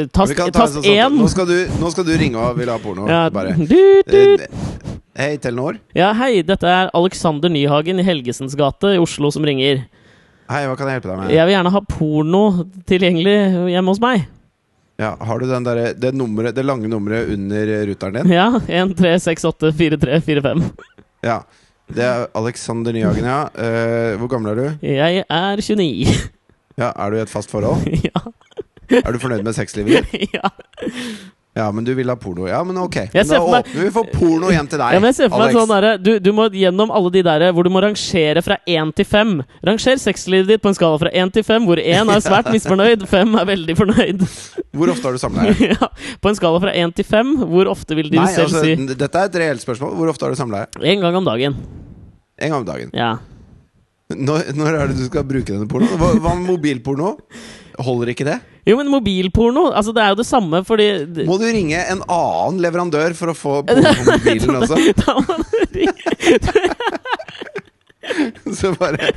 Tast, 0.09 0.33
ta 0.37 0.47
en 0.47 0.55
tast 0.55 0.79
sånn 0.79 1.17
Nå, 1.17 1.27
nå 1.27 1.91
skal 1.93 2.07
du 2.07 2.13
ringe 2.17 2.41
og 2.41 2.57
vil 2.57 2.71
ha 2.73 2.79
porno. 2.81 3.05
Ja, 3.09 3.27
Bare. 3.33 3.53
dut, 3.59 4.09
dut. 4.09 4.47
Eh, 4.47 4.95
Hei, 5.17 5.31
Telenor. 5.41 5.79
ja, 5.97 6.11
hei, 6.13 6.43
dette 6.45 6.69
er 6.69 6.91
Alexander 6.93 7.49
Nyhagen 7.49 7.97
i 7.97 8.03
Helgesens 8.05 8.53
gate 8.57 8.91
i 8.93 8.99
Oslo 9.01 9.31
som 9.33 9.45
ringer. 9.47 9.79
Hei, 10.47 10.59
hva 10.69 10.75
kan 10.77 10.91
jeg 10.91 10.99
hjelpe 10.99 11.09
deg 11.09 11.17
med? 11.23 11.31
Jeg 11.33 11.47
vil 11.49 11.55
gjerne 11.55 11.71
ha 11.73 11.81
porno 11.89 12.41
tilgjengelig 12.85 13.33
hjemme 13.73 13.95
hos 13.95 14.01
meg. 14.03 14.27
Ja, 15.01 15.15
har 15.19 15.41
du 15.41 15.47
den 15.49 15.65
der, 15.65 15.81
det, 15.97 16.13
numre, 16.17 16.53
det 16.53 16.63
lange 16.65 16.89
nummeret 16.89 17.33
under 17.33 17.73
ruteren 17.89 18.19
din? 18.21 18.31
Ja, 18.33 18.47
1, 18.65 18.93
3, 18.97 19.15
6, 19.25 19.49
8, 19.49 19.73
4, 19.81 19.99
3, 20.05 20.21
4, 20.25 20.45
5. 20.45 20.63
Ja. 21.25 21.39
Det 21.87 22.03
er 22.03 22.25
Alexander 22.35 22.91
Nyhagen, 22.91 23.25
ja. 23.25 23.41
Eh, 23.55 24.17
hvor 24.19 24.27
gammel 24.27 24.51
er 24.51 24.55
du? 24.55 24.85
Jeg 24.85 25.23
er 25.29 25.55
29. 25.61 26.07
Ja, 26.77 26.91
Er 26.95 27.09
du 27.09 27.15
i 27.17 27.21
et 27.21 27.29
fast 27.29 27.51
forhold? 27.51 27.87
ja. 28.09 28.21
Er 28.97 29.11
du 29.11 29.19
fornøyd 29.19 29.43
med 29.43 29.53
sexlivet 29.55 30.05
ditt? 30.11 30.29
ja. 30.37 30.49
Ja, 31.57 31.67
men 31.73 31.85
du 31.87 31.89
vil 31.97 32.09
ha 32.11 32.15
porno. 32.21 32.45
Ja, 32.45 32.59
men 32.67 32.77
ok. 32.77 32.95
Men 33.15 33.27
da 33.31 33.39
meg- 33.41 33.65
åpner 33.65 33.83
vi 33.87 33.91
for 33.95 34.09
porno 34.13 34.51
hjem 34.53 34.67
til 34.69 34.77
deg. 34.77 34.93
ja, 34.93 34.99
men 35.01 35.09
jeg 35.09 35.15
ser 35.17 35.29
for 35.31 35.41
meg 35.41 35.49
Alex. 35.49 35.57
sånn 35.57 35.71
der, 35.73 35.97
du, 35.97 36.11
du 36.21 36.29
må 36.37 36.45
gjennom 36.53 36.91
alle 36.93 37.11
de 37.15 37.23
der 37.25 37.45
hvor 37.55 37.65
du 37.65 37.71
må 37.73 37.81
rangere 37.81 38.43
fra 38.45 38.59
1 38.69 38.91
til 38.99 39.07
5. 39.09 39.31
Ranger 39.65 40.01
sexlivet 40.03 40.51
ditt 40.51 40.61
på 40.61 40.69
en 40.69 40.77
skala 40.77 40.99
fra 41.01 41.09
1 41.11 41.33
til 41.33 41.45
5, 41.47 41.65
hvor 41.65 41.81
1 41.81 42.11
er 42.13 42.21
svært 42.27 42.51
misfornøyd, 42.53 43.07
5 43.15 43.39
er 43.41 43.49
veldig 43.49 43.77
fornøyd. 43.79 44.21
Hvor 44.77 44.91
ofte 44.93 45.09
har 45.09 45.17
du 45.17 45.21
samleie? 45.23 45.55
ja. 45.73 45.89
På 46.21 46.29
en 46.29 46.37
skala 46.37 46.61
fra 46.67 46.75
1 46.77 46.93
til 46.99 47.07
5, 47.09 47.33
hvor 47.49 47.71
ofte 47.73 47.97
vil 47.97 48.11
du 48.13 48.19
Nei, 48.19 48.27
selv 48.35 48.51
altså, 48.51 48.61
si 48.67 48.75
dette 48.93 49.23
er 49.23 49.31
et 49.31 49.39
reelt 49.41 49.65
spørsmål. 49.65 49.95
Hvor 49.97 50.13
ofte 50.13 50.27
har 50.27 50.35
du 50.35 50.39
samleie? 50.39 50.69
En 50.93 51.01
gang 51.07 51.17
om 51.17 51.25
dagen. 51.25 51.57
En 52.37 52.51
gang 52.53 52.59
om 52.61 52.67
dagen. 52.69 52.93
Ja. 52.93 53.15
Når, 54.13 54.53
når 54.55 54.77
er 54.77 54.91
det 54.93 54.99
du 55.01 55.07
skal 55.09 55.25
bruke 55.27 55.49
denne 55.51 55.65
pornoen? 55.67 55.97
Hva 55.99 56.35
med 56.37 56.45
mobilporno? 56.47 57.15
Holder 57.83 58.13
ikke 58.13 58.27
det? 58.29 58.37
Jo, 58.67 58.75
men 58.79 58.89
mobilporno, 58.91 59.69
altså 59.71 59.93
det 59.95 60.03
er 60.03 60.11
jo 60.11 60.19
det 60.19 60.27
samme 60.27 60.59
fordi 60.67 60.87
Må 61.27 61.37
du 61.39 61.45
ringe 61.47 61.79
en 61.87 62.01
annen 62.03 62.59
leverandør 62.63 63.15
for 63.15 63.31
å 63.31 63.37
få 63.37 63.53
porno 63.67 63.93
på 63.95 64.07
mobilen 64.11 64.59
også? 64.61 64.81
Da 64.99 65.15
må 65.21 65.39
du 65.45 65.59
ringe 65.77 65.95
Så 68.59 68.71
bare 68.79 69.11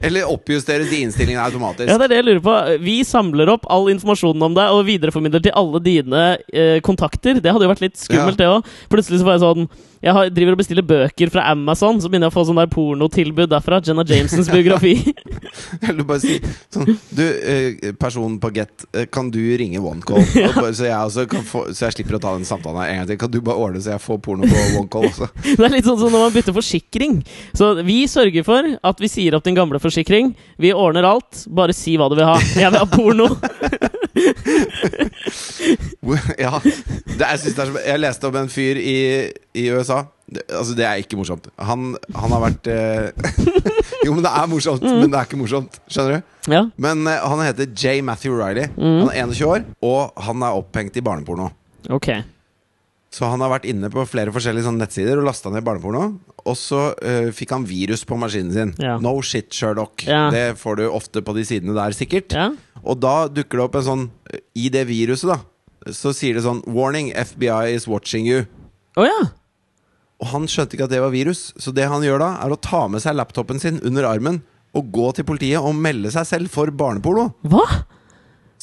Eller 0.00 0.24
oppjusteres 0.30 0.88
de 0.90 1.02
innstillingene 1.04 1.44
automatisk. 1.44 1.88
Ja, 1.90 1.98
det 2.00 2.06
er 2.06 2.12
det 2.14 2.20
jeg 2.22 2.26
lurer 2.30 2.44
på. 2.44 2.54
Vi 2.84 2.96
samler 3.04 3.50
opp 3.52 3.66
all 3.72 3.90
informasjonen 3.92 4.46
om 4.46 4.54
deg 4.56 4.72
og 4.72 4.86
videreformidler 4.88 5.42
til 5.44 5.56
alle 5.58 5.80
dine 5.84 6.22
eh, 6.48 6.78
kontakter. 6.84 7.40
Det 7.42 7.52
hadde 7.52 7.66
jo 7.66 7.72
vært 7.74 7.84
litt 7.84 7.98
skummelt, 8.00 8.38
det 8.40 8.48
òg. 8.48 8.70
Plutselig 8.92 9.20
så 9.20 9.26
får 9.28 9.36
jeg 9.36 9.42
sånn 9.44 9.68
Jeg 10.04 10.12
har, 10.16 10.30
driver 10.36 10.56
og 10.56 10.60
bestiller 10.60 10.84
bøker 10.88 11.32
fra 11.32 11.44
Amazon, 11.52 12.00
så 12.00 12.08
begynner 12.08 12.28
jeg 12.30 12.34
å 12.34 12.36
få 12.38 12.46
sånn 12.48 12.60
der 12.62 12.72
pornotilbud 12.72 13.52
derfra. 13.52 13.82
Jenna 13.84 14.06
Jamesons 14.08 14.48
biografi. 14.54 14.94
Eller 15.82 16.08
bare 16.08 16.22
si 16.24 16.38
sånn 16.72 16.88
Du, 17.12 17.24
eh, 17.24 17.92
personen 18.00 18.40
på 18.40 18.52
Get, 18.56 18.86
eh, 18.96 19.06
kan 19.12 19.28
du 19.34 19.42
ringe 19.60 19.82
OneCall? 19.84 20.24
Ja. 20.44 20.50
bare, 20.56 20.72
så, 20.76 20.88
jeg 20.88 21.44
få, 21.46 21.66
så 21.76 21.86
jeg 21.86 21.98
slipper 21.98 22.16
å 22.16 22.20
ta 22.20 22.32
den 22.36 22.48
samtalen 22.48 22.80
her 22.80 22.90
en 22.90 22.98
gang 23.02 23.12
til. 23.12 23.20
Kan 23.20 23.32
du 23.32 23.38
bare 23.44 23.60
ordne 23.60 23.80
så 23.84 23.94
jeg 23.94 24.02
får 24.02 24.18
porno 24.24 24.48
på 24.48 24.64
OneCall 24.80 25.08
også? 25.12 25.28
Det 25.44 25.68
er 25.68 25.72
litt 25.76 25.86
sånn 25.88 26.00
som 26.00 26.10
når 26.12 26.26
man 26.26 26.34
bytter 26.34 26.56
forsikring. 26.56 27.20
Så 27.56 27.73
vi 27.82 28.04
sørger 28.10 28.44
for 28.46 28.68
at 28.82 29.00
vi 29.02 29.08
sier 29.10 29.34
opp 29.36 29.44
din 29.46 29.56
gamle 29.56 29.80
forsikring. 29.82 30.32
Vi 30.60 30.72
ordner 30.72 31.06
alt. 31.08 31.44
Bare 31.50 31.74
si 31.76 31.96
hva 31.98 32.08
du 32.12 32.16
vil 32.18 32.28
ha. 32.28 32.38
Jeg 32.58 32.70
vil 32.70 32.80
ha 32.82 32.88
porno. 32.90 33.28
Ja. 36.38 36.58
Det, 36.62 37.24
jeg, 37.24 37.38
synes 37.40 37.54
det 37.56 37.62
er 37.62 37.70
så, 37.70 37.80
jeg 37.86 38.00
leste 38.02 38.28
om 38.28 38.36
en 38.38 38.50
fyr 38.52 38.78
i, 38.78 38.96
i 39.56 39.64
USA. 39.72 40.02
Det, 40.26 40.42
altså, 40.52 40.74
det 40.76 40.84
er 40.86 41.00
ikke 41.02 41.18
morsomt. 41.18 41.48
Han, 41.58 41.94
han 42.14 42.34
har 42.34 42.42
vært 42.44 42.68
eh, 42.70 43.32
Jo, 44.06 44.14
men 44.14 44.22
det 44.24 44.30
er 44.30 44.50
morsomt, 44.50 44.84
men 44.84 45.10
det 45.12 45.18
er 45.18 45.28
ikke 45.28 45.40
morsomt. 45.40 45.80
Skjønner 45.88 46.18
du? 46.20 46.52
Ja. 46.52 46.62
Men 46.76 47.06
eh, 47.10 47.24
han 47.24 47.42
heter 47.44 47.70
J. 47.72 47.98
Matthew 48.06 48.36
Riley. 48.38 48.68
Han 48.76 49.08
er 49.10 49.24
21 49.24 49.48
år, 49.50 49.66
og 49.84 50.24
han 50.28 50.44
er 50.46 50.60
opphengt 50.60 51.00
i 51.00 51.04
barneporno. 51.04 51.50
Ok. 51.92 52.10
Så 53.14 53.28
han 53.30 53.42
har 53.44 53.52
vært 53.52 53.68
inne 53.70 53.86
på 53.92 54.02
flere 54.10 54.32
forskjellige 54.34 54.72
nettsider 54.74 55.20
og 55.20 55.28
lasta 55.28 55.52
ned 55.52 55.62
barneporno. 55.66 56.08
Og 56.42 56.56
så 56.58 56.88
uh, 56.98 57.30
fikk 57.34 57.54
han 57.54 57.66
virus 57.68 58.02
på 58.08 58.18
maskinen 58.18 58.50
sin. 58.54 58.72
Ja. 58.82 58.96
No 59.02 59.14
shit, 59.22 59.52
Sherlock. 59.54 60.02
Ja. 60.08 60.26
Det 60.34 60.56
får 60.58 60.80
du 60.80 60.84
ofte 60.88 61.22
på 61.22 61.36
de 61.36 61.44
sidene 61.46 61.76
der, 61.76 61.94
sikkert. 61.94 62.34
Ja. 62.34 62.50
Og 62.82 62.98
da 63.04 63.28
dukker 63.30 63.60
det 63.60 63.68
opp 63.68 63.78
en 63.78 63.86
sånn 63.86 64.04
I 64.58 64.66
det 64.74 64.82
viruset, 64.90 65.30
da, 65.30 65.38
så 65.94 66.10
sier 66.16 66.36
det 66.36 66.44
sånn 66.44 66.64
Warning, 66.66 67.12
FBI 67.14 67.76
is 67.76 67.86
watching 67.90 68.26
you. 68.26 68.48
Oh, 68.98 69.06
ja. 69.06 69.30
Og 70.22 70.30
han 70.32 70.48
skjønte 70.50 70.76
ikke 70.76 70.88
at 70.88 70.94
det 70.94 71.02
var 71.04 71.14
virus, 71.14 71.48
så 71.60 71.72
det 71.74 71.86
han 71.90 72.04
gjør 72.04 72.22
da, 72.22 72.30
er 72.42 72.54
å 72.54 72.60
ta 72.60 72.86
med 72.90 73.02
seg 73.04 73.16
laptopen 73.18 73.62
sin 73.62 73.80
under 73.86 74.06
armen 74.08 74.42
og 74.74 74.90
gå 74.94 75.10
til 75.14 75.26
politiet 75.28 75.62
og 75.62 75.76
melde 75.78 76.10
seg 76.14 76.26
selv 76.28 76.54
for 76.54 76.70
barneporno. 76.74 77.30
Hva? 77.46 77.66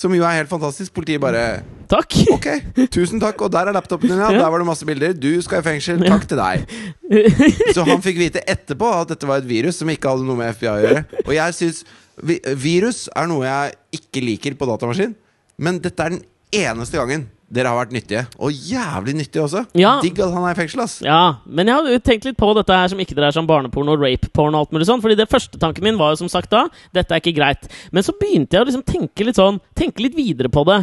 Som 0.01 0.15
jo 0.17 0.25
er 0.25 0.39
helt 0.39 0.49
fantastisk. 0.49 0.93
Politiet 0.95 1.21
bare 1.21 1.61
Takk. 1.91 2.15
Ok, 2.31 2.45
tusen 2.93 3.19
takk, 3.19 3.41
og 3.43 3.51
der 3.51 3.67
er 3.67 3.75
laptopen 3.75 4.07
din, 4.07 4.21
ja. 4.21 4.29
Ja. 4.31 4.45
Der 4.45 4.51
var 4.53 4.61
det 4.63 4.67
masse 4.69 4.87
bilder. 4.87 5.11
Du 5.11 5.27
skal 5.43 5.59
i 5.59 5.65
fengsel. 5.65 5.99
Takk 6.07 6.23
til 6.31 6.39
deg. 6.39 6.63
Så 7.75 7.83
han 7.87 7.99
fikk 8.03 8.21
vite 8.21 8.43
etterpå 8.47 8.87
at 8.95 9.11
dette 9.11 9.27
var 9.27 9.41
et 9.43 9.49
virus 9.49 9.81
som 9.81 9.91
ikke 9.91 10.13
hadde 10.13 10.23
noe 10.27 10.39
med 10.39 10.53
FBI 10.55 10.69
å 10.71 10.77
gjøre. 10.85 11.03
Og 11.25 11.33
jeg 11.35 11.57
syns 11.57 11.83
vi, 12.23 12.37
Virus 12.63 13.05
er 13.17 13.27
noe 13.27 13.43
jeg 13.43 13.75
ikke 13.99 14.23
liker 14.23 14.55
på 14.59 14.67
datamaskin, 14.69 15.13
men 15.61 15.79
dette 15.83 16.05
er 16.05 16.15
den 16.15 16.23
eneste 16.63 16.99
gangen 16.99 17.27
dere 17.51 17.71
har 17.71 17.77
vært 17.81 17.93
nyttige. 17.95 18.23
Og 18.39 18.55
jævlig 18.55 19.15
nyttige 19.19 19.43
også. 19.43 19.65
Ja. 19.77 19.97
Digg 20.03 20.19
at 20.23 20.31
han 20.31 20.45
er 20.47 20.55
i 20.55 20.59
fengsel, 20.61 20.83
ass. 20.85 20.99
Ja, 21.03 21.43
men 21.45 21.67
jeg 21.67 21.75
har 21.75 21.89
jo 21.91 22.01
tenkt 22.03 22.27
litt 22.29 22.39
på 22.39 22.51
dette 22.55 22.77
her 22.77 22.91
som 22.91 23.01
ikke 23.03 23.17
dreier 23.17 23.35
seg 23.35 23.43
om 23.43 23.49
barneporno 23.49 23.97
og 23.97 24.05
rape-porno 24.05 24.55
og 24.55 24.65
alt 24.65 24.75
mulig 24.75 24.87
sånn. 24.87 25.03
Fordi 25.03 25.17
det 25.19 25.27
første 25.31 25.59
tanken 25.59 25.85
min 25.85 25.99
var 25.99 26.13
jo 26.13 26.21
som 26.23 26.31
sagt 26.31 26.51
da 26.53 26.63
dette 26.95 27.11
er 27.11 27.23
ikke 27.23 27.35
greit. 27.35 27.67
Men 27.91 28.07
så 28.07 28.15
begynte 28.15 28.55
jeg 28.55 28.63
å 28.63 28.69
liksom 28.69 28.85
tenke 28.87 29.27
litt 29.27 29.39
sånn 29.39 29.59
Tenke 29.77 30.03
litt 30.03 30.15
videre 30.15 30.49
på 30.51 30.63
det. 30.67 30.79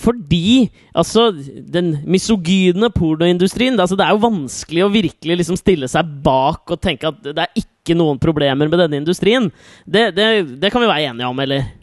Fordi 0.00 0.68
altså 0.96 1.28
den 1.32 1.92
misogyne 2.10 2.90
pornoindustrien 2.92 3.78
altså, 3.78 3.96
det 3.98 4.06
er 4.06 4.16
jo 4.16 4.24
vanskelig 4.24 4.84
å 4.84 4.92
virkelig 4.92 5.40
liksom 5.40 5.58
stille 5.60 5.88
seg 5.90 6.08
bak 6.24 6.72
og 6.72 6.82
tenke 6.82 7.12
at 7.12 7.20
det 7.30 7.44
er 7.44 7.60
ikke 7.62 7.96
noen 7.98 8.20
problemer 8.22 8.68
med 8.68 8.80
denne 8.82 9.00
industrien. 9.00 9.48
Det, 9.86 10.10
det, 10.16 10.30
det 10.60 10.72
kan 10.72 10.82
vi 10.82 10.90
være 10.90 11.12
enige 11.12 11.30
om, 11.30 11.44
eller? 11.46 11.79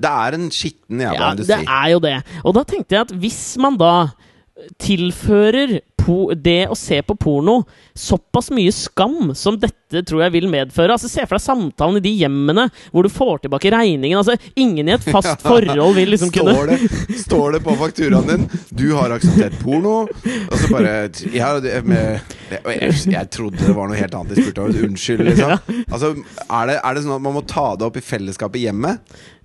Det 0.00 0.10
er 0.24 0.38
en 0.38 0.50
skitten 0.54 1.04
jævla 1.04 1.30
Ja, 1.30 1.34
det 1.36 1.60
er 1.60 1.92
jo 1.94 2.02
det. 2.04 2.16
Og 2.44 2.56
da 2.56 2.64
tenkte 2.68 2.96
jeg 2.96 3.08
at 3.08 3.14
hvis 3.22 3.44
man 3.60 3.78
da 3.80 3.94
tilfører 4.80 5.80
det 6.34 6.64
å 6.70 6.74
se 6.74 7.00
på 7.06 7.14
porno 7.20 7.60
såpass 7.94 8.50
mye 8.54 8.72
skam 8.74 9.32
som 9.36 9.58
dette 9.60 10.02
tror 10.06 10.24
jeg 10.24 10.34
vil 10.36 10.46
medføre 10.50 10.94
Altså 10.94 11.10
Se 11.10 11.24
for 11.26 11.36
deg 11.36 11.44
samtalen 11.44 11.98
i 11.98 12.02
de 12.04 12.12
hjemmene 12.22 12.64
hvor 12.90 13.06
du 13.06 13.10
får 13.12 13.44
tilbake 13.44 13.72
regningen. 13.74 14.18
Altså 14.18 14.36
Ingen 14.58 14.88
i 14.88 14.94
et 14.96 15.06
fast 15.06 15.42
forhold 15.46 15.94
vil 15.98 16.12
liksom 16.14 16.32
kunne 16.34 16.54
står, 16.56 16.72
det, 16.72 17.18
står 17.24 17.56
det 17.56 17.62
på 17.66 17.76
fakturaen 17.80 18.30
din 18.30 18.46
'Du 18.70 18.86
har 18.96 19.14
akseptert 19.14 19.58
porno'? 19.62 20.08
Og 20.50 20.56
så 20.58 20.70
bare 20.72 20.94
ja, 21.34 21.52
med, 21.84 22.20
jeg, 22.50 22.94
jeg 23.10 23.30
trodde 23.30 23.60
det 23.62 23.76
var 23.76 23.90
noe 23.90 23.98
helt 23.98 24.14
annet 24.14 24.34
de 24.34 24.44
spurte 24.46 24.64
om. 24.64 24.78
Unnskyld, 24.90 25.26
liksom. 25.30 25.58
Altså, 25.94 26.14
er 26.46 26.70
det, 26.70 26.78
er 26.78 26.94
det 26.94 27.02
sånn 27.04 27.18
at 27.18 27.26
man 27.26 27.36
må 27.36 27.42
ta 27.46 27.74
det 27.76 27.86
opp 27.86 27.98
i 27.98 28.04
fellesskapet 28.04 28.62
hjemme? 28.62 28.96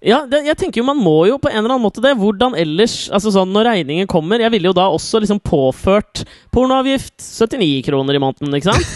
Ja, 0.05 0.21
det, 0.29 0.43
jeg 0.45 0.57
tenker 0.59 0.81
jo 0.81 0.85
Man 0.85 0.99
må 1.01 1.15
jo 1.29 1.39
på 1.41 1.49
en 1.49 1.57
eller 1.63 1.73
annen 1.75 1.85
måte 1.85 2.03
det. 2.03 2.13
Hvordan 2.19 2.53
ellers? 2.61 3.07
Altså 3.09 3.33
sånn 3.33 3.49
Når 3.55 3.65
regningen 3.71 4.09
kommer 4.11 4.43
Jeg 4.43 4.53
ville 4.53 4.69
jo 4.69 4.77
da 4.77 4.85
også 4.93 5.21
liksom 5.23 5.41
påført 5.41 6.23
pornoavgift 6.53 7.17
79 7.25 7.81
kroner 7.89 8.17
i 8.17 8.21
måneden, 8.21 8.53
ikke 8.59 8.75
sant? 8.75 8.87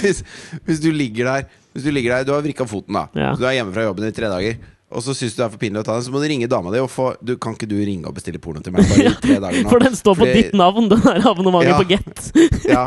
Hvis, 0.00 0.20
hvis 0.66 0.80
du 0.82 0.90
ligger 0.94 1.26
der 1.26 1.48
Hvis 1.74 1.84
du 1.86 1.90
ligger 1.90 2.14
der, 2.14 2.26
du 2.28 2.32
har 2.34 2.44
vrikka 2.44 2.66
foten, 2.68 2.94
da. 2.94 3.06
Ja. 3.18 3.32
Du 3.38 3.42
er 3.46 3.56
hjemme 3.58 3.74
fra 3.74 3.84
jobben 3.88 4.06
i 4.08 4.14
tre 4.14 4.30
dager. 4.30 4.56
Og 4.90 5.02
så 5.06 5.14
syns 5.14 5.36
du 5.36 5.38
det 5.38 5.44
er 5.46 5.52
for 5.52 5.60
pinlig 5.62 5.80
å 5.80 5.86
ta 5.86 5.94
den, 5.94 6.02
så 6.02 6.10
må 6.10 6.18
du 6.18 6.26
ringe 6.26 6.48
dama 6.50 6.72
di 6.74 6.80
og 6.82 6.88
få 6.90 7.12
du, 7.22 7.36
Kan 7.38 7.54
ikke 7.54 7.68
du 7.70 7.76
ringe 7.78 8.08
og 8.10 8.14
bestille 8.16 8.40
porno 8.42 8.58
til 8.64 8.72
meg 8.74 8.88
bare 8.90 9.06
i 9.06 9.14
tre 9.22 9.36
dager 9.44 9.62
nå? 9.64 9.70
For 9.70 9.78
den 9.84 9.94
står 9.98 10.14
på 10.18 10.24
Fordi- 10.26 10.40
ditt 10.42 10.54
navn, 10.58 10.88
den 10.90 11.02
der 11.04 11.20
abonnementet 11.30 11.70
Ja. 11.70 11.78
på 11.78 11.86
Get. 11.90 12.18
Ja, 12.66 12.84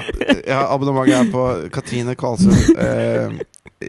ja 0.47 0.59
abonnementet 0.73 1.15
er 1.21 1.31
på 1.31 1.43
Katrine 1.73 2.15
Kvalsund. 2.19 2.55
Uh, 2.75 3.39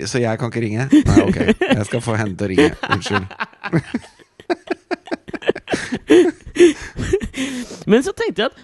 så 0.06 0.22
jeg 0.22 0.38
kan 0.38 0.50
ikke 0.52 0.62
ringe? 0.62 0.86
Nei, 0.90 1.20
ok. 1.26 1.38
Jeg 1.58 1.86
skal 1.90 2.00
få 2.06 2.14
henne 2.18 2.38
til 2.38 2.46
å 2.46 2.50
ringe. 2.54 2.70
Unnskyld. 2.94 3.26
Men 7.90 8.04
så 8.04 8.12
tenkte 8.16 8.42
jeg 8.44 8.50
at 8.52 8.58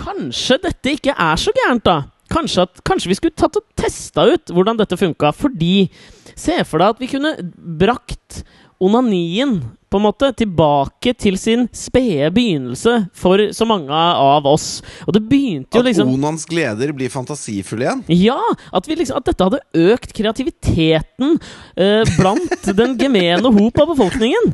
kanskje 0.00 0.58
dette 0.64 0.94
ikke 0.96 1.14
er 1.14 1.36
så 1.40 1.52
gærent, 1.56 1.84
da. 1.86 1.98
Kanskje, 2.30 2.62
at, 2.66 2.82
kanskje 2.86 3.10
vi 3.10 3.16
skulle 3.18 3.34
tatt 3.38 3.58
og 3.58 3.64
testa 3.78 4.26
ut 4.30 4.52
hvordan 4.54 4.78
dette 4.78 4.98
funka. 5.00 5.32
Fordi 5.34 5.88
Se 6.40 6.54
for 6.64 6.80
deg 6.80 6.94
at 6.94 7.00
vi 7.02 7.08
kunne 7.10 7.32
brakt 7.80 8.42
onanien 8.80 9.58
på 9.90 9.98
en 9.98 10.04
måte 10.06 10.30
tilbake 10.38 11.12
til 11.18 11.34
sin 11.40 11.66
spede 11.74 12.28
begynnelse 12.34 12.92
for 13.16 13.42
så 13.54 13.66
mange 13.66 13.90
av 13.90 14.46
oss. 14.46 14.68
Og 15.06 15.16
det 15.16 15.24
begynte 15.26 15.74
jo 15.74 15.82
At 15.82 15.88
liksom 15.88 16.12
Onans 16.14 16.46
gleder 16.48 16.92
blir 16.94 17.10
fantasifulle 17.10 17.88
igjen? 17.88 18.04
Ja! 18.14 18.38
At, 18.70 18.86
vi 18.86 19.00
liksom, 19.00 19.18
at 19.18 19.26
dette 19.26 19.48
hadde 19.48 19.90
økt 19.90 20.14
kreativiteten 20.14 21.36
eh, 21.74 22.14
blant 22.14 22.70
den 22.80 22.96
gemene 23.00 23.50
hop 23.58 23.82
av 23.82 23.92
befolkningen. 23.96 24.52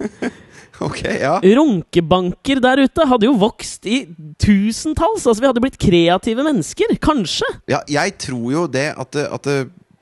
Okay, 0.81 1.21
ja. 1.23 1.37
Runkebanker 1.41 2.61
der 2.61 2.83
ute 2.85 3.07
hadde 3.09 3.29
jo 3.29 3.37
vokst 3.41 3.87
i 3.89 4.03
tusentalls. 4.41 5.25
Altså, 5.25 5.41
vi 5.41 5.49
hadde 5.49 5.62
blitt 5.65 5.79
kreative 5.81 6.45
mennesker. 6.45 6.97
Kanskje. 7.01 7.49
ja 7.71 7.83
jeg 7.89 8.17
tror 8.25 8.49
jo 8.53 8.65
det 8.73 8.91
at, 8.97 9.17
at 9.17 9.49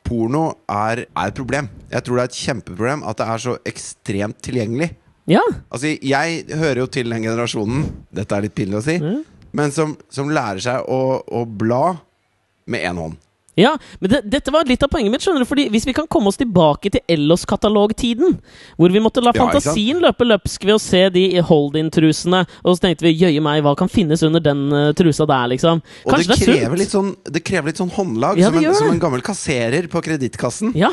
porno 0.05 0.45
er, 0.71 1.07
er 1.09 1.31
et 1.31 1.39
problem. 1.39 1.71
Jeg 1.91 2.05
tror 2.05 2.19
det 2.19 2.25
er 2.25 2.31
et 2.33 2.43
kjempeproblem 2.45 3.05
at 3.09 3.21
det 3.21 3.29
er 3.33 3.45
så 3.45 3.57
ekstremt 3.71 4.41
tilgjengelig. 4.45 4.91
Ja. 5.31 5.43
Altså, 5.73 5.95
jeg 6.05 6.45
hører 6.53 6.83
jo 6.83 6.89
til 6.93 7.09
den 7.09 7.25
generasjonen 7.25 7.87
Dette 8.13 8.37
er 8.37 8.45
litt 8.45 8.57
pinlig 8.59 8.77
å 8.77 8.85
si, 8.85 8.99
mm. 9.01 9.23
men 9.57 9.73
som, 9.73 9.95
som 10.13 10.29
lærer 10.29 10.61
seg 10.61 10.85
å, 10.93 11.01
å 11.25 11.45
bla 11.49 11.97
med 12.69 12.85
én 12.85 13.01
hånd. 13.01 13.17
Ja, 13.57 13.77
men 14.01 14.11
det, 14.11 14.21
dette 14.27 14.51
var 14.51 14.67
litt 14.67 14.83
av 14.83 14.91
poenget 14.91 15.13
mitt. 15.15 15.23
skjønner 15.23 15.45
du 15.45 15.49
Fordi 15.49 15.69
Hvis 15.71 15.87
vi 15.87 15.95
kan 15.95 16.09
komme 16.11 16.33
oss 16.33 16.39
tilbake 16.41 16.91
til 16.91 17.01
Ellos-katalogtiden, 17.09 18.39
hvor 18.81 18.91
vi 18.91 19.03
måtte 19.03 19.23
la 19.23 19.31
Ja, 19.35 19.45
fantasien 19.45 20.01
løpe 20.03 20.27
løpsk 20.27 20.67
ved 20.67 20.75
å 20.75 20.83
se 20.83 21.05
de 21.15 21.25
hold-in-trusene, 21.41 22.45
og 22.65 22.75
så 22.77 22.87
tenkte 22.89 23.07
vi 23.07 23.15
jøye 23.15 23.43
meg, 23.45 23.63
hva 23.65 23.77
kan 23.79 23.91
finnes 23.91 24.23
under 24.27 24.43
den 24.43 24.67
uh, 24.75 24.91
trusa 24.99 25.27
der, 25.31 25.49
liksom? 25.55 25.83
Og 26.05 26.11
Kanskje 26.15 26.33
det 26.33 26.35
det 26.35 26.43
er 26.43 26.53
krever, 26.53 26.69
sunt? 26.69 26.83
litt 26.83 26.95
sånn, 26.95 27.11
det 27.37 27.45
krever 27.47 27.71
litt 27.71 27.83
sånn 27.83 27.95
håndlag, 27.95 28.39
Ja, 28.43 28.51
som, 28.51 28.59
en, 28.63 28.75
som 28.75 28.91
en 28.93 29.03
gammel 29.03 29.23
kasserer 29.25 29.87
på 29.93 30.03
kredittkassen. 30.05 30.75
Ja. 30.79 30.91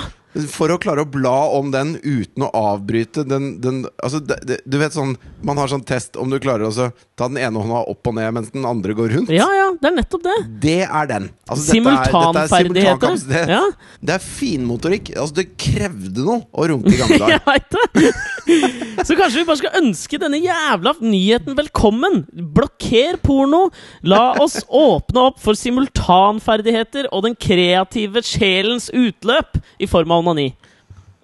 For 0.52 0.72
å 0.72 0.78
klare 0.80 1.04
å 1.04 1.10
bla 1.12 1.34
om 1.58 1.74
den 1.74 1.98
uten 2.08 2.46
å 2.48 2.50
avbryte 2.56 3.26
den, 3.28 3.58
den 3.60 3.82
Altså, 4.00 4.22
det, 4.24 4.38
det, 4.48 4.58
du 4.64 4.78
vet 4.80 4.96
sånn 4.96 5.18
Man 5.44 5.60
har 5.60 5.68
sånn 5.68 5.84
test 5.84 6.16
om 6.16 6.32
du 6.32 6.38
klarer 6.40 6.70
å 6.70 6.88
ta 7.20 7.28
den 7.28 7.38
ene 7.42 7.60
hånda 7.60 7.82
opp 7.92 8.08
og 8.08 8.16
ned 8.16 8.32
mens 8.38 8.54
den 8.54 8.64
andre 8.66 8.96
går 8.98 9.12
rundt. 9.18 9.30
ja, 9.30 9.46
ja, 9.54 9.66
det 9.78 9.90
er 9.92 9.94
nettopp 10.00 10.24
det. 10.26 10.36
Det 10.64 10.78
er 10.88 11.10
den. 11.10 11.28
Altså, 11.46 11.62
er- 11.62 11.76
Simultanferdigheter. 11.76 13.18
Er. 13.42 13.52
Ja. 13.52 13.60
Det 14.02 14.16
er 14.16 14.24
finmotorikk. 14.26 15.12
Altså, 15.22 15.36
det 15.42 15.46
krevde 15.62 16.24
noe 16.26 16.48
å 16.50 16.66
runke 16.72 16.90
i 16.96 16.98
gamle 16.98 17.20
dager. 17.22 17.36
Jeg 17.36 17.44
veit 17.46 17.76
det! 17.76 19.06
Så 19.06 19.14
kanskje 19.20 19.42
vi 19.42 19.46
bare 19.52 19.60
skal 19.62 19.78
ønske 19.84 20.18
denne 20.24 20.40
jævla 20.42 20.96
nyheten 21.04 21.54
velkommen. 21.60 22.24
Blokker 22.56 23.20
porno. 23.22 23.68
La 24.02 24.32
oss 24.42 24.58
åpne 24.66 25.28
opp 25.30 25.38
for 25.44 25.60
simultanferdigheter 25.60 27.12
og 27.14 27.28
den 27.28 27.38
kreative 27.38 28.24
sjelens 28.26 28.90
utløp 28.94 29.60
i 29.82 29.90
form 29.90 30.16
av 30.18 30.21
onani. 30.22 30.52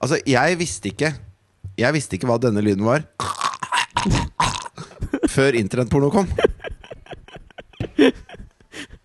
Altså, 0.02 0.20
jeg 0.30 0.58
visste 0.60 0.92
ikke 0.92 1.14
Jeg 1.78 1.94
visste 1.94 2.18
ikke 2.18 2.28
hva 2.30 2.38
denne 2.42 2.62
lyden 2.66 2.86
var 2.86 3.06
før 5.30 5.54
internettporno 5.58 6.10
kom. 6.14 6.28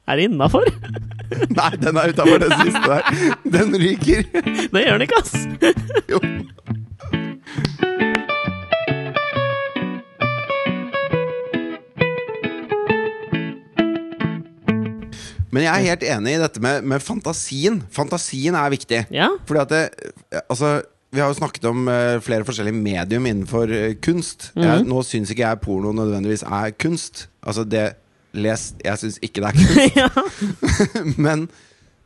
Er 0.09 0.19
det 0.19 0.25
innafor? 0.29 0.65
Nei, 1.57 1.71
den 1.81 1.99
er 2.01 2.13
utafor 2.13 2.41
den 2.43 2.55
siste 2.63 2.83
der. 2.87 3.03
Den 3.55 3.77
ryker. 3.81 4.25
Det 4.73 4.83
gjør 4.85 4.99
den 4.99 5.05
ikke, 5.07 5.21
ass! 5.21 5.33
Jo. 6.11 6.21
Men 15.53 15.67
jeg 15.67 15.73
er 15.73 15.91
helt 15.93 16.07
enig 16.15 16.37
i 16.37 16.41
dette 16.41 16.62
med, 16.65 16.87
med 16.88 17.05
fantasien. 17.05 17.83
Fantasien 17.93 18.57
er 18.57 18.73
viktig. 18.73 19.03
Ja. 19.12 19.29
Fordi 19.49 19.62
at 19.62 19.73
det, 19.75 20.12
altså, 20.49 20.81
Vi 21.12 21.21
har 21.21 21.29
jo 21.29 21.37
snakket 21.37 21.67
om 21.69 21.88
uh, 21.93 22.21
flere 22.25 22.45
forskjellige 22.49 22.79
medium 22.79 23.27
innenfor 23.29 23.69
uh, 23.69 23.91
kunst. 24.01 24.51
jeg, 24.57 24.87
nå 24.88 25.03
syns 25.05 25.33
ikke 25.33 25.45
jeg 25.45 25.61
porno 25.61 25.93
nødvendigvis 25.93 26.47
er 26.49 26.73
kunst. 26.73 27.27
Altså 27.45 27.67
det 27.69 27.91
les, 28.33 28.73
Jeg 28.81 28.99
syns 29.03 29.21
ikke 29.21 29.45
det 29.45 29.51
er 29.51 29.61
kunst. 29.61 30.57
men 31.27 31.51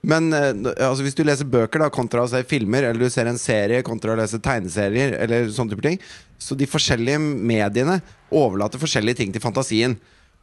men 0.06 0.30
uh, 0.34 0.50
altså, 0.88 1.02
hvis 1.06 1.16
du 1.18 1.24
leser 1.26 1.48
bøker 1.50 1.82
da 1.82 1.90
kontra 1.90 2.22
å 2.22 2.30
se 2.30 2.42
filmer, 2.46 2.86
eller 2.86 3.06
du 3.06 3.10
ser 3.12 3.30
en 3.30 3.40
serie 3.40 3.82
kontra 3.86 4.14
å 4.14 4.18
lese 4.18 4.42
tegneserier, 4.42 5.16
eller 5.22 5.48
sånne 5.54 5.74
type 5.74 5.86
ting 5.86 5.98
Så 6.38 6.58
de 6.58 6.68
forskjellige 6.70 7.18
mediene 7.22 8.00
overlater 8.30 8.82
forskjellige 8.82 9.22
ting 9.22 9.32
til 9.34 9.42
fantasien. 9.42 9.96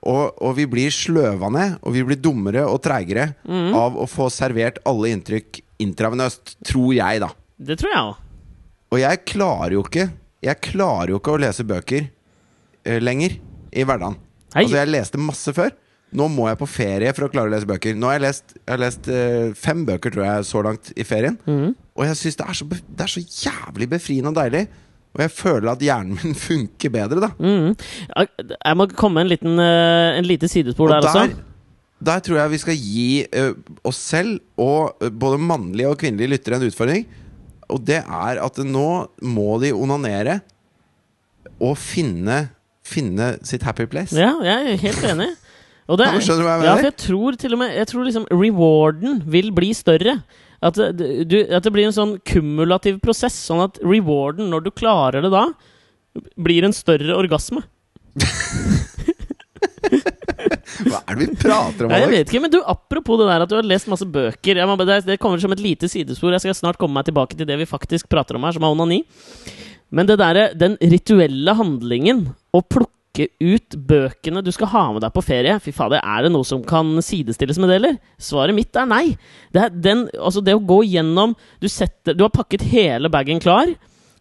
Og, 0.03 0.33
og 0.43 0.55
vi 0.57 0.65
blir 0.67 0.91
sløva 0.91 1.47
ned, 1.53 1.77
og 1.79 1.93
vi 1.95 2.03
blir 2.03 2.19
dummere 2.19 2.65
og 2.67 2.81
treigere 2.83 3.29
av 3.47 3.95
å 3.95 4.07
få 4.09 4.27
servert 4.33 4.81
alle 4.89 5.13
inntrykk 5.15 5.61
intravenøst. 5.83 6.57
Tror 6.67 6.91
jeg, 6.97 7.21
da. 7.23 7.29
Det 7.55 7.77
tror 7.79 7.93
jeg 7.93 8.09
òg. 8.09 8.19
Og 8.93 8.99
jeg 9.01 9.23
klarer 9.25 9.73
jo 9.73 9.81
ikke 9.87 10.03
Jeg 10.43 10.59
klarer 10.61 11.13
jo 11.13 11.17
ikke 11.17 11.33
å 11.33 11.39
lese 11.39 11.63
bøker 11.63 12.03
uh, 12.03 12.99
lenger 12.99 13.37
i 13.71 13.85
hverdagen. 13.87 14.17
Hei. 14.53 14.65
Altså, 14.65 14.75
jeg 14.81 14.91
leste 14.91 15.21
masse 15.21 15.53
før. 15.55 15.71
Nå 16.13 16.27
må 16.29 16.49
jeg 16.49 16.59
på 16.59 16.67
ferie 16.69 17.13
for 17.15 17.25
å 17.25 17.29
klare 17.31 17.47
å 17.47 17.53
lese 17.53 17.69
bøker. 17.69 17.95
Nå 17.97 18.11
har 18.11 18.19
jeg 18.19 18.25
lest, 18.25 18.57
jeg 18.59 18.69
har 18.73 18.81
lest 18.83 19.07
uh, 19.07 19.53
fem 19.55 19.85
bøker, 19.87 20.13
tror 20.13 20.27
jeg, 20.27 20.49
så 20.51 20.61
langt 20.67 20.91
i 20.99 21.05
ferien. 21.07 21.39
Og 21.95 22.03
jeg 22.09 22.19
syns 22.19 22.37
det, 22.41 22.81
det 22.91 23.07
er 23.07 23.13
så 23.15 23.23
jævlig 23.23 23.87
befriende 23.95 24.33
og 24.33 24.37
deilig. 24.41 24.65
Og 25.13 25.21
jeg 25.21 25.31
føler 25.31 25.69
at 25.71 25.83
hjernen 25.85 26.17
min 26.17 26.37
funker 26.37 26.93
bedre, 26.93 27.21
da. 27.21 27.31
Mm. 27.37 27.73
Jeg 28.17 28.77
må 28.79 28.87
komme 28.97 29.21
en 29.21 29.29
liten 29.29 29.59
uh, 29.61 30.17
En 30.17 30.25
lite 30.25 30.49
sidespor 30.49 30.89
Og 30.89 30.95
der 30.95 31.09
også. 31.09 31.25
der, 31.29 32.07
der 32.09 32.23
tror 32.25 32.39
jeg 32.41 32.53
vi 32.55 32.61
skal 32.63 32.79
gi 32.79 33.09
uh, 33.29 33.51
oss 33.85 33.99
selv 34.13 34.39
og 34.57 34.97
uh, 35.03 35.11
både 35.11 35.37
mannlige 35.37 35.91
og 35.91 35.99
kvinnelige 36.01 36.33
lyttere 36.33 36.57
en 36.57 36.65
utfordring. 36.69 37.05
Og 37.69 37.85
det 37.85 38.01
er 38.01 38.41
at 38.43 38.57
nå 38.65 38.89
må 39.21 39.61
de 39.61 39.71
onanere 39.73 40.39
og 41.63 41.77
finne, 41.79 42.47
finne 42.85 43.35
sitt 43.45 43.63
happy 43.63 43.85
place. 43.89 44.17
Ja, 44.17 44.33
jeg 44.43 44.73
er 44.73 44.81
helt 44.81 45.05
enig. 45.13 45.29
Og 45.91 45.99
det, 45.99 46.07
Ja, 46.07 46.19
skjønner 46.23 46.41
du 46.41 46.47
hva 46.47 46.55
jeg 46.57 46.65
Ja, 46.65 46.73
for 46.79 46.87
jeg 46.87 46.95
tror 47.01 47.37
til 47.41 47.55
og 47.55 47.59
med 47.59 47.73
Jeg 47.75 47.87
tror 47.89 48.05
liksom 48.07 48.25
rewarden 48.31 49.17
vil 49.27 49.49
bli 49.55 49.73
større. 49.75 50.21
At 50.63 50.79
det, 50.79 51.07
du, 51.27 51.37
at 51.43 51.65
det 51.65 51.73
blir 51.75 51.89
en 51.89 51.95
sånn 51.95 52.15
kumulativ 52.27 53.01
prosess. 53.03 53.35
Sånn 53.49 53.63
at 53.65 53.79
rewarden, 53.83 54.49
når 54.53 54.67
du 54.67 54.71
klarer 54.71 55.25
det 55.25 55.33
da, 55.33 55.47
blir 56.39 56.67
en 56.67 56.75
større 56.75 57.17
orgasme. 57.17 57.63
Hva 60.83 60.99
er 61.07 61.17
det 61.17 61.19
vi 61.19 61.27
prater 61.37 61.85
om? 61.85 61.91
Nei, 61.91 61.99
jeg 62.03 62.11
vet 62.11 62.31
ikke, 62.31 62.41
men 62.43 62.53
du, 62.53 62.59
Apropos 62.69 63.19
det 63.19 63.27
der 63.29 63.45
at 63.45 63.51
du 63.51 63.57
har 63.57 63.67
lest 63.67 63.89
masse 63.91 64.07
bøker 64.09 64.61
må, 64.69 64.77
det, 64.81 65.03
det 65.07 65.19
kommer 65.21 65.41
som 65.41 65.53
et 65.55 65.63
lite 65.63 65.89
sidespor. 65.91 66.33
Jeg 66.35 66.45
skal 66.45 66.57
snart 66.57 66.79
komme 66.81 66.97
meg 66.97 67.07
tilbake 67.09 67.37
til 67.37 67.49
det 67.49 67.59
vi 67.61 67.69
faktisk 67.69 68.09
prater 68.11 68.39
om 68.39 68.47
her, 68.47 68.55
som 68.55 68.65
er 68.65 68.73
onani. 68.73 69.03
Men 69.93 70.09
det 70.09 70.17
der, 70.21 70.41
den 70.57 70.77
rituelle 70.81 71.53
handlingen 71.57 72.27
å 72.53 72.63
plukke 72.65 72.91
ut 73.21 73.75
bøkene 73.77 74.41
du 74.41 74.49
skal 74.53 74.71
ha 74.71 74.83
med 74.95 75.03
deg 75.05 75.13
på 75.13 75.21
ferie 75.21 75.59
Fy 75.61 75.73
fader, 75.75 76.01
er 76.01 76.25
det 76.25 76.31
noe 76.33 76.47
som 76.47 76.63
kan 76.65 76.95
sidestilles 77.05 77.59
med 77.61 77.69
det, 77.69 77.79
eller? 77.79 77.97
Svaret 78.17 78.57
mitt 78.57 78.75
er 78.75 78.89
nei. 78.89 79.05
Det, 79.53 79.67
er 79.67 79.73
den, 79.73 80.07
altså 80.17 80.41
det 80.41 80.55
å 80.57 80.63
gå 80.65 80.81
gjennom 80.89 81.35
du, 81.61 81.69
setter, 81.69 82.17
du 82.17 82.25
har 82.25 82.33
pakket 82.33 82.65
hele 82.73 83.11
bagen 83.13 83.41
klar. 83.43 83.69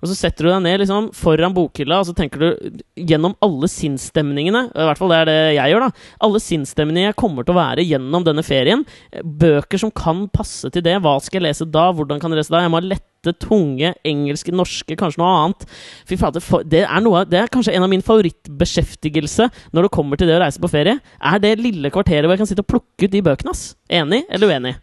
Og 0.03 0.11
så 0.11 0.17
setter 0.19 0.45
du 0.45 0.51
deg 0.51 0.65
ned 0.65 0.81
liksom, 0.83 1.09
foran 1.15 1.55
bokhylla 1.55 2.01
og 2.03 2.09
så 2.09 2.15
tenker 2.19 2.43
du 2.43 2.81
gjennom 2.99 3.37
alle 3.45 3.71
sinnsstemningene. 3.71 4.65
I 4.75 4.87
hvert 4.89 4.99
fall 4.99 5.15
det 5.15 5.21
er 5.21 5.31
det 5.31 5.39
jeg 5.57 5.73
gjør. 5.73 5.87
da 5.87 6.27
Alle 6.27 6.43
sinnsstemningene 6.43 7.13
jeg 7.13 7.21
kommer 7.23 7.47
til 7.47 7.55
å 7.55 7.61
være 7.61 7.87
gjennom 7.87 8.27
denne 8.27 8.43
ferien. 8.45 8.83
Bøker 9.23 9.79
som 9.79 9.95
kan 9.95 10.27
passe 10.35 10.73
til 10.75 10.85
det. 10.85 10.99
Hva 11.05 11.15
skal 11.23 11.39
jeg 11.39 11.53
lese 11.53 11.71
da? 11.71 11.87
Hvordan 11.95 12.19
kan 12.21 12.35
jeg 12.35 12.43
lese 12.43 12.55
da? 12.55 12.65
Jeg 12.67 12.75
må 12.75 12.83
ha 12.83 12.89
lette, 13.23 13.39
tunge, 13.47 13.93
engelske, 14.05 14.53
norske, 14.55 14.97
kanskje 14.99 15.21
noe 15.23 15.33
annet. 15.45 15.67
Fy 16.09 16.17
fader, 16.19 16.43
det, 16.65 16.85
det 17.31 17.39
er 17.41 17.51
kanskje 17.53 17.75
en 17.77 17.83
av 17.87 17.91
min 17.91 18.03
favorittbeskjeftigelse 18.03 19.49
når 19.73 19.87
det 19.87 19.93
kommer 19.95 20.19
til 20.19 20.29
det 20.31 20.37
å 20.39 20.43
reise 20.43 20.61
på 20.63 20.71
ferie. 20.71 20.99
Er 21.23 21.39
det 21.43 21.57
lille 21.61 21.91
kvarteret 21.91 22.27
hvor 22.27 22.35
jeg 22.37 22.43
kan 22.43 22.51
sitte 22.51 22.65
og 22.65 22.71
plukke 22.73 23.07
ut 23.07 23.13
de 23.13 23.23
bøkene. 23.23 23.51
ass 23.55 23.75
Enig 23.93 24.25
eller 24.31 24.51
uenig? 24.51 24.75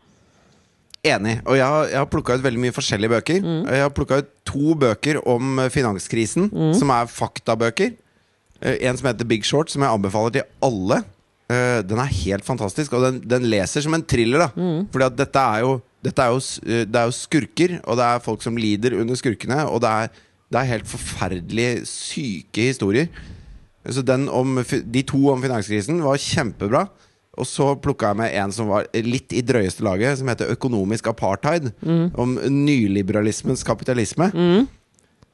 Enig. 1.03 1.37
Og 1.47 1.55
jeg 1.55 1.65
har, 1.65 1.85
jeg 1.87 1.99
har 2.01 2.09
plukka 2.11 2.35
ut 2.35 2.43
veldig 2.43 2.59
mye 2.65 2.75
forskjellige 2.75 3.13
bøker. 3.13 3.39
Jeg 3.71 3.83
har 3.85 3.93
plukka 3.95 4.19
ut 4.19 4.31
to 4.49 4.75
bøker 4.75 5.21
om 5.23 5.61
finanskrisen, 5.71 6.49
finanskrisen, 6.49 6.79
som 6.79 6.91
er 6.95 7.11
faktabøker. 7.11 7.93
Eh, 8.59 8.81
En 8.89 8.97
som 8.99 9.07
heter 9.07 9.27
Big 9.27 9.45
Short, 9.47 9.71
som 9.71 9.83
jeg 9.85 9.95
anbefaler 9.95 10.35
til 10.39 10.47
alle. 10.65 11.03
Eh, 11.49 11.79
Den 11.87 11.99
er 12.03 12.11
helt 12.25 12.43
fantastisk, 12.43 12.93
og 12.93 13.05
den, 13.07 13.21
den 13.27 13.47
leser 13.51 13.81
som 13.85 13.95
en 13.95 14.03
thriller. 14.03 14.39
da 14.47 14.49
Fordi 14.91 15.07
at 15.07 15.15
dette 15.17 15.39
er 15.39 15.63
jo 15.63 15.77
dette 16.05 16.23
er 16.23 16.31
jo, 16.31 16.39
eh, 16.65 16.85
det 16.87 16.95
er 16.95 17.09
jo 17.09 17.15
skurker, 17.15 17.75
og 17.83 17.99
det 17.99 18.05
er 18.05 18.23
folk 18.23 18.45
som 18.45 18.57
lider 18.59 18.95
under 18.99 19.19
skurkene. 19.19 19.65
Og 19.67 19.81
det 19.83 19.89
er, 19.89 20.15
det 20.49 20.61
er 20.61 20.71
helt 20.73 20.87
forferdelig 20.89 21.69
syke 21.89 22.69
historier. 22.71 23.11
Så 23.89 24.03
den 24.05 24.27
om, 24.29 24.59
de 24.63 25.03
to 25.07 25.21
om 25.31 25.41
finanskrisen 25.43 26.01
var 26.03 26.19
kjempebra. 26.21 26.87
Og 27.39 27.47
så 27.47 27.71
plukka 27.79 28.11
jeg 28.11 28.19
med 28.19 28.33
en 28.35 28.51
som 28.51 28.67
var 28.67 28.89
litt 29.05 29.31
i 29.31 29.43
drøyeste 29.45 29.83
laget, 29.85 30.17
som 30.19 30.27
heter 30.27 30.51
Økonomisk 30.51 31.07
apartheid. 31.07 31.71
Om 31.85 32.35
nyliberalismens 32.51 33.63
kapitalisme. 33.63 34.31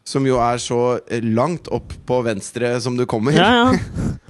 Som 0.06 0.28
jo 0.30 0.38
er 0.38 0.62
så 0.62 1.00
langt 1.26 1.70
opp 1.74 1.96
på 2.06 2.20
venstre 2.26 2.76
som 2.82 2.98
du 2.98 3.08
kommer. 3.10 3.34
Ja, 3.34 3.74
ja. 3.74 4.14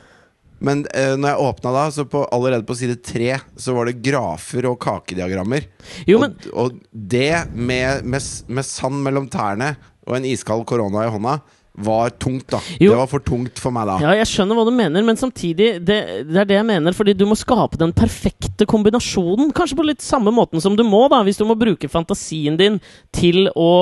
Men 0.63 0.85
eh, 0.95 1.15
når 1.19 1.33
jeg 1.33 1.49
åpna 1.49 1.73
da, 1.75 1.83
så 1.91 2.05
på, 2.09 2.23
allerede 2.35 2.67
på 2.67 2.77
side 2.77 2.99
tre 3.03 3.33
så 3.59 3.75
var 3.75 3.89
det 3.89 3.99
grafer 4.05 4.69
og 4.69 4.79
kakediagrammer. 4.83 5.67
Jo, 6.07 6.21
men 6.23 6.37
og, 6.53 6.55
og 6.77 6.79
det 6.91 7.51
med, 7.53 8.05
med, 8.07 8.31
med 8.47 8.67
sand 8.67 9.03
mellom 9.05 9.27
tærne 9.31 9.75
og 10.05 10.17
en 10.19 10.27
iskald 10.29 10.65
korona 10.69 11.05
i 11.05 11.13
hånda 11.13 11.39
var 11.77 12.09
tungt, 12.09 12.47
da. 12.47 12.59
Jo. 12.79 12.91
Det 12.91 12.97
var 12.97 13.07
for 13.11 13.23
tungt 13.25 13.59
for 13.59 13.73
meg 13.75 13.87
da. 13.89 13.97
Ja, 14.03 14.13
jeg 14.15 14.29
skjønner 14.29 14.55
hva 14.55 14.63
du 14.67 14.71
mener, 14.75 15.03
men 15.03 15.17
samtidig 15.19 15.73
det, 15.83 15.97
det 16.29 16.39
er 16.39 16.47
det 16.47 16.55
jeg 16.55 16.67
mener, 16.67 16.95
fordi 16.95 17.15
du 17.17 17.25
må 17.27 17.35
skape 17.35 17.79
den 17.81 17.91
perfekte 17.95 18.67
kombinasjonen. 18.69 19.51
Kanskje 19.55 19.79
på 19.79 19.87
litt 19.87 20.05
samme 20.05 20.31
måten 20.35 20.63
som 20.63 20.77
du 20.79 20.85
må, 20.87 21.05
da, 21.11 21.19
hvis 21.27 21.41
du 21.41 21.43
må 21.49 21.57
bruke 21.59 21.91
fantasien 21.91 22.55
din 22.59 22.79
til 23.15 23.49
å 23.51 23.73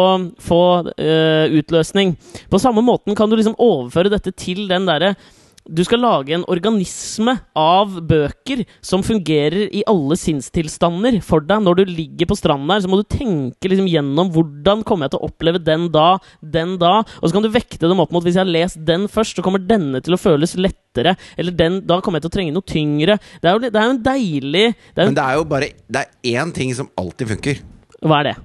få 0.42 0.64
øh, 0.90 1.60
utløsning. 1.60 2.16
På 2.50 2.62
samme 2.62 2.82
måten 2.86 3.18
kan 3.18 3.30
du 3.30 3.38
liksom 3.38 3.60
overføre 3.62 4.14
dette 4.14 4.34
til 4.34 4.66
den 4.72 4.90
derre 4.90 5.14
du 5.64 5.80
skal 5.86 6.02
lage 6.04 6.34
en 6.36 6.44
organisme 6.52 7.38
av 7.56 7.96
bøker 8.04 8.64
som 8.84 9.04
fungerer 9.06 9.70
i 9.72 9.84
alle 9.88 10.18
sinnstilstander 10.20 11.20
for 11.24 11.46
deg. 11.46 11.64
Når 11.64 11.80
du 11.80 11.84
ligger 11.88 12.28
på 12.30 12.38
stranden 12.38 12.68
der, 12.72 12.84
så 12.84 12.92
må 12.92 13.00
du 13.00 13.08
tenke 13.08 13.72
liksom 13.72 13.88
gjennom 13.88 14.32
hvordan 14.36 14.84
kommer 14.88 15.08
jeg 15.08 15.16
til 15.16 15.22
å 15.22 15.30
oppleve 15.30 15.62
den 15.64 15.88
da, 15.94 16.18
den 16.44 16.76
da. 16.82 16.98
Og 17.22 17.30
så 17.30 17.34
kan 17.38 17.48
du 17.48 17.52
vekte 17.54 17.88
dem 17.88 18.04
opp 18.04 18.12
mot 18.16 18.26
hvis 18.26 18.36
jeg 18.36 18.44
har 18.44 18.52
lest 18.52 18.82
den 18.84 19.08
først, 19.12 19.40
så 19.40 19.46
kommer 19.46 19.64
denne 19.64 20.04
til 20.04 20.18
å 20.18 20.20
føles 20.20 20.58
lettere. 20.60 21.16
Eller 21.40 21.56
den, 21.56 21.80
da 21.88 22.02
kommer 22.04 22.20
jeg 22.20 22.28
til 22.28 22.34
å 22.34 22.38
trenge 22.38 22.56
noe 22.58 22.68
tyngre. 22.68 23.20
Det 23.40 23.50
er 23.50 23.56
jo, 23.56 23.64
det 23.64 23.74
er 23.74 23.88
jo 23.88 23.96
en 23.96 24.04
deilig 24.04 24.66
det 24.74 25.00
jo, 25.00 25.08
Men 25.08 25.18
det 25.18 25.24
er 25.24 25.40
jo 25.40 25.46
bare 25.48 25.72
Det 25.88 26.04
er 26.04 26.36
én 26.44 26.52
ting 26.56 26.76
som 26.76 26.92
alltid 27.00 27.36
funker. 27.38 27.64
Hva 28.04 28.20
er 28.20 28.34
det? 28.34 28.38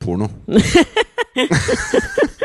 Porno. 0.00 0.32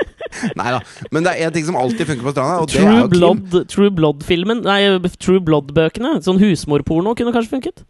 Nei 0.59 0.71
da. 0.75 0.81
Men 1.15 1.25
det 1.25 1.33
er 1.33 1.47
én 1.47 1.55
ting 1.55 1.67
som 1.67 1.77
alltid 1.79 2.09
funker 2.11 2.27
på 2.27 2.33
stranda, 2.35 2.61
og 2.63 2.71
det 2.71 2.79
er 2.79 2.85
True 2.85 2.99
jo 2.99 3.07
krim. 3.07 3.19
Blood, 3.19 3.69
True 3.71 3.93
Blood-filmen 3.95 4.63
Nei, 4.65 4.79
True 5.19 5.43
Blood-bøkene. 5.43 6.17
Sånn 6.25 6.41
husmorporno 6.41 7.15
kunne 7.17 7.35
kanskje 7.35 7.55
funket. 7.57 7.85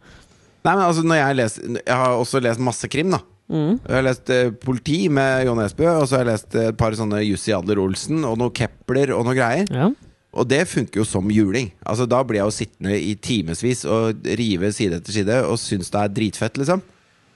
Nei, 0.66 0.74
men 0.74 0.84
altså 0.88 1.04
når 1.06 1.20
Jeg 1.20 1.38
leser 1.38 1.76
Jeg 1.78 1.98
har 2.00 2.16
også 2.18 2.42
lest 2.42 2.62
masse 2.62 2.90
krim, 2.90 3.12
da. 3.14 3.22
Mm. 3.46 3.76
Jeg 3.78 3.94
har 3.94 4.02
lest 4.02 4.32
uh, 4.34 4.48
Politi 4.58 5.04
med 5.12 5.46
Jon 5.46 5.62
Esbø, 5.62 5.86
og 6.00 6.08
så 6.08 6.18
har 6.18 6.24
jeg 6.24 6.32
lest 6.32 6.58
et 6.58 6.78
par 6.78 6.96
sånne 6.98 7.22
Jussi 7.22 7.54
Adler-Olsen 7.54 8.26
og 8.26 8.40
noe 8.40 8.54
Kepler 8.54 9.14
og 9.14 9.22
noe 9.28 9.36
greier. 9.38 9.70
Ja. 9.70 9.92
Og 10.36 10.48
det 10.50 10.66
funker 10.68 11.00
jo 11.00 11.06
som 11.08 11.30
juling. 11.32 11.70
Altså 11.86 12.04
Da 12.10 12.20
blir 12.26 12.42
jeg 12.42 12.50
jo 12.50 12.56
sittende 12.58 12.98
i 12.98 13.14
timevis 13.14 13.86
og 13.88 14.26
rive 14.38 14.72
side 14.74 14.98
etter 15.00 15.14
side 15.14 15.38
og 15.46 15.56
syns 15.62 15.92
det 15.94 16.02
er 16.02 16.14
dritfett, 16.18 16.60
liksom. 16.60 16.82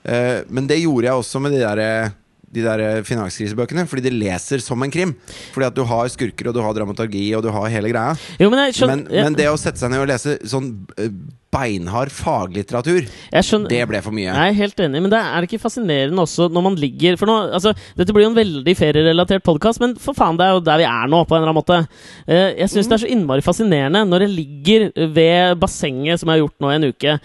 Uh, 0.01 0.41
men 0.49 0.67
det 0.69 0.81
gjorde 0.81 1.07
jeg 1.07 1.23
også 1.23 1.41
med 1.43 1.55
de 1.55 1.61
der, 1.61 1.79
eh, 1.81 2.13
de 2.51 2.63
der 2.65 2.83
eh, 2.83 3.03
finanskrisebøkene, 3.07 3.85
fordi 3.89 4.09
de 4.09 4.15
leser 4.15 4.63
som 4.63 4.81
en 4.83 4.91
krim. 4.93 5.13
Fordi 5.55 5.69
at 5.69 5.77
du 5.77 5.83
har 5.87 6.09
skurker, 6.11 6.51
og 6.51 6.57
du 6.57 6.63
har 6.63 6.75
dramaturgi, 6.77 7.29
og 7.37 7.45
du 7.45 7.51
har 7.53 7.69
hele 7.71 7.91
greia. 7.93 8.15
Jo, 8.41 8.49
men 8.51 8.73
skjønner 8.75 9.05
Men, 9.07 9.29
men 9.31 9.37
det 9.39 9.51
å 9.51 9.59
sette 9.59 9.81
seg 9.81 9.93
ned 9.93 10.03
og 10.03 10.09
lese 10.11 10.37
sånn 10.51 10.73
eh, 10.99 11.13
beinhard 11.51 12.11
faglitteratur, 12.15 13.09
skjønner 13.43 13.71
det 13.73 13.81
ble 13.89 13.99
for 14.03 14.15
mye. 14.15 14.29
Jeg 14.29 14.53
er 14.53 14.55
helt 14.55 14.83
enig, 14.85 15.01
men 15.03 15.11
det 15.11 15.19
er 15.19 15.43
det 15.43 15.49
ikke 15.49 15.65
fascinerende 15.65 16.23
også 16.23 16.47
når 16.47 16.63
man 16.63 16.77
ligger 16.79 17.17
For 17.19 17.27
nå, 17.27 17.35
altså, 17.57 17.73
Dette 17.97 18.13
blir 18.15 18.23
jo 18.23 18.29
en 18.29 18.37
veldig 18.37 18.75
ferierelatert 18.79 19.43
podkast, 19.43 19.81
men 19.83 19.97
for 19.99 20.15
faen, 20.15 20.39
det 20.39 20.47
er 20.47 20.55
jo 20.55 20.63
der 20.63 20.79
vi 20.79 20.87
er 20.87 21.11
nå, 21.11 21.19
på 21.27 21.35
en 21.35 21.41
eller 21.41 21.51
annen 21.51 21.59
måte. 21.59 21.79
Eh, 22.23 22.53
jeg 22.61 22.71
syns 22.71 22.87
det 22.87 22.97
er 22.97 23.03
så 23.03 23.11
innmari 23.11 23.43
fascinerende 23.43 24.05
når 24.07 24.25
jeg 24.25 24.35
ligger 24.37 24.87
ved 25.11 25.59
bassenget, 25.59 26.21
som 26.21 26.31
jeg 26.31 26.39
har 26.39 26.43
gjort 26.45 26.63
nå 26.63 26.71
i 26.71 26.77
en 26.77 26.87
uke. 26.91 27.17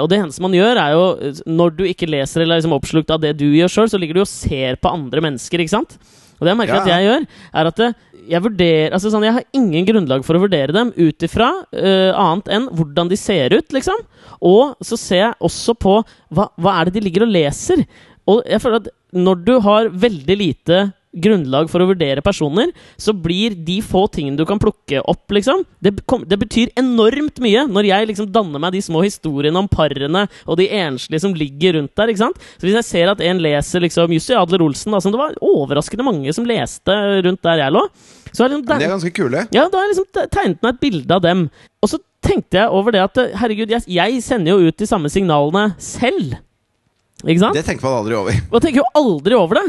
Og 0.00 0.06
det 0.10 0.18
eneste 0.20 0.42
man 0.44 0.54
gjør, 0.54 0.78
er 0.80 0.94
jo 0.94 1.32
Når 1.50 1.74
du 1.74 1.82
ikke 1.88 2.08
leser 2.08 2.44
eller 2.44 2.56
er 2.56 2.62
liksom 2.62 2.76
oppslukt 2.76 3.10
av 3.12 3.20
det 3.22 3.32
du 3.40 3.46
gjør 3.48 3.72
sjøl, 3.72 3.90
så 3.90 3.98
ligger 4.00 4.20
du 4.20 4.22
og 4.22 4.30
ser 4.40 4.80
på 4.80 4.92
andre 4.92 5.24
mennesker, 5.28 5.62
ikke 5.62 5.76
sant? 5.76 5.98
Og 6.40 6.46
det 6.46 6.54
jeg 6.54 6.60
merker 6.62 6.78
Ja, 6.78 6.84
at 6.84 6.90
jeg 6.90 7.06
gjør, 7.06 7.26
er 7.60 7.68
at 7.68 7.82
jeg 8.30 8.44
vurderer 8.44 8.94
Altså 8.96 9.10
sånn, 9.12 9.26
jeg 9.26 9.36
har 9.36 9.48
ingen 9.56 9.88
grunnlag 9.88 10.24
for 10.24 10.38
å 10.38 10.42
vurdere 10.44 10.74
dem 10.74 10.92
ut 10.96 11.26
ifra 11.26 11.50
uh, 11.60 12.12
annet 12.14 12.48
enn 12.56 12.68
hvordan 12.78 13.10
de 13.10 13.18
ser 13.20 13.52
ut, 13.56 13.68
liksom. 13.76 14.00
Og 14.40 14.78
så 14.84 14.98
ser 15.00 15.22
jeg 15.26 15.36
også 15.50 15.76
på 15.76 15.98
hva, 16.32 16.48
hva 16.56 16.78
er 16.78 16.88
det 16.88 16.96
de 16.96 17.04
ligger 17.08 17.26
og 17.26 17.34
leser. 17.34 17.84
Og 18.30 18.40
jeg 18.48 18.62
føler 18.62 18.80
at 18.80 18.90
når 19.16 19.44
du 19.44 19.54
har 19.64 19.90
veldig 19.90 20.36
lite 20.38 20.80
grunnlag 21.10 21.70
for 21.70 21.82
å 21.82 21.88
vurdere 21.90 22.22
personer, 22.22 22.70
så 23.00 23.14
blir 23.16 23.56
de 23.66 23.80
få 23.82 24.04
tingene 24.12 24.38
du 24.38 24.44
kan 24.46 24.60
plukke 24.62 25.00
opp, 25.10 25.24
liksom 25.34 25.64
Det, 25.82 25.92
det 26.30 26.38
betyr 26.38 26.70
enormt 26.78 27.40
mye 27.42 27.64
når 27.66 27.88
jeg 27.88 28.10
liksom 28.10 28.28
danner 28.32 28.62
meg 28.62 28.76
de 28.76 28.82
små 28.84 29.02
historiene 29.02 29.58
om 29.58 29.68
parene 29.70 30.26
og 30.46 30.60
de 30.60 30.68
enslige 30.80 31.24
som 31.24 31.34
ligger 31.34 31.78
rundt 31.78 31.94
der. 31.98 32.12
ikke 32.12 32.22
sant? 32.22 32.38
Så 32.58 32.68
Hvis 32.68 32.78
jeg 32.78 32.88
ser 32.88 33.10
at 33.12 33.24
en 33.24 33.42
leser 33.42 33.82
liksom 33.82 34.14
Jussi 34.14 34.36
Adler 34.38 34.62
Olsen, 34.62 34.94
da, 34.94 35.00
som 35.02 35.14
det 35.14 35.20
var 35.20 35.34
overraskende 35.42 36.06
mange 36.06 36.34
som 36.36 36.46
leste 36.48 36.94
rundt 37.26 37.42
der 37.46 37.64
jeg 37.64 37.74
lå, 37.74 37.82
så 38.30 38.44
har 38.44 38.52
liksom 38.52 38.68
der, 38.68 38.78
de 38.78 38.86
er 38.86 38.94
ganske 38.94 39.14
kule. 39.16 39.46
ja, 39.50 39.66
da 39.66 39.80
har 39.80 39.88
jeg 39.88 39.96
liksom 39.96 40.30
tegnet 40.30 40.62
meg 40.62 40.76
et 40.76 40.82
bilde 40.84 41.16
av 41.16 41.24
dem. 41.24 41.48
Og 41.82 41.90
så 41.90 41.98
tenkte 42.22 42.60
jeg 42.60 42.70
over 42.70 42.94
det 42.94 43.02
at 43.02 43.18
herregud, 43.40 43.72
jeg, 43.72 43.82
jeg 43.90 44.22
sender 44.22 44.54
jo 44.54 44.70
ut 44.70 44.78
de 44.78 44.86
samme 44.86 45.10
signalene 45.10 45.72
selv. 45.82 46.38
Ikke 47.26 47.40
sant? 47.42 47.56
Det 47.56 47.66
tenker 47.66 47.84
man 47.88 47.98
aldri 48.00 48.16
over. 48.16 48.42
Man 48.52 48.62
tenker 48.62 48.84
jo 48.84 48.90
aldri 48.96 49.36
over 49.36 49.60
det. 49.60 49.68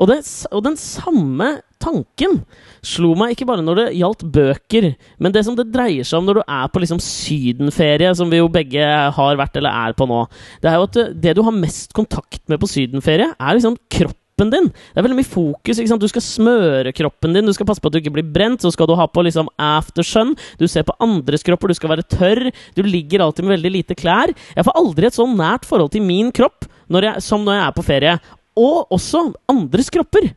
Og, 0.00 0.08
det, 0.08 0.22
og 0.48 0.62
den 0.64 0.78
samme 0.80 1.58
tanken 1.80 2.40
slo 2.84 3.12
meg 3.18 3.34
ikke 3.34 3.46
bare 3.48 3.64
når 3.64 3.78
det 3.78 3.86
gjaldt 3.98 4.24
bøker, 4.32 4.86
men 5.20 5.34
det 5.34 5.44
som 5.46 5.56
det 5.58 5.68
dreier 5.72 6.06
seg 6.08 6.20
om 6.20 6.28
når 6.28 6.40
du 6.40 6.44
er 6.46 6.70
på 6.72 6.80
liksom 6.82 7.02
sydenferie, 7.04 8.12
som 8.16 8.32
vi 8.32 8.40
jo 8.40 8.48
begge 8.52 8.86
har 9.16 9.40
vært 9.40 9.60
eller 9.60 9.76
er 9.88 9.96
på 9.96 10.08
nå. 10.08 10.22
Det 10.62 10.70
er 10.70 10.78
jo 10.78 10.88
at 10.88 10.96
det, 10.96 11.06
det 11.26 11.36
du 11.36 11.44
har 11.44 11.56
mest 11.56 11.92
kontakt 11.96 12.42
med 12.48 12.60
på 12.62 12.70
sydenferie, 12.70 13.28
er 13.36 13.58
liksom 13.58 13.76
kroppen 13.92 14.16
din. 14.48 14.70
Det 14.72 14.96
er 14.96 15.04
veldig 15.04 15.18
mye 15.18 15.28
fokus. 15.28 15.82
Du 16.00 16.08
skal 16.08 16.24
smøre 16.24 16.94
kroppen 16.96 17.36
din, 17.36 17.44
du 17.44 17.52
skal 17.52 17.68
passe 17.68 17.82
på 17.82 17.90
at 17.90 17.96
du 17.96 18.00
ikke 18.00 18.14
blir 18.16 18.32
brent. 18.32 18.64
Så 18.64 18.72
skal 18.72 18.88
du 18.88 18.94
ha 18.96 19.04
på 19.04 19.24
liksom 19.26 19.50
aftersun. 19.60 20.32
Du 20.56 20.64
ser 20.64 20.86
på 20.88 20.96
andres 21.04 21.44
kropper, 21.44 21.68
du 21.68 21.76
skal 21.76 21.92
være 21.92 22.08
tørr. 22.08 22.46
Du 22.72 22.80
ligger 22.86 23.26
alltid 23.26 23.44
med 23.44 23.58
veldig 23.58 23.74
lite 23.76 23.98
klær. 24.00 24.32
Jeg 24.56 24.64
får 24.64 24.80
aldri 24.80 25.10
et 25.10 25.18
så 25.18 25.28
nært 25.28 25.68
forhold 25.68 25.92
til 25.92 26.08
min 26.08 26.32
kropp 26.32 26.64
når 26.90 27.06
jeg, 27.06 27.22
som 27.28 27.44
når 27.44 27.58
jeg 27.58 27.66
er 27.66 27.76
på 27.76 27.84
ferie. 27.86 28.18
Og 28.60 28.90
også 28.92 29.24
andres 29.50 29.88
kropper. 29.92 30.30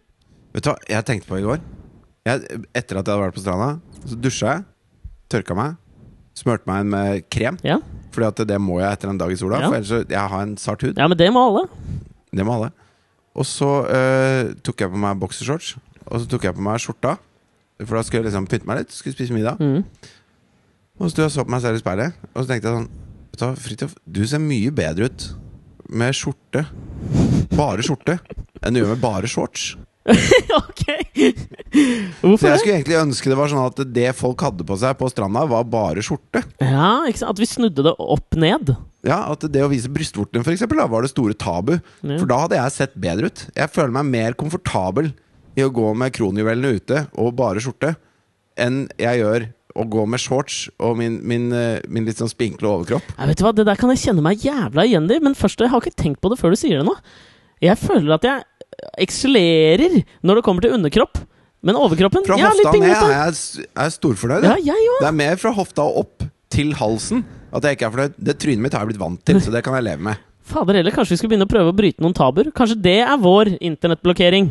Vet 0.53 0.63
du 0.65 0.69
hva 0.71 0.77
jeg 0.87 1.05
tenkte 1.07 1.27
på 1.29 1.39
i 1.41 1.45
går? 1.45 1.59
Jeg, 2.23 2.43
etter 2.71 2.99
at 3.01 3.07
jeg 3.09 3.11
hadde 3.17 3.23
vært 3.25 3.35
på 3.35 3.41
stranda, 3.43 3.69
så 4.07 4.15
dusja 4.23 4.51
jeg, 4.53 4.63
tørka 5.33 5.57
meg, 5.57 5.73
smurte 6.39 6.69
meg 6.69 6.85
inn 6.85 6.91
med 6.93 7.25
krem. 7.33 7.57
Ja, 7.67 7.79
Fordi 8.13 8.27
at 8.29 8.43
det 8.47 8.59
må 8.61 8.77
jeg 8.79 8.93
etter 8.95 9.09
en 9.11 9.17
dag 9.19 9.31
i 9.33 9.35
sola, 9.39 9.59
Ja. 9.59 9.67
for 9.67 9.75
ellers 9.79 9.89
så 9.91 9.99
jeg 10.07 10.29
har 10.35 10.41
en 10.45 10.55
sart 10.61 10.85
hud. 10.85 10.95
ja 10.97 11.07
men 11.09 11.17
det 11.17 11.27
må 11.33 11.41
alle. 11.49 11.65
Det 12.31 12.45
må 12.45 12.53
alle. 12.55 12.71
Og 13.35 13.45
så 13.49 13.69
eh, 13.89 14.53
tok 14.63 14.85
jeg 14.85 14.91
på 14.93 15.01
meg 15.01 15.17
boksershorts, 15.19 15.73
og 16.05 16.21
så 16.21 16.29
tok 16.29 16.43
jeg 16.47 16.55
på 16.55 16.61
meg 16.61 16.79
skjorta. 16.79 17.17
For 17.83 17.97
da 17.97 18.03
skulle 18.05 18.21
jeg 18.21 18.29
liksom 18.29 18.45
pynte 18.47 18.69
meg 18.69 18.83
litt, 18.83 18.93
skulle 18.93 19.15
spise 19.17 19.33
middag. 19.33 19.57
Mm. 19.59 19.81
Og 20.99 21.07
så 21.07 21.11
sto 21.15 21.23
jeg 21.25 21.33
så 21.33 21.43
på 21.43 21.49
meg 21.55 21.63
selv 21.65 21.79
i 21.79 21.81
speilet, 21.81 22.13
og 22.35 22.43
så 22.43 22.47
tenkte 22.53 22.69
jeg 22.69 22.77
sånn 22.77 22.91
Vet 23.33 23.39
du 23.41 23.45
hva, 23.47 23.55
Fridtjof, 23.57 23.95
du 24.05 24.19
ser 24.29 24.37
mye 24.43 24.69
bedre 24.71 25.07
ut 25.09 25.23
med 25.89 26.13
skjorte, 26.13 26.67
bare 27.57 27.85
skjorte, 27.85 28.19
enn 28.63 28.75
du 28.75 28.81
gjør 28.81 28.93
med 28.95 29.01
bare 29.03 29.29
shorts. 29.31 29.73
ok! 30.59 30.81
Hvorfor 32.19 32.41
Så 32.41 32.47
jeg 32.47 32.51
det? 32.51 32.59
skulle 32.59 32.75
egentlig 32.75 32.97
ønske 32.99 33.29
det 33.31 33.37
var 33.39 33.51
sånn 33.51 33.63
at 33.69 33.79
det 33.95 34.09
folk 34.19 34.41
hadde 34.43 34.65
på 34.67 34.75
seg 34.81 34.97
på 34.99 35.07
stranda, 35.11 35.45
var 35.47 35.63
bare 35.71 36.03
skjorte. 36.03 36.41
Ja, 36.59 37.05
ikke 37.07 37.21
sant? 37.21 37.31
At 37.37 37.39
vi 37.43 37.47
snudde 37.47 37.85
det 37.87 37.93
opp 38.03 38.35
ned. 38.39 38.73
Ja, 39.07 39.21
At 39.31 39.45
det 39.51 39.63
å 39.63 39.71
vise 39.71 39.91
brystvortene 39.91 40.43
for 40.45 40.55
eksempel, 40.55 40.79
da, 40.81 40.89
var 40.91 41.03
det 41.07 41.13
store 41.13 41.35
tabu. 41.39 41.77
Ja. 42.03 42.17
For 42.19 42.27
da 42.29 42.41
hadde 42.43 42.59
jeg 42.59 42.75
sett 42.75 42.99
bedre 42.99 43.31
ut. 43.31 43.45
Jeg 43.55 43.71
føler 43.71 43.95
meg 43.95 44.11
mer 44.11 44.37
komfortabel 44.39 45.13
i 45.55 45.63
å 45.63 45.71
gå 45.71 45.89
med 45.95 46.13
kronjuvelene 46.15 46.77
ute 46.81 47.03
og 47.21 47.35
bare 47.39 47.61
skjorte 47.63 47.93
enn 48.59 48.83
jeg 49.01 49.19
gjør 49.21 49.47
å 49.79 49.83
gå 49.89 50.03
med 50.05 50.21
shorts 50.21 50.67
og 50.85 50.97
min, 50.99 51.15
min, 51.25 51.47
eh, 51.57 51.79
min 51.89 52.05
litt 52.05 52.19
sånn 52.21 52.29
spinkle 52.29 52.69
overkropp. 52.69 53.07
Jeg 53.15 53.29
vet 53.31 53.39
du 53.39 53.43
hva, 53.47 53.51
Det 53.57 53.65
der 53.65 53.79
kan 53.79 53.89
jeg 53.89 54.03
kjenne 54.03 54.21
meg 54.25 54.43
jævla 54.45 54.83
igjen 54.85 55.07
i, 55.09 55.17
men 55.23 55.33
først, 55.37 55.63
jeg 55.63 55.71
har 55.73 55.81
ikke 55.81 55.95
tenkt 56.03 56.21
på 56.21 56.29
det 56.29 56.37
før 56.41 56.53
du 56.53 56.59
sier 56.59 56.81
det 56.83 56.85
nå. 56.85 56.93
Jeg 57.63 57.79
føler 57.79 58.17
at 58.17 58.25
jeg 58.27 58.43
eksellerer 59.05 60.01
når 60.25 60.39
det 60.39 60.43
kommer 60.45 60.65
til 60.65 60.75
underkropp. 60.75 61.21
Men 61.63 61.77
overkroppen 61.79 62.25
Fra 62.27 62.35
ja, 62.35 62.49
hofta 62.51 62.73
ned 62.75 62.89
er 62.91 63.13
jeg, 63.13 63.67
er 63.79 63.91
storfornøyd. 63.93 64.43
Ja, 64.49 64.57
jeg. 64.59 64.97
Det 64.99 65.07
er 65.07 65.15
mer 65.15 65.39
fra 65.39 65.53
hofta 65.55 65.85
og 65.87 66.01
opp 66.03 66.25
til 66.51 66.73
halsen 66.75 67.23
at 67.53 67.63
jeg 67.63 67.77
ikke 67.77 67.87
er 67.87 67.93
fornøyd. 67.93 68.17
Det 68.19 68.35
trynet 68.41 68.65
mitt 68.65 68.75
har 68.75 68.83
jeg 68.83 68.91
blitt 68.91 69.01
vant 69.01 69.21
til, 69.23 69.39
så 69.39 69.53
det 69.53 69.63
kan 69.63 69.77
jeg 69.77 69.85
leve 69.87 70.03
med. 70.09 70.19
Fader 70.43 70.75
heller, 70.75 70.91
kanskje 70.91 71.15
vi 71.15 71.21
skulle 71.21 71.31
begynne 71.31 71.47
å 71.47 71.53
prøve 71.53 71.71
å 71.71 71.77
bryte 71.77 72.03
noen 72.03 72.15
tabuer? 72.17 72.49
Kanskje 72.55 72.75
det 72.83 72.97
er 73.05 73.15
vår 73.21 73.53
internettblokkering? 73.63 74.49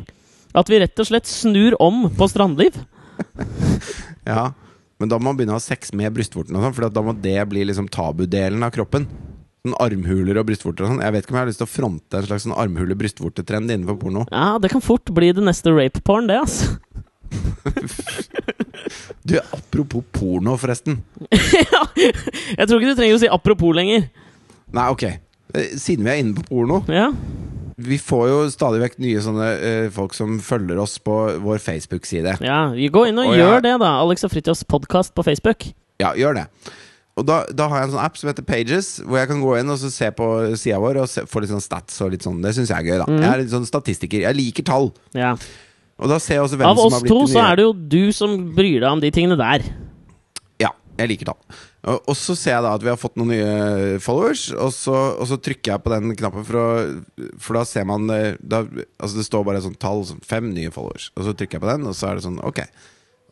At 0.56 0.72
vi 0.72 0.80
rett 0.80 1.02
og 1.04 1.08
slett 1.08 1.28
snur 1.28 1.76
om 1.84 2.06
på 2.16 2.28
strandliv? 2.32 2.80
Ja, 4.22 4.52
Men 5.02 5.10
da 5.10 5.18
må 5.18 5.26
man 5.28 5.36
begynne 5.36 5.56
å 5.56 5.58
ha 5.58 5.62
sex 5.62 5.90
med 5.98 6.14
brystvortene, 6.14 6.60
og 6.60 6.64
sånn, 6.64 6.74
for 6.76 6.86
da 6.94 7.02
må 7.02 7.12
det 7.18 7.34
bli 7.50 7.64
liksom 7.66 7.88
tabudelen 7.90 8.62
av 8.62 8.70
kroppen. 8.70 9.08
Sånn 9.62 9.76
Armhuler 9.78 10.40
og 10.40 10.48
brystvorter 10.48 10.82
og 10.82 10.88
sånn. 10.90 11.02
Jeg 11.04 11.14
vet 11.14 11.22
ikke 11.22 11.30
om 11.30 11.36
jeg 11.38 11.44
har 11.44 11.48
lyst 11.52 11.60
til 11.60 11.68
å 11.68 11.70
fronte 11.70 12.18
en 12.18 12.24
slags 12.26 12.42
sånn 12.48 12.54
armhule-brystvortetrend 12.58 13.70
innenfor 13.70 13.94
porno. 14.00 14.24
Ja, 14.34 14.56
det 14.58 14.72
kan 14.72 14.82
fort 14.82 15.06
bli 15.14 15.28
det 15.36 15.44
neste 15.46 15.70
rape-porn, 15.70 16.26
det, 16.26 16.40
altså. 16.42 16.66
Du, 19.22 19.36
apropos 19.38 20.02
porno, 20.10 20.56
forresten. 20.58 20.96
ja, 21.30 21.82
jeg 21.94 22.66
tror 22.66 22.80
ikke 22.80 22.90
du 22.90 22.98
trenger 22.98 23.14
å 23.14 23.20
si 23.22 23.30
apropos 23.30 23.70
lenger. 23.78 24.08
Nei, 24.74 24.88
ok. 24.90 25.04
Eh, 25.54 25.78
Siden 25.78 26.08
vi 26.08 26.10
er 26.10 26.18
inne 26.24 26.34
på 26.34 26.42
porno 26.48 26.80
Ja, 26.90 27.12
Vi 27.78 28.00
får 28.02 28.24
jo 28.32 28.40
stadig 28.50 28.82
vekk 28.82 28.98
nye 29.04 29.22
sånne 29.22 29.46
uh, 29.62 29.86
folk 29.94 30.16
som 30.18 30.40
følger 30.42 30.80
oss 30.82 30.96
på 30.98 31.14
vår 31.44 31.62
Facebook-side. 31.62 32.34
ja 32.42 32.64
vi 32.74 32.90
Gå 32.90 33.06
inn 33.12 33.22
og 33.22 33.30
og 33.30 33.38
gjør 33.38 33.60
ja. 33.60 33.64
det, 33.68 33.76
da. 33.84 33.92
Alex 34.02 34.26
og 34.26 34.34
Fritjofs 34.34 34.66
podkast 34.66 35.14
på 35.14 35.22
Facebook. 35.30 35.70
Ja, 36.02 36.10
gjør 36.18 36.40
det. 36.42 36.48
Og 37.20 37.26
da, 37.28 37.42
da 37.52 37.66
har 37.68 37.82
jeg 37.82 37.90
en 37.90 37.94
sånn 37.96 38.04
app 38.06 38.14
som 38.16 38.30
heter 38.30 38.44
Pages, 38.46 38.94
hvor 39.04 39.20
jeg 39.20 39.28
kan 39.28 39.42
gå 39.42 39.56
inn 39.60 39.72
og 39.72 39.76
så 39.82 39.90
se 39.92 40.08
på 40.16 40.28
sida 40.56 40.78
vår 40.80 41.02
og 41.02 41.10
se, 41.12 41.26
få 41.28 41.42
litt 41.44 41.52
sånn 41.52 41.64
stats 41.64 41.98
og 42.04 42.14
litt 42.14 42.24
sånn. 42.24 42.38
Det 42.40 42.54
syns 42.56 42.72
jeg 42.72 42.78
er 42.78 42.88
gøy, 42.88 43.02
da. 43.02 43.08
Mm. 43.10 43.18
Jeg 43.20 43.28
er 43.28 43.42
litt 43.42 43.52
sånn 43.52 43.68
statistiker. 43.68 44.24
Jeg 44.24 44.38
liker 44.38 44.66
tall. 44.68 44.88
Ja. 45.16 45.34
Og 46.00 46.08
da 46.08 46.16
ser 46.22 46.40
jeg 46.40 46.46
også 46.46 46.58
hvem 46.58 46.70
Av 46.70 46.78
som 46.78 46.88
oss 46.88 46.96
har 46.96 47.04
blitt 47.04 47.12
to 47.12 47.26
så 47.30 47.42
er 47.44 47.60
det 47.60 47.66
jo 47.66 47.74
du 47.76 48.00
som 48.16 48.38
bryr 48.56 48.78
deg 48.80 48.88
om 48.88 49.02
de 49.02 49.12
tingene 49.12 49.36
der. 49.38 49.66
Ja, 50.62 50.72
jeg 51.02 51.12
liker 51.12 51.30
tall. 51.34 51.60
Og, 51.82 52.12
så 52.14 52.36
ser 52.38 52.54
jeg 52.54 52.64
da 52.64 52.72
at 52.78 52.84
vi 52.84 52.90
har 52.92 52.98
fått 53.00 53.16
noen 53.18 53.32
nye 53.34 54.00
followers, 54.02 54.46
og 54.54 54.70
så, 54.72 54.94
og 55.18 55.26
så 55.28 55.38
trykker 55.42 55.74
jeg 55.74 55.82
på 55.82 55.92
den 55.92 56.14
knappen 56.14 56.44
for 56.46 56.60
å 56.60 56.66
For 57.42 57.58
da 57.58 57.64
ser 57.66 57.88
man 57.90 58.06
eh, 58.14 58.38
da, 58.38 58.60
Altså 59.02 59.18
det 59.18 59.26
står 59.26 59.42
bare 59.48 59.58
et 59.58 59.66
sånt 59.66 59.80
tall, 59.82 60.04
sånn 60.06 60.22
fem 60.24 60.52
nye 60.54 60.72
followers. 60.72 61.10
Og 61.18 61.26
så 61.26 61.34
trykker 61.36 61.58
jeg 61.58 61.64
på 61.66 61.72
den, 61.74 61.88
og 61.90 61.98
så 61.98 62.08
er 62.08 62.16
det 62.16 62.24
sånn 62.24 62.38
ok. 62.40 62.62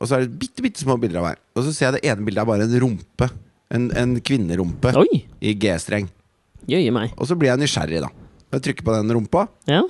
Og 0.01 0.09
så 0.09 0.17
er 0.17 0.27
det 0.27 0.35
bitte, 0.43 0.65
bitte 0.67 0.83
små 0.83 0.99
bilder 1.01 1.23
av 1.23 1.31
meg. 1.31 1.41
Og 1.55 1.65
så 1.65 1.73
ser 1.77 1.89
jeg 1.89 2.01
det 2.01 2.11
ene 2.11 2.27
bildet 2.27 2.43
er 2.43 2.51
bare 2.51 2.67
en 2.67 2.83
rumpe. 2.83 3.31
En, 3.71 3.91
en 3.95 4.17
kvinnerumpe 4.25 4.91
Oi! 4.99 5.23
i 5.41 5.53
G-streng. 5.55 6.09
Jøye 6.71 6.91
meg. 6.95 7.13
Og 7.17 7.29
så 7.31 7.37
blir 7.39 7.53
jeg 7.53 7.63
nysgjerrig, 7.63 8.01
da. 8.03 8.11
Jeg 8.51 8.65
trykker 8.67 8.87
på 8.89 8.97
den 8.97 9.13
rumpa, 9.15 9.45
Ja. 9.71 9.85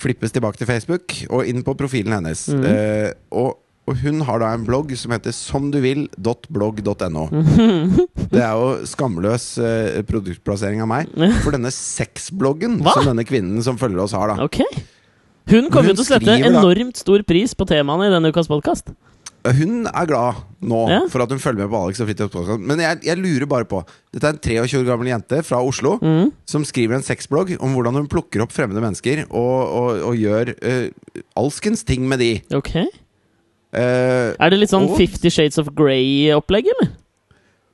flippes 0.00 0.32
tilbake 0.32 0.56
til 0.60 0.68
Facebook 0.70 1.16
og 1.28 1.42
inn 1.50 1.64
på 1.66 1.74
profilen 1.76 2.14
hennes. 2.14 2.46
Mm. 2.54 2.62
Eh, 2.70 3.10
og, 3.34 3.58
og 3.90 3.98
hun 4.00 4.22
har 4.28 4.38
da 4.40 4.52
en 4.54 4.64
blogg 4.64 4.94
som 4.96 5.12
heter 5.12 5.34
somduvill.blogg.no. 5.34 7.24
Det 8.30 8.40
er 8.40 8.54
jo 8.54 8.70
skamløs 8.86 9.46
eh, 9.58 10.00
produktplassering 10.06 10.80
av 10.84 10.88
meg. 10.92 11.10
For 11.42 11.50
denne 11.56 11.72
sexbloggen 11.74 12.78
som 12.86 13.10
denne 13.10 13.26
kvinnen 13.26 13.60
som 13.66 13.78
følger 13.80 14.04
oss, 14.06 14.14
har, 14.16 14.32
da. 14.36 14.46
Okay. 14.46 14.86
Hun 15.50 15.66
kommer 15.74 15.90
til 15.96 16.04
å 16.04 16.06
sette 16.06 16.38
enormt 16.46 17.00
stor 17.00 17.24
pris 17.26 17.56
på 17.58 17.66
temaene 17.66 18.06
i 18.06 18.12
denne 18.14 18.30
ukas 18.30 18.46
podkast. 18.50 18.94
Hun 19.44 19.86
er 19.88 20.06
glad 20.06 20.40
nå 20.60 20.80
Ja. 20.90 20.98
for 21.08 21.22
at 21.24 21.30
hun 21.32 21.38
følger 21.40 21.62
med 21.64 21.70
på 21.72 21.78
Alex 21.84 22.00
og 22.02 22.08
Fridtjof 22.10 22.30
podcast. 22.34 22.60
Men 22.60 22.78
jeg, 22.82 22.98
jeg 23.06 23.16
lurer 23.16 23.46
bare 23.48 23.64
på 23.64 23.80
Dette 24.12 24.26
er 24.28 24.34
en 24.36 24.38
23 24.42 24.82
år 24.82 24.88
gammel 24.90 25.08
jente 25.08 25.42
fra 25.46 25.62
Oslo 25.64 25.94
Mm. 26.02 26.32
som 26.44 26.64
skriver 26.68 26.96
en 26.98 27.02
sexblogg 27.06 27.54
om 27.60 27.72
hvordan 27.74 27.94
hun 27.96 28.08
plukker 28.10 28.42
opp 28.44 28.52
fremmede 28.52 28.82
mennesker 28.84 29.24
og, 29.30 29.60
og, 29.70 30.02
og 30.10 30.16
gjør 30.20 30.52
uh, 30.60 31.14
alskens 31.40 31.84
ting 31.88 32.04
med 32.08 32.18
de. 32.20 32.32
Ok. 32.52 32.74
uh, 32.76 34.34
Er 34.36 34.50
det 34.50 34.58
litt 34.60 34.72
sånn 34.74 34.90
Fifty 34.98 35.30
Shades 35.32 35.58
of 35.62 35.70
Grey-opplegg, 35.78 36.68
eller? 36.74 36.92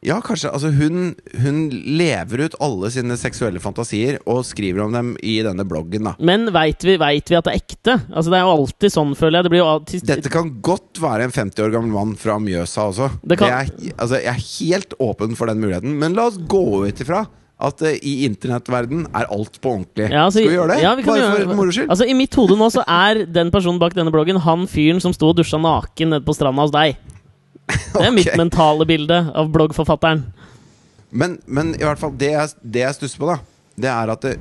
Ja, 0.07 0.21
kanskje. 0.23 0.53
Altså, 0.55 0.71
hun, 0.71 1.15
hun 1.43 1.57
lever 1.99 2.45
ut 2.47 2.57
alle 2.63 2.91
sine 2.95 3.17
seksuelle 3.19 3.59
fantasier 3.63 4.21
og 4.31 4.45
skriver 4.47 4.85
om 4.85 4.95
dem 4.95 5.15
i 5.27 5.39
denne 5.45 5.67
bloggen, 5.67 6.07
da. 6.07 6.15
Men 6.23 6.47
veit 6.55 6.85
vi, 6.87 6.95
vet 7.01 7.33
vi 7.33 7.39
at 7.39 7.49
det 7.49 7.55
er 7.57 7.63
ekte? 7.65 7.97
Altså 8.13 8.31
Det 8.31 8.39
er 8.39 8.45
jo 8.47 8.53
alltid 8.55 8.95
sånn, 8.95 9.15
føler 9.19 9.41
jeg. 9.41 9.51
Det 9.51 9.63
alltid 9.67 10.07
Dette 10.13 10.33
kan 10.33 10.53
godt 10.65 11.01
være 11.03 11.27
en 11.27 11.35
50 11.35 11.67
år 11.67 11.75
gammel 11.75 11.91
mann 11.97 12.15
fra 12.21 12.39
Mjøsa 12.43 12.87
også. 12.93 13.11
Det 13.27 13.39
kan- 13.41 13.51
er, 13.65 13.73
altså, 13.97 14.21
jeg 14.23 14.31
er 14.35 14.47
helt 14.61 14.95
åpen 15.03 15.35
for 15.37 15.51
den 15.51 15.61
muligheten. 15.65 15.99
Men 15.99 16.15
la 16.15 16.29
oss 16.31 16.39
gå 16.39 16.87
ut 16.87 17.03
ifra 17.03 17.27
at 17.59 17.81
uh, 17.83 17.89
i 18.05 18.27
internettverden 18.29 19.07
er 19.17 19.27
alt 19.33 19.59
på 19.65 19.71
ordentlig. 19.73 20.11
Ja, 20.13 20.27
altså, 20.27 20.43
Skal 20.43 20.51
vi 20.53 20.59
gjøre 20.59 20.75
det? 20.75 20.83
ja, 20.83 20.95
vi 20.95 21.03
Bare 21.07 21.19
gjøre- 21.23 21.47
for 21.49 21.57
moro 21.57 21.73
skyld? 21.73 21.89
Altså 21.89 22.07
I 22.07 22.15
mitt 22.15 22.35
hode 22.37 22.57
nå 22.61 22.69
så 22.71 22.85
er 22.87 23.25
den 23.25 23.51
personen 23.51 23.81
bak 23.81 23.95
denne 23.97 24.13
bloggen 24.13 24.39
han 24.45 24.67
fyren 24.69 25.01
som 25.01 25.15
sto 25.17 25.31
og 25.33 25.39
dusja 25.41 25.59
naken 25.59 26.13
nede 26.13 26.25
på 26.27 26.35
stranda 26.37 26.63
hos 26.63 26.71
deg. 26.75 26.97
Det 28.03 28.11
er 28.11 28.15
mitt 28.17 28.37
mentale 28.39 28.87
bilde 28.89 29.19
av 29.35 29.49
bloggforfatteren. 29.55 30.25
Men, 31.17 31.39
men 31.47 31.75
i 31.79 31.85
hvert 31.85 32.01
fall 32.03 32.15
det 32.19 32.33
jeg, 32.33 32.55
det 32.63 32.83
jeg 32.85 32.97
stusser 32.99 33.23
på, 33.23 33.29
da, 33.31 33.39
det 33.81 33.91
er 33.93 34.13
at 34.17 34.25
det, 34.27 34.37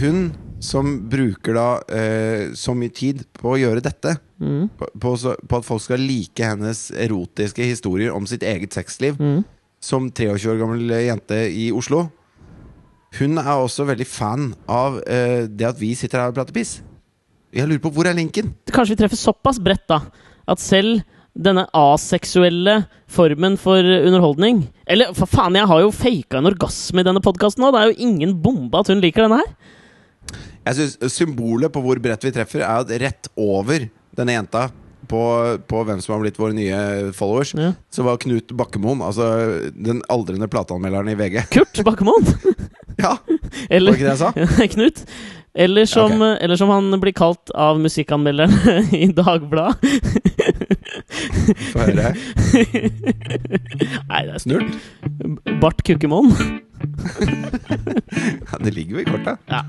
hun 0.00 0.26
som 0.64 0.94
bruker 1.12 1.56
da 1.58 1.66
eh, 1.92 2.52
så 2.56 2.72
mye 2.78 2.92
tid 2.94 3.24
på 3.36 3.54
å 3.54 3.60
gjøre 3.60 3.84
dette, 3.84 4.18
Mm. 4.44 4.64
på, 4.76 4.86
på, 4.98 5.10
på 5.48 5.56
at 5.60 5.64
folk 5.64 5.80
skal 5.84 6.02
like 6.02 6.42
hennes 6.42 6.80
erotiske 6.90 7.62
historier 7.64 8.10
om 8.12 8.24
sitt 8.26 8.42
eget 8.42 8.74
sexliv, 8.74 9.14
Mm. 9.22 9.44
som 9.80 10.08
23 10.10 10.50
år 10.50 10.58
gammel 10.58 10.90
jente 11.06 11.38
i 11.54 11.68
Oslo 11.72 12.08
Hun 13.20 13.38
er 13.38 13.52
også 13.54 13.86
veldig 13.86 14.06
fan 14.10 14.48
av 14.66 14.98
eh, 15.06 15.44
det 15.46 15.68
at 15.68 15.78
vi 15.78 15.92
sitter 15.94 16.18
her 16.18 16.32
og 16.32 16.34
prater 16.34 16.56
piss. 16.56 16.80
Jeg 17.54 17.68
lurer 17.70 17.78
på 17.84 17.92
hvor 17.94 18.08
er 18.10 18.16
linken? 18.18 18.50
Kanskje 18.74 18.96
vi 18.96 19.00
treffer 19.04 19.20
såpass 19.20 19.60
bredt, 19.62 19.84
da, 19.88 20.00
at 20.50 20.58
selv 20.60 21.04
denne 21.34 21.64
aseksuelle 21.74 22.84
formen 23.10 23.56
for 23.58 23.82
underholdning 23.82 24.60
Eller 24.86 25.10
for 25.16 25.26
faen, 25.26 25.56
jeg 25.58 25.66
har 25.66 25.80
jo 25.82 25.90
faka 25.90 26.38
en 26.38 26.46
orgasme 26.52 27.02
i 27.02 27.06
denne 27.06 27.22
podkasten 27.24 27.64
nå! 27.64 27.72
Det 27.74 27.80
er 27.80 27.90
jo 27.90 28.06
ingen 28.06 28.36
bombe 28.42 28.78
at 28.78 28.90
hun 28.92 29.02
liker 29.02 29.26
denne 29.26 29.40
her! 29.42 29.50
Jeg 30.64 30.78
synes 30.78 31.12
Symbolet 31.12 31.72
på 31.74 31.82
hvor 31.84 31.98
bredt 32.00 32.22
vi 32.24 32.32
treffer, 32.32 32.62
er 32.64 32.84
at 32.86 32.92
rett 33.02 33.28
over 33.36 33.88
denne 34.16 34.36
jenta 34.38 34.68
på, 35.10 35.20
på 35.68 35.82
hvem 35.84 35.98
som 36.00 36.14
har 36.14 36.22
blitt 36.22 36.38
våre 36.40 36.54
nye 36.56 37.10
followers, 37.12 37.50
Ja. 37.58 37.74
så 37.92 38.06
var 38.06 38.16
Knut 38.22 38.54
Bakkemoen, 38.56 39.02
altså 39.04 39.26
den 39.76 40.00
aldrende 40.08 40.48
plateanmelderen 40.48 41.10
i 41.12 41.18
VG. 41.18 41.42
Kurt 41.52 41.82
Bakkemoen! 41.84 42.30
Ja, 42.94 43.16
Eller 43.74 43.90
var 43.90 43.96
ikke 43.98 44.06
det 44.06 44.12
jeg 44.12 44.20
sa? 44.22 44.68
Knut. 44.76 45.00
Eller 45.54 45.86
som, 45.86 46.12
okay. 46.12 46.36
eller 46.40 46.56
som 46.56 46.68
han 46.68 47.00
blir 47.00 47.12
kalt 47.12 47.50
av 47.54 47.80
musikkanmelderen 47.80 48.94
i 49.04 49.06
Dagbladet. 49.14 49.76
Få 51.70 51.86
høre. 51.86 52.10
Nei, 54.10 54.22
det 54.26 54.34
er 54.34 54.42
snurt. 54.42 54.74
Bart 55.62 55.84
Kukkemoen. 55.86 56.34
Ja, 58.50 58.58
det 58.64 58.74
ligger 58.74 58.98
jo 58.98 59.04
i 59.04 59.08
korta. 59.08 59.38
Ja. 59.46 59.62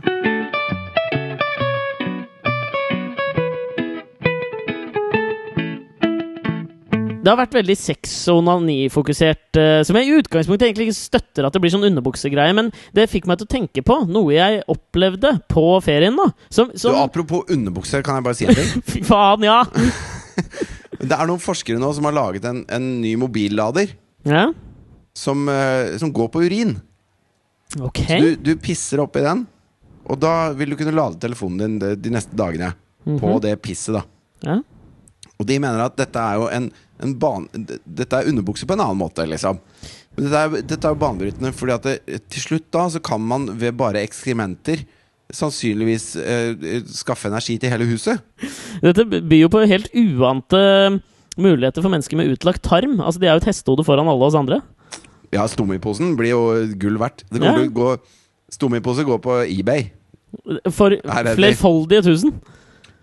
Det 7.25 7.31
har 7.33 7.39
vært 7.39 7.55
veldig 7.57 7.75
sex- 7.81 8.13
og 8.29 8.43
onani-fokusert, 8.43 9.57
eh, 9.57 9.79
som 9.87 9.97
jeg 9.97 10.05
i 10.11 10.17
utgangspunktet 10.19 10.67
egentlig 10.67 10.91
ikke 10.91 10.97
støtter 10.99 11.47
at 11.47 11.55
det 11.55 11.61
blir 11.63 11.73
sånn 11.73 11.87
underbuksegreie, 11.87 12.53
men 12.53 12.69
det 12.93 13.07
fikk 13.09 13.25
meg 13.25 13.39
til 13.41 13.47
å 13.47 13.53
tenke 13.55 13.81
på 13.87 13.95
noe 14.05 14.35
jeg 14.35 14.61
opplevde 14.69 15.31
på 15.49 15.63
ferien. 15.81 16.13
da 16.19 16.27
Som, 16.53 16.69
Du, 16.69 16.91
apropos 16.93 17.49
underbukser, 17.49 18.03
kan 18.05 18.19
jeg 18.19 18.27
bare 18.27 18.37
si 18.37 18.45
en 18.45 18.53
ting? 18.59 18.83
Fy 18.93 19.01
faen, 19.09 19.41
ja! 19.47 19.63
Det 21.05 21.11
er 21.11 21.27
noen 21.27 21.41
forskere 21.43 21.79
nå 21.81 21.89
som 21.97 22.05
har 22.07 22.13
laget 22.15 22.45
en, 22.47 22.61
en 22.71 22.85
ny 23.01 23.15
mobillader 23.19 23.89
ja. 24.25 24.45
som, 25.17 25.41
eh, 25.49 25.97
som 25.99 26.13
går 26.13 26.29
på 26.31 26.45
urin. 26.45 26.75
Ok. 27.81 27.99
Så 28.07 28.19
du, 28.21 28.29
du 28.39 28.53
pisser 28.61 29.01
oppi 29.03 29.23
den, 29.25 29.43
og 30.05 30.19
da 30.21 30.51
vil 30.55 30.71
du 30.71 30.77
kunne 30.79 30.93
lade 30.95 31.19
telefonen 31.19 31.57
din 31.65 31.75
de, 31.81 31.89
de 31.99 32.13
neste 32.15 32.37
dagene 32.37 32.71
på 33.05 33.17
Mhm. 33.33 33.41
det 33.43 33.57
pisset. 33.61 33.97
da 33.97 34.03
Ja. 34.45 34.55
Og 35.39 35.47
de 35.49 35.59
mener 35.59 35.83
at 35.83 35.95
dette 35.99 36.21
er 36.21 36.39
jo 36.39 36.49
en, 36.53 36.69
en 37.03 37.13
ban... 37.19 37.47
Dette 37.55 38.19
er 38.21 38.29
underbukse 38.31 38.67
på 38.67 38.75
en 38.77 38.83
annen 38.85 38.99
måte, 39.01 39.25
liksom. 39.27 39.59
Dette 40.15 40.43
er, 40.45 40.61
dette 40.63 40.87
er 40.87 40.93
jo 40.93 40.99
banebrytende, 41.01 41.51
fordi 41.55 41.73
at 41.75 41.87
det, 41.89 42.21
til 42.31 42.45
slutt 42.45 42.69
da 42.71 42.85
så 42.93 43.01
kan 43.03 43.19
man 43.23 43.49
ved 43.59 43.75
bare 43.79 44.03
ekskrementer 44.05 44.85
sannsynligvis 45.33 46.05
eh, 46.21 46.85
skaffe 46.93 47.27
energi 47.27 47.57
til 47.59 47.71
hele 47.73 47.87
huset. 47.89 48.21
Dette 48.83 49.03
byr 49.09 49.41
jo 49.41 49.51
på 49.51 49.63
helt 49.67 49.89
uante 49.97 50.61
muligheter 51.35 51.83
for 51.83 51.91
mennesker 51.91 52.19
med 52.19 52.31
utlagt 52.31 52.63
tarm. 52.63 52.99
Altså, 53.01 53.19
De 53.19 53.27
er 53.27 53.35
jo 53.35 53.43
et 53.43 53.49
hestehode 53.49 53.83
foran 53.87 54.07
alle 54.07 54.29
oss 54.29 54.37
andre. 54.37 54.61
Ja, 55.33 55.47
Stommiposen 55.51 56.13
blir 56.15 56.31
jo 56.35 56.43
gull 56.79 56.99
verdt. 57.01 57.25
Det 57.27 57.41
Ja. 57.41 57.55
til 57.57 57.67
å 57.67 57.73
gå 57.73 57.97
Stommipose 58.53 59.03
går 59.03 59.17
på 59.19 59.39
eBay. 59.49 59.89
For 60.71 60.93
Er 60.93 61.35
flerfoldige 61.35 62.03
tusen. 62.05 62.35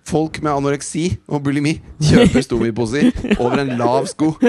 Folk 0.09 0.41
med 0.43 0.51
anoreksi 0.53 1.05
og 1.31 1.45
bulimi 1.47 1.77
kjøper 2.03 2.43
Stommiposer 2.47 3.11
over 3.39 3.63
en 3.63 3.77
lav 3.79 4.09
sko. 4.11 4.33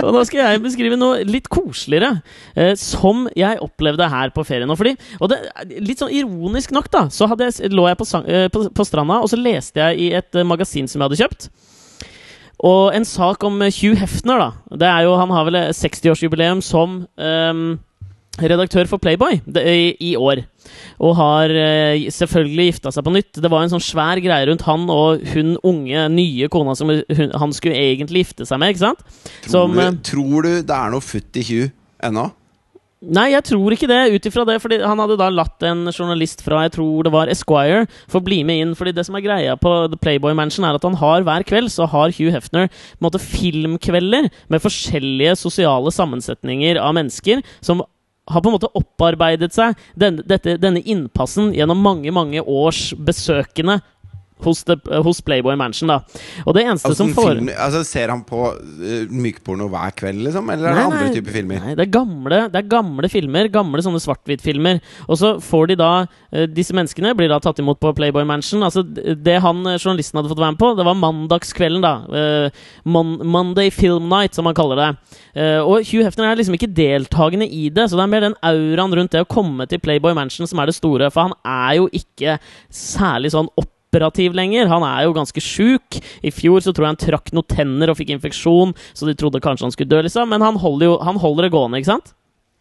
Og 0.00 0.12
nå 0.14 0.22
skal 0.24 0.40
jeg 0.40 0.60
beskrive 0.64 0.96
noe 0.96 1.18
litt 1.28 1.48
koseligere, 1.52 2.22
eh, 2.56 2.72
som 2.80 3.26
jeg 3.36 3.58
opplevde 3.60 4.06
her 4.08 4.30
på 4.32 4.44
ferien. 4.48 4.70
Og, 4.72 4.78
fordi, 4.80 4.94
og 5.20 5.28
det, 5.32 5.38
litt 5.84 6.00
sånn 6.00 6.14
ironisk 6.14 6.72
nok, 6.72 6.88
da, 6.92 7.02
så 7.12 7.28
jeg, 7.36 7.68
lå 7.74 7.84
jeg 7.90 7.98
på, 8.00 8.06
sang- 8.08 8.24
eh, 8.28 8.46
på, 8.52 8.64
på 8.72 8.86
stranda, 8.88 9.18
og 9.20 9.28
så 9.28 9.36
leste 9.40 9.82
jeg 9.82 10.00
i 10.06 10.08
et 10.16 10.38
eh, 10.40 10.46
magasin 10.48 10.88
som 10.88 11.02
jeg 11.02 11.10
hadde 11.10 11.20
kjøpt. 11.20 11.48
Og 12.64 12.94
en 12.96 13.04
sak 13.04 13.44
om 13.44 13.60
eh, 13.66 13.74
Hugh 13.76 13.98
Hefner, 14.00 14.40
da. 14.40 14.76
Det 14.84 14.88
er 14.88 15.04
jo, 15.04 15.16
han 15.20 15.34
har 15.36 15.48
vel 15.50 15.60
eh, 15.60 15.72
60-årsjubileum 15.76 16.64
som 16.64 17.02
ehm, 17.20 17.74
redaktør 18.40 18.88
for 18.90 19.02
Playboy 19.02 19.40
i, 19.56 20.14
år. 20.16 20.42
Og 21.02 21.16
har 21.18 21.52
eh, 21.52 22.06
selvfølgelig 22.12 22.70
gifta 22.70 22.92
seg 22.94 23.06
på 23.06 23.14
nytt. 23.14 23.42
Det 23.42 23.50
var 23.52 23.64
en 23.64 23.74
sånn 23.76 23.84
svær 23.84 24.20
greie 24.22 24.48
rundt 24.50 24.66
han 24.66 24.88
og 24.92 25.24
hun 25.34 25.56
unge, 25.66 26.06
nye 26.12 26.50
kona 26.52 26.76
som 26.78 26.92
han 26.92 27.56
skulle 27.56 27.78
egentlig 27.92 28.26
gifte 28.26 28.48
seg 28.48 28.60
med. 28.62 28.74
ikke 28.74 28.86
sant? 28.86 29.06
Tror, 29.46 29.52
Som, 29.52 29.78
eh, 29.78 29.94
du, 29.94 30.02
tror 30.10 30.48
du 30.48 30.50
det 30.60 30.80
er 30.80 30.92
noe 30.92 31.04
futt 31.04 31.40
i 31.40 31.46
Hugh 31.46 31.70
ennå? 32.04 32.30
Nei, 33.04 33.26
jeg 33.34 33.44
tror 33.44 33.74
ikke 33.74 33.88
det, 33.90 33.98
ut 34.16 34.26
ifra 34.26 34.44
det. 34.48 34.56
Fordi 34.62 34.78
han 34.80 35.00
hadde 35.02 35.18
da 35.20 35.28
latt 35.30 35.62
en 35.68 35.84
journalist 35.92 36.40
fra 36.44 36.64
jeg 36.64 36.76
tror 36.78 37.04
det 37.06 37.12
var 37.12 37.30
Esquire 37.30 37.84
få 38.10 38.22
bli 38.24 38.40
med 38.46 38.62
inn. 38.62 38.72
Fordi 38.78 38.94
det 38.96 39.04
som 39.06 39.18
er 39.18 39.24
greia 39.26 39.56
på 39.60 39.74
The 39.92 40.00
Playboy 40.00 40.34
Mansion, 40.38 40.64
er 40.66 40.78
at 40.78 40.86
han 40.86 40.96
har 40.98 41.26
hver 41.26 41.44
kveld 41.46 41.70
så 41.72 41.88
har 41.92 42.14
Hugh 42.16 42.32
Hefner 42.34 42.70
på 42.72 42.98
en 42.98 43.08
måte 43.08 43.22
filmkvelder 43.22 44.30
med 44.52 44.64
forskjellige 44.64 45.36
sosiale 45.38 45.92
sammensetninger 45.94 46.80
av 46.80 46.96
mennesker 46.96 47.44
som 47.60 47.84
har 48.26 48.42
på 48.42 48.50
en 48.50 48.56
måte 48.56 48.70
opparbeidet 48.74 49.54
seg 49.54 49.76
den, 49.94 50.20
dette, 50.26 50.56
denne 50.62 50.82
innpassen 50.82 51.52
gjennom 51.54 51.82
mange, 51.82 52.10
mange 52.14 52.42
års 52.42 52.90
besøkende 52.98 53.80
hos, 54.44 54.62
de, 54.68 54.76
hos 55.06 55.20
Playboy 55.24 55.56
Mansion. 55.56 55.88
da 55.88 56.00
Og 56.44 56.54
det 56.56 56.66
eneste 56.66 56.90
Altså, 56.90 57.04
som 57.04 57.12
får 57.16 57.30
film, 57.32 57.50
altså, 57.56 57.82
ser 57.86 58.12
han 58.12 58.22
på 58.26 58.42
uh, 58.52 59.06
mykporno 59.10 59.68
hver 59.72 59.94
kveld, 59.96 60.22
liksom? 60.26 60.50
Eller 60.52 60.70
er 60.70 60.76
det 60.76 60.82
Nei, 60.82 60.86
andre 60.90 61.14
typer 61.14 61.36
filmer? 61.38 61.62
Nei, 61.64 61.76
det 61.78 61.86
er 61.86 61.92
gamle, 61.96 62.40
det 62.52 62.60
er 62.60 62.70
gamle 62.70 63.10
filmer. 63.12 63.50
Gamle 63.52 63.84
sånne 63.84 64.02
svart-hvitt-filmer. 64.02 64.80
Og 65.08 65.20
så 65.20 65.34
får 65.42 65.72
de 65.72 65.78
da 65.80 65.90
uh, 66.04 66.44
Disse 66.52 66.76
menneskene 66.76 67.14
blir 67.16 67.32
da 67.32 67.40
tatt 67.42 67.60
imot 67.62 67.80
på 67.82 67.94
Playboy 67.96 68.26
Mansion. 68.28 68.64
Altså 68.66 68.84
Det 68.84 69.38
han 69.42 69.62
eh, 69.66 69.78
journalisten 69.80 70.20
hadde 70.20 70.30
fått 70.30 70.42
være 70.42 70.54
med 70.54 70.60
på, 70.60 70.72
det 70.78 70.86
var 70.86 70.98
mandagskvelden, 71.00 71.84
da. 71.84 71.94
Uh, 72.10 72.66
Mon 72.84 73.16
Monday 73.26 73.70
Film 73.70 74.10
Night, 74.12 74.36
som 74.36 74.48
han 74.48 74.56
kaller 74.56 74.80
det. 74.80 74.90
Eh, 75.36 75.60
og 75.60 75.84
Hugh 75.84 76.04
Hefner 76.06 76.30
er 76.30 76.38
liksom 76.38 76.56
ikke 76.56 76.72
deltakende 76.72 77.48
i 77.48 77.68
det, 77.68 77.88
så 77.90 77.98
det 77.98 78.06
er 78.06 78.12
mer 78.12 78.24
den 78.24 78.38
auraen 78.46 78.94
rundt 78.96 79.12
det 79.12 79.24
å 79.24 79.28
komme 79.28 79.66
til 79.68 79.82
Playboy 79.82 80.16
Mansion 80.16 80.48
som 80.48 80.62
er 80.62 80.70
det 80.70 80.76
store. 80.78 81.10
For 81.12 81.28
han 81.28 81.36
er 81.44 81.80
jo 81.80 81.90
ikke 81.92 82.38
særlig 82.72 83.34
sånn 83.34 83.50
operativ 83.96 84.36
lenger. 84.36 84.68
Han 84.68 84.84
er 84.84 85.06
jo 85.06 85.16
ganske 85.16 85.40
sjuk. 85.42 85.98
I 86.22 86.32
fjor 86.34 86.60
så 86.60 86.74
tror 86.74 86.86
jeg 86.86 86.94
han 86.94 87.02
trakk 87.06 87.32
noen 87.32 87.48
tenner 87.48 87.90
og 87.90 87.98
fikk 87.98 88.12
infeksjon, 88.16 88.74
så 88.94 89.08
de 89.08 89.16
trodde 89.16 89.42
kanskje 89.44 89.68
han 89.68 89.74
skulle 89.74 89.92
dø, 89.92 90.02
liksom. 90.04 90.28
Men 90.32 90.44
han 90.44 90.60
holder 90.60 90.90
jo 90.90 90.98
han 91.06 91.20
holder 91.22 91.46
det 91.46 91.54
gående, 91.54 91.80
ikke 91.80 91.94
sant? 91.94 92.14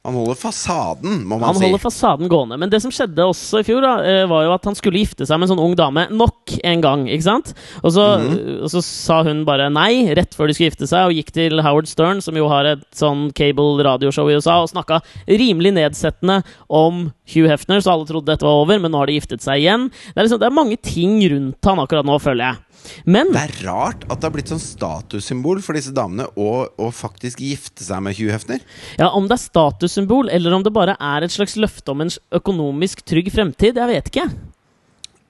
Han 0.05 0.13
holder 0.19 0.37
fasaden, 0.37 1.23
må 1.25 1.39
man 1.39 1.47
Han 1.49 1.55
si. 1.57 1.65
holder 1.65 1.81
fasaden 1.81 2.29
gående. 2.29 2.59
Men 2.61 2.69
det 2.69 2.79
som 2.83 2.91
skjedde 2.93 3.25
også 3.25 3.59
i 3.61 3.65
fjor, 3.65 3.81
da, 3.81 3.93
eh, 4.05 4.25
var 4.29 4.43
jo 4.45 4.53
at 4.53 4.63
han 4.69 4.75
skulle 4.77 5.01
gifte 5.01 5.25
seg 5.25 5.39
med 5.39 5.49
en 5.49 5.55
sånn 5.57 5.63
ung 5.65 5.75
dame 5.75 6.07
nok 6.13 6.53
en 6.63 6.81
gang. 6.81 7.07
ikke 7.09 7.23
sant? 7.25 7.53
Og 7.83 7.91
så, 7.91 8.05
Mhm. 8.21 8.63
og 8.63 8.69
så 8.69 8.83
sa 8.83 9.23
hun 9.23 9.43
bare 9.45 9.69
nei 9.69 10.13
rett 10.13 10.35
før 10.35 10.47
de 10.47 10.53
skulle 10.53 10.69
gifte 10.71 10.87
seg, 10.87 11.07
og 11.07 11.13
gikk 11.17 11.31
til 11.33 11.59
Howard 11.61 11.87
Stern, 11.87 12.21
som 12.21 12.35
jo 12.35 12.47
har 12.47 12.65
et 12.65 12.85
sånn 12.93 13.33
cable 13.33 13.83
radioshow 13.83 14.29
i 14.29 14.35
USA, 14.37 14.61
og 14.61 14.69
snakka 14.69 15.01
rimelig 15.27 15.73
nedsettende 15.73 16.43
om 16.69 17.11
Hugh 17.33 17.47
Hefner, 17.49 17.81
så 17.81 17.91
alle 17.93 18.05
trodde 18.05 18.25
dette 18.25 18.43
var 18.45 18.61
over, 18.63 18.79
men 18.79 18.91
nå 18.91 18.97
har 18.99 19.07
de 19.07 19.19
giftet 19.19 19.41
seg 19.41 19.61
igjen. 19.63 19.89
Det 20.13 20.17
er, 20.17 20.23
liksom, 20.27 20.39
det 20.39 20.45
er 20.47 20.51
mange 20.63 20.77
ting 20.81 21.19
rundt 21.31 21.65
han 21.65 21.79
akkurat 21.79 22.05
nå, 22.05 22.19
føler 22.21 22.53
jeg. 22.53 22.57
Men 23.05 23.31
Det 23.33 23.43
er 23.43 23.55
rart 23.67 24.05
at 24.07 24.19
det 24.19 24.29
har 24.29 24.35
blitt 24.35 24.51
sånn 24.53 24.61
statussymbol 24.63 25.61
for 25.65 25.77
disse 25.77 25.93
damene 25.95 26.27
å, 26.35 26.65
å 26.69 26.89
faktisk 26.93 27.43
gifte 27.43 27.85
seg 27.85 28.03
med 28.05 28.17
Hugh 28.17 28.33
Hefner. 28.33 28.63
ja, 28.99 29.11
om 29.11 29.29
det 29.29 29.37
er 29.37 29.45
statussymbol, 29.45 30.31
eller 30.33 30.55
om 30.55 30.65
det 30.65 30.73
bare 30.75 30.97
er 30.99 31.25
et 31.25 31.33
slags 31.33 31.57
løfte 31.59 31.93
om 31.93 32.05
en 32.05 32.13
økonomisk 32.35 33.05
trygg 33.07 33.31
fremtid, 33.33 33.79
jeg 33.79 33.91
vet 33.91 34.11
ikke. 34.11 34.29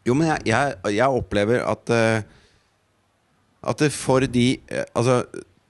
Jo, 0.05 0.13
men 0.13 0.29
jeg, 0.29 0.45
jeg, 0.51 0.77
jeg 0.99 1.19
opplever 1.19 1.63
at 1.65 1.91
uh, 1.93 2.21
At 3.65 3.81
for 3.89 4.21
de 4.29 4.43
uh, 4.69 4.83
Altså, 4.93 5.23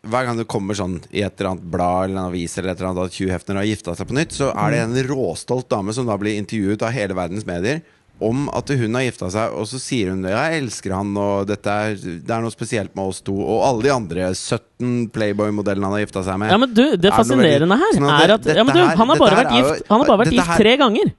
hver 0.06 0.28
gang 0.28 0.40
det 0.40 0.48
kommer 0.52 0.78
sånn 0.78 0.98
i 1.10 1.24
et 1.26 1.40
eller 1.40 1.54
annet 1.54 1.70
blad 1.72 2.10
eller 2.10 2.20
en 2.20 2.30
avis 2.30 2.58
eller 2.58 2.74
et 2.74 2.82
eller 2.82 2.92
annet 2.92 3.08
at 3.08 3.20
Hugh 3.20 3.32
Hefner 3.34 3.62
har 3.62 3.70
gifta 3.70 3.96
seg 3.98 4.10
på 4.10 4.18
nytt, 4.18 4.36
så 4.36 4.52
er 4.52 4.74
det 4.76 4.82
en 4.84 4.98
råstolt 5.10 5.70
dame 5.72 5.96
som 5.96 6.10
da 6.10 6.18
blir 6.20 6.38
intervjuet 6.38 6.84
av 6.86 6.94
hele 6.94 7.18
verdens 7.18 7.48
medier 7.48 7.82
om 8.24 8.46
at 8.56 8.70
hun 8.70 8.96
har 8.96 9.04
gifta 9.10 9.28
seg, 9.34 9.54
og 9.60 9.68
så 9.68 9.80
sier 9.82 10.10
hun 10.14 10.24
'jeg 10.24 10.62
elsker 10.62 10.94
han', 10.96 11.18
og 11.18 11.50
er, 11.50 11.96
det 11.96 12.30
er 12.32 12.42
noe 12.42 12.52
spesielt 12.54 12.96
med 12.96 13.06
oss 13.10 13.20
to, 13.22 13.36
og 13.36 13.64
alle 13.68 13.84
de 13.84 13.92
andre 13.92 14.30
17 14.34 15.10
Playboy-modellene 15.12 15.84
han 15.84 15.92
har 15.98 16.06
gifta 16.06 16.24
seg 16.24 16.40
med. 16.40 16.52
Ja, 16.52 16.58
men 16.58 16.74
du, 16.74 16.96
Det 16.96 17.12
Er 17.12 17.18
fascinerende 17.18 17.76
her 17.78 17.92
Sånn 17.94 18.10
at 18.10 18.24
er 18.30 18.34
at 18.36 18.46
ja, 18.56 18.64
men 18.64 18.76
du, 18.76 18.82
Han 18.82 19.08
har 19.10 19.18
bare 19.20 19.36
vært 19.44 19.52
jo- 19.52 19.74
gift 19.74 19.88
Han 19.90 20.00
har 20.00 20.08
bare 20.08 20.26
vært 20.26 20.32
gift 20.34 20.48
her- 20.48 20.58
tre 20.58 20.78
ganger. 20.78 21.14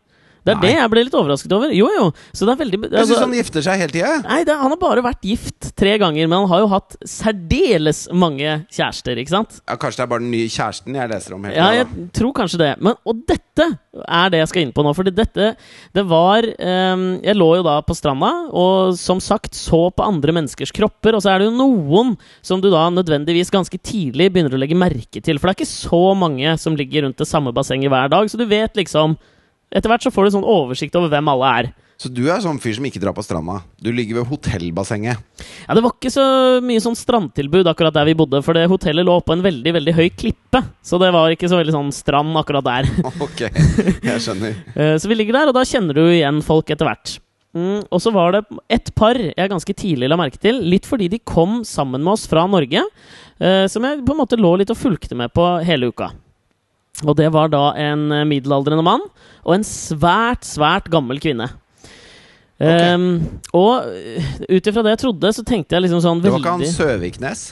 Det 0.46 0.52
er 0.54 0.60
Nei. 0.60 0.68
det 0.68 0.74
jeg 0.76 0.90
ble 0.92 1.02
litt 1.08 1.16
overrasket 1.18 1.54
over. 1.56 1.72
Jo, 1.74 1.88
jo. 1.90 2.06
Så 2.30 2.46
det 2.46 2.54
er 2.54 2.60
veldig 2.60 2.78
Jeg 2.84 2.90
syns 2.92 3.00
altså, 3.02 3.22
han 3.24 3.34
gifter 3.34 3.64
seg 3.66 3.80
hele 3.82 3.94
tida. 3.96 4.12
Nei, 4.22 4.40
det, 4.46 4.54
han 4.60 4.70
har 4.70 4.78
bare 4.78 5.02
vært 5.02 5.26
gift 5.26 5.72
tre 5.74 5.96
ganger, 5.98 6.28
men 6.30 6.44
han 6.44 6.50
har 6.52 6.62
jo 6.62 6.68
hatt 6.70 6.94
særdeles 7.02 8.04
mange 8.14 8.52
kjærester, 8.70 9.18
ikke 9.18 9.34
sant? 9.34 9.58
Ja, 9.64 9.74
kanskje 9.82 10.02
det 10.02 10.06
er 10.06 10.12
bare 10.14 10.22
den 10.22 10.30
nye 10.34 10.52
kjæresten 10.52 10.98
jeg 11.00 11.10
leser 11.10 11.34
om. 11.34 11.48
Hele 11.48 11.58
Ja, 11.58 11.66
jeg 11.80 12.06
tror 12.14 12.34
kanskje 12.38 12.62
det. 12.62 12.70
Men, 12.78 12.94
og 13.02 13.26
dette 13.26 13.66
er 14.06 14.32
det 14.32 14.42
jeg 14.44 14.52
skal 14.52 14.64
inn 14.66 14.74
på 14.76 14.84
nå. 14.86 14.94
Fordi 14.96 15.12
dette 15.16 15.52
Det 15.96 16.04
var 16.06 16.44
um, 16.44 17.04
Jeg 17.24 17.36
lå 17.38 17.48
jo 17.58 17.64
da 17.66 17.78
på 17.84 17.96
stranda 17.96 18.32
og 18.56 18.96
som 19.00 19.20
sagt 19.24 19.56
så 19.56 19.86
på 19.90 20.04
andre 20.04 20.34
menneskers 20.36 20.72
kropper. 20.76 21.16
Og 21.16 21.24
så 21.24 21.32
er 21.32 21.42
det 21.42 21.50
jo 21.50 21.56
noen 21.58 22.14
som 22.44 22.62
du 22.62 22.68
da 22.72 22.86
nødvendigvis 22.92 23.50
ganske 23.54 23.80
tidlig 23.82 24.30
begynner 24.32 24.54
å 24.54 24.60
legge 24.60 24.78
merke 24.78 25.22
til. 25.24 25.40
For 25.40 25.48
det 25.48 25.56
er 25.56 25.60
ikke 25.60 25.72
så 25.74 26.02
mange 26.18 26.54
som 26.60 26.76
ligger 26.78 27.06
rundt 27.06 27.18
det 27.18 27.28
samme 27.28 27.54
bassenget 27.56 27.90
hver 27.92 28.12
dag. 28.12 28.30
Så 28.30 28.38
du 28.38 28.46
vet 28.48 28.78
liksom 28.78 29.16
Etter 29.74 29.90
hvert 29.90 30.04
så 30.06 30.12
får 30.14 30.28
du 30.28 30.36
sånn 30.36 30.46
oversikt 30.46 30.94
over 30.98 31.10
hvem 31.12 31.28
alle 31.32 31.50
er. 31.60 31.72
Så 31.96 32.10
du 32.12 32.26
er 32.28 32.42
sånn 32.44 32.58
fyr 32.60 32.74
som 32.76 32.84
ikke 32.84 33.00
drar 33.00 33.14
på 33.16 33.22
stranda. 33.24 33.62
Du 33.80 33.88
ligger 33.88 34.18
ved 34.18 34.28
hotellbassenget. 34.28 35.16
Ja, 35.64 35.74
Det 35.74 35.82
var 35.82 35.94
ikke 35.94 36.12
så 36.12 36.26
mye 36.60 36.82
sånn 36.84 36.96
strandtilbud 36.98 37.66
akkurat 37.72 37.94
der 37.96 38.04
vi 38.10 38.14
bodde, 38.18 38.42
for 38.44 38.52
det 38.52 38.66
hotellet 38.68 39.06
lå 39.08 39.14
på 39.24 39.32
en 39.32 39.44
veldig 39.44 39.72
veldig 39.78 39.94
høy 39.96 40.10
klippe. 40.12 40.60
Så 40.84 41.00
det 41.00 41.08
var 41.16 41.32
ikke 41.32 41.48
så 41.48 41.56
veldig 41.56 41.72
sånn 41.72 41.92
strand 41.96 42.36
akkurat 42.36 42.66
der. 42.68 42.90
ok, 43.26 43.46
jeg 43.48 44.20
skjønner. 44.26 44.58
Eh, 44.76 44.96
Så 45.00 45.08
vi 45.08 45.16
ligger 45.16 45.38
der, 45.40 45.48
og 45.48 45.56
da 45.56 45.64
kjenner 45.64 45.96
du 45.96 46.04
igjen 46.04 46.42
folk 46.44 46.68
etter 46.70 46.84
hvert. 46.90 47.16
Mm, 47.56 47.86
og 47.88 48.00
så 48.04 48.12
var 48.12 48.34
det 48.36 48.42
et 48.68 48.90
par 48.94 49.16
jeg 49.16 49.48
ganske 49.48 49.74
tidlig 49.80 50.10
la 50.12 50.18
merke 50.20 50.36
til, 50.42 50.58
litt 50.68 50.84
fordi 50.84 51.08
de 51.08 51.22
kom 51.24 51.62
sammen 51.64 52.04
med 52.04 52.12
oss 52.12 52.26
fra 52.28 52.44
Norge, 52.50 52.82
eh, 53.40 53.64
som 53.72 53.88
jeg 53.88 54.04
på 54.04 54.12
en 54.12 54.20
måte 54.20 54.36
lå 54.36 54.52
litt 54.60 54.72
og 54.74 54.76
fulgte 54.76 55.16
med 55.16 55.32
på 55.32 55.46
hele 55.64 55.88
uka. 55.88 56.10
Og 57.04 57.16
det 57.18 57.28
var 57.34 57.50
da 57.52 57.68
en 57.76 58.08
eh, 58.14 58.24
middelaldrende 58.28 58.84
mann 58.86 59.04
og 59.44 59.54
en 59.58 59.66
svært, 59.66 60.46
svært 60.48 60.88
gammel 60.92 61.20
kvinne. 61.22 61.50
Ehm, 62.56 63.18
og 63.52 63.84
eh, 63.92 64.28
ut 64.48 64.68
ifra 64.70 64.80
det 64.80 64.94
jeg 64.94 65.00
trodde, 65.02 65.32
så 65.36 65.42
tenkte 65.44 65.76
jeg 65.76 65.84
liksom 65.84 66.00
sånn 66.00 66.22
Det 66.24 66.30
var 66.32 66.40
ikke 66.40 66.54
han 66.54 66.70
Søviknes? 66.72 67.42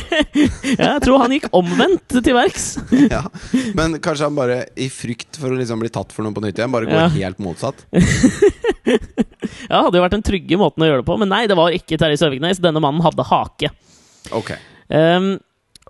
ja, 0.78 0.92
Jeg 0.92 1.00
tror 1.02 1.24
han 1.24 1.34
gikk 1.34 1.48
omvendt 1.58 2.14
til 2.22 2.36
verks. 2.36 2.68
ja. 3.16 3.24
Men 3.74 3.98
kanskje 4.04 4.28
han 4.28 4.38
bare, 4.38 4.60
i 4.78 4.86
frykt 4.94 5.40
for 5.42 5.50
å 5.50 5.58
liksom 5.58 5.82
bli 5.82 5.90
tatt 5.90 6.14
for 6.14 6.22
noe 6.22 6.36
på 6.36 6.44
nytt 6.44 6.62
igjen, 6.62 6.70
bare 6.74 6.86
går 6.86 7.02
Ja. 7.02 7.10
helt 7.18 7.42
motsatt? 7.42 7.82
Ja, 9.64 9.80
hadde 9.84 9.96
jo 9.98 10.02
vært 10.04 10.14
den 10.14 10.24
trygge 10.24 10.56
måten 10.60 10.84
å 10.84 10.86
gjøre 10.86 11.00
det 11.02 11.08
på, 11.08 11.16
men 11.20 11.30
nei, 11.32 11.44
det 11.48 11.56
var 11.56 11.72
ikke 11.74 11.96
Terje 12.00 12.18
Søviknes. 12.20 12.60
Denne 12.62 12.80
mannen 12.84 13.02
hadde 13.04 13.24
hake. 13.28 13.70
Ok. 14.36 14.50
Ehm, 14.92 15.34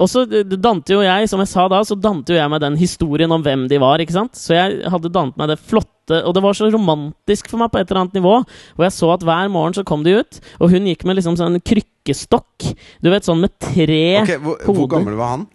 og 0.00 0.08
så 0.10 0.24
d- 0.26 0.56
dante 0.58 0.90
jo 0.96 1.02
jeg, 1.04 1.28
som 1.30 1.38
jeg 1.38 1.50
sa 1.52 1.68
da, 1.70 1.78
så 1.86 1.94
dante 1.94 2.32
jo 2.34 2.38
jeg 2.40 2.50
meg 2.50 2.60
den 2.64 2.76
historien 2.80 3.30
om 3.30 3.42
hvem 3.44 3.68
de 3.70 3.78
var. 3.78 4.02
ikke 4.02 4.16
sant? 4.16 4.34
Så 4.34 4.56
jeg 4.56 4.80
hadde 4.90 5.12
dannet 5.14 5.36
meg 5.38 5.52
det 5.52 5.58
flotte 5.62 6.18
Og 6.26 6.34
det 6.36 6.42
var 6.44 6.52
så 6.52 6.66
romantisk 6.68 7.46
for 7.48 7.56
meg 7.62 7.70
på 7.72 7.78
et 7.80 7.88
eller 7.88 8.02
annet 8.02 8.16
nivå. 8.18 8.32
Hvor 8.76 8.84
jeg 8.84 8.92
så 8.92 9.08
at 9.14 9.22
hver 9.24 9.48
morgen 9.48 9.72
så 9.72 9.84
kom 9.88 10.02
de 10.04 10.18
ut, 10.20 10.40
og 10.60 10.68
hun 10.74 10.84
gikk 10.90 11.06
med 11.08 11.16
liksom 11.16 11.36
sånn 11.38 11.56
krykkestokk. 11.64 12.66
Du 13.00 13.08
vet, 13.08 13.24
sånn 13.24 13.40
med 13.40 13.54
tre 13.62 14.00
Ok, 14.20 14.34
hvor, 14.42 14.58
hvor 14.66 14.90
gammel 14.98 15.16
var 15.16 15.30
han? 15.36 15.46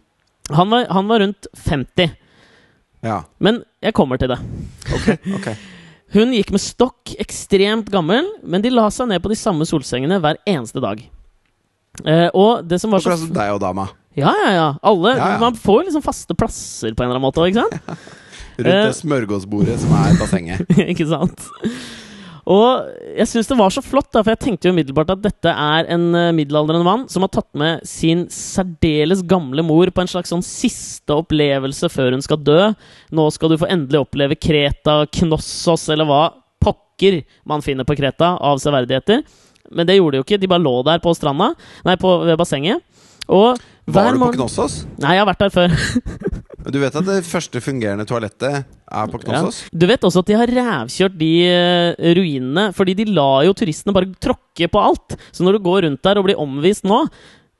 Han 0.56 0.72
var, 0.74 0.88
han 0.90 1.12
var 1.12 1.22
rundt 1.22 1.46
50. 1.68 2.16
Ja, 3.06 3.20
Men 3.40 3.62
jeg 3.84 3.94
kommer 3.94 4.18
til 4.18 4.32
det. 4.34 4.40
ok, 4.90 5.12
ok 5.38 5.52
Hun 6.16 6.32
gikk 6.34 6.50
med 6.56 6.64
stokk, 6.64 7.12
ekstremt 7.22 7.92
gammel, 7.94 8.26
men 8.42 8.64
de 8.66 8.72
la 8.74 8.88
seg 8.90 9.12
ned 9.12 9.22
på 9.22 9.30
de 9.30 9.38
samme 9.38 9.68
solsengene 9.70 10.18
hver 10.24 10.40
eneste 10.50 10.82
dag. 10.82 11.04
Eh, 12.02 12.30
og 12.34 12.66
det 12.66 12.80
som 12.82 12.90
var 12.90 13.04
så 13.04 13.12
Akkurat 13.12 13.22
som 13.28 13.36
deg 13.38 13.54
og 13.54 13.62
dama. 13.62 13.86
Ja, 14.18 14.34
ja, 14.46 14.50
ja. 14.56 14.70
Alle, 14.82 15.16
Ja, 15.18 15.34
ja. 15.36 15.40
Man 15.40 15.56
får 15.56 15.84
liksom 15.88 16.02
faste 16.06 16.36
plasser 16.36 16.94
på 16.94 17.04
en 17.04 17.10
eller 17.12 17.20
annen 17.20 17.28
måte. 17.30 17.46
Ikke 17.50 17.64
sant? 17.66 17.80
Rundt 18.60 18.68
Eh. 18.76 18.86
det 18.90 18.96
smørgåsbordet 18.98 19.78
som 19.80 19.94
er 19.96 20.18
bassenget. 20.20 20.66
ikke 20.92 21.06
sant? 21.08 21.46
Og 22.50 22.88
jeg 23.16 23.28
syns 23.30 23.48
det 23.48 23.56
var 23.60 23.70
så 23.72 23.80
flott, 23.86 24.10
da, 24.12 24.24
for 24.24 24.34
jeg 24.34 24.42
tenkte 24.42 24.68
jo 24.68 24.74
umiddelbart 24.74 25.12
at 25.14 25.22
dette 25.22 25.52
er 25.54 25.88
en 25.94 26.08
eh, 26.18 26.32
middelaldrende 26.36 26.84
mann 26.88 27.04
som 27.14 27.24
har 27.24 27.30
tatt 27.32 27.48
med 27.62 27.86
sin 27.88 28.26
særdeles 28.34 29.22
gamle 29.30 29.62
mor 29.64 29.92
på 29.94 30.02
en 30.04 30.10
slags 30.12 30.34
sånn 30.34 30.44
siste 30.44 31.14
opplevelse 31.14 31.92
før 31.94 32.18
hun 32.18 32.26
skal 32.26 32.42
dø. 32.42 32.58
Nå 33.16 33.28
skal 33.36 33.54
du 33.54 33.60
få 33.62 33.70
endelig 33.70 34.02
oppleve 34.02 34.36
Kreta, 34.42 35.04
Knossos, 35.20 35.86
eller 35.94 36.10
hva 36.10 36.24
pokker 36.60 37.22
man 37.48 37.62
finner 37.64 37.88
på 37.88 37.96
Kreta 38.00 38.34
av 38.44 38.60
severdigheter. 38.60 39.22
Men 39.72 39.86
det 39.88 40.00
gjorde 40.00 40.18
de 40.18 40.24
jo 40.24 40.26
ikke. 40.28 40.42
De 40.42 40.50
bare 40.50 40.66
lå 40.66 40.74
der 40.90 41.00
på 41.04 41.14
stranda, 41.16 41.54
nei, 41.86 41.96
på, 42.02 42.18
ved 42.26 42.36
bassenget. 42.42 42.82
Og 43.30 43.62
Var 43.96 44.14
du 44.16 44.22
på 44.22 44.32
Knossos? 44.38 44.84
Nei, 45.02 45.16
jeg 45.18 45.24
har 45.24 45.30
vært 45.30 45.44
der 45.46 45.54
før. 45.54 45.76
Du 46.70 46.78
vet 46.82 46.96
at 47.00 47.06
det 47.08 47.22
første 47.26 47.62
fungerende 47.64 48.06
toalettet 48.06 48.60
er 48.62 49.10
på 49.10 49.20
Knossos? 49.24 49.62
Du 49.72 49.86
vet 49.90 50.04
også 50.06 50.22
at 50.22 50.30
de 50.30 50.38
har 50.38 50.52
rævkjørt 50.60 51.16
de 51.18 51.32
eh, 51.48 52.10
ruinene, 52.18 52.70
fordi 52.76 52.98
de 53.00 53.08
lar 53.10 53.46
jo 53.48 53.56
turistene 53.58 53.96
bare 53.96 54.12
tråkke 54.22 54.68
på 54.70 54.82
alt. 54.84 55.16
Så 55.32 55.46
når 55.46 55.58
du 55.58 55.64
går 55.66 55.88
rundt 55.88 56.04
der 56.06 56.20
og 56.20 56.28
blir 56.28 56.42
omvist 56.42 56.86
nå, 56.88 57.06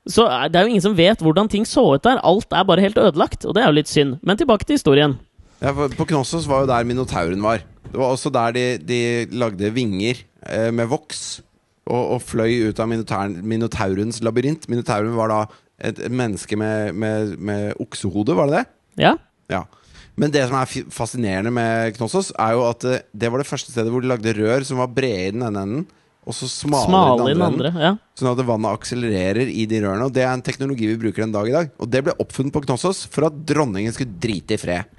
så 0.10 0.26
er 0.30 0.52
det 0.52 0.64
jo 0.64 0.72
ingen 0.74 0.84
som 0.84 0.98
vet 0.98 1.22
hvordan 1.24 1.50
ting 1.52 1.66
så 1.68 1.86
ut 1.96 2.06
der. 2.06 2.22
Alt 2.26 2.54
er 2.54 2.68
bare 2.68 2.84
helt 2.84 3.00
ødelagt, 3.00 3.46
og 3.46 3.56
det 3.56 3.64
er 3.64 3.72
jo 3.72 3.78
litt 3.80 3.92
synd. 3.92 4.18
Men 4.26 4.40
tilbake 4.40 4.68
til 4.68 4.80
historien. 4.80 5.18
Ja, 5.60 5.74
på 5.74 6.08
Knossos 6.08 6.48
var 6.50 6.64
jo 6.64 6.72
der 6.72 6.88
minotauren 6.88 7.42
var. 7.44 7.64
Det 7.90 7.98
var 7.98 8.14
også 8.14 8.32
der 8.34 8.54
de, 8.56 8.66
de 8.84 9.02
lagde 9.32 9.72
vinger 9.76 10.22
eh, 10.48 10.70
med 10.76 10.92
voks 10.92 11.42
og, 11.90 12.04
og 12.16 12.22
fløy 12.24 12.70
ut 12.70 12.80
av 12.80 12.90
minotauren, 12.92 13.40
minotaurens 13.48 14.22
labyrint. 14.26 14.70
Minotauren 14.72 15.18
var 15.18 15.34
da 15.34 15.40
et, 15.80 16.02
menneske 16.12 16.58
med, 16.60 16.96
med, 16.96 17.36
med 17.40 17.80
oksehode, 17.80 18.36
var 18.38 18.50
det 18.50 18.60
det? 18.60 18.66
Ja? 19.06 19.14
Ja. 19.52 19.64
Men 20.20 20.34
det 20.34 20.44
som 20.50 20.58
er 20.60 20.90
fascinerende 20.92 21.52
med 21.56 21.96
Knossos, 21.96 22.34
er 22.36 22.58
jo 22.58 22.66
at 22.68 22.84
eh, 22.90 23.06
det 23.16 23.32
var 23.32 23.40
det 23.40 23.48
første 23.48 23.72
stedet 23.72 23.92
hvor 23.94 24.04
de 24.04 24.12
lagde 24.12 24.36
rør 24.36 24.66
som 24.68 24.82
var 24.82 24.92
brede 24.92 25.30
i 25.30 25.32
den 25.36 25.46
ene 25.48 25.64
enden, 25.64 25.88
og 26.28 26.36
så 26.36 26.46
smale, 26.52 27.30
i 27.30 27.34
den 27.34 27.42
andre. 27.42 27.72
andre. 27.72 27.86
Ja. 27.88 27.94
Sånn 28.20 28.30
at 28.30 28.42
vannet 28.46 28.76
akselererer 28.76 29.50
i 29.50 29.64
de 29.70 29.80
rørene. 29.82 30.10
Og 30.10 30.14
det 30.14 30.22
er 30.26 30.34
en 30.36 30.44
teknologi 30.46 30.92
vi 30.92 31.00
bruker 31.02 31.24
den 31.24 31.34
dag 31.34 31.48
i 31.50 31.56
dag. 31.56 31.72
Og 31.82 31.90
det 31.90 32.04
ble 32.06 32.14
oppfunnet 32.22 32.54
på 32.54 32.62
Knossos 32.68 33.06
for 33.10 33.30
at 33.32 33.40
dronningen 33.50 33.96
skulle 33.96 34.20
drite 34.22 34.54
i 34.54 34.62
fred. 34.62 34.92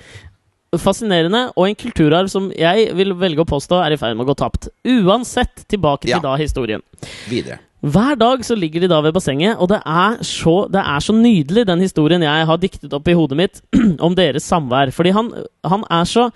Fascinerende, 0.80 1.48
og 1.58 1.68
en 1.68 1.78
kulturarv 1.78 2.30
som 2.32 2.48
jeg 2.54 2.90
vil 2.98 3.14
velge 3.18 3.44
å 3.44 3.48
påstå 3.52 3.78
er 3.84 3.94
i 3.94 4.00
ferd 4.00 4.16
med 4.18 4.26
å 4.26 4.30
gå 4.32 4.36
tapt. 4.38 4.70
Uansett, 4.86 5.64
tilbake 5.70 6.08
til 6.08 6.16
Ja. 6.16 6.20
da 6.24 6.34
historien. 6.40 6.82
Videre. 7.30 7.60
Hver 7.80 8.18
dag 8.20 8.42
så 8.44 8.54
ligger 8.58 8.82
de 8.84 8.90
da 8.92 8.98
ved 9.00 9.14
bassenget, 9.16 9.56
og 9.56 9.70
det 9.72 9.78
er, 9.88 10.18
så, 10.26 10.66
det 10.68 10.82
er 10.82 11.00
så 11.00 11.14
nydelig, 11.16 11.64
den 11.64 11.80
historien 11.80 12.22
jeg 12.22 12.46
har 12.46 12.60
diktet 12.60 12.92
opp 12.92 13.08
i 13.08 13.16
hodet 13.16 13.38
mitt 13.40 13.62
om 14.06 14.16
deres 14.16 14.44
samvær. 14.44 14.92
Fordi 14.92 15.14
han, 15.16 15.30
han, 15.64 15.86
er 15.88 16.08
så, 16.08 16.26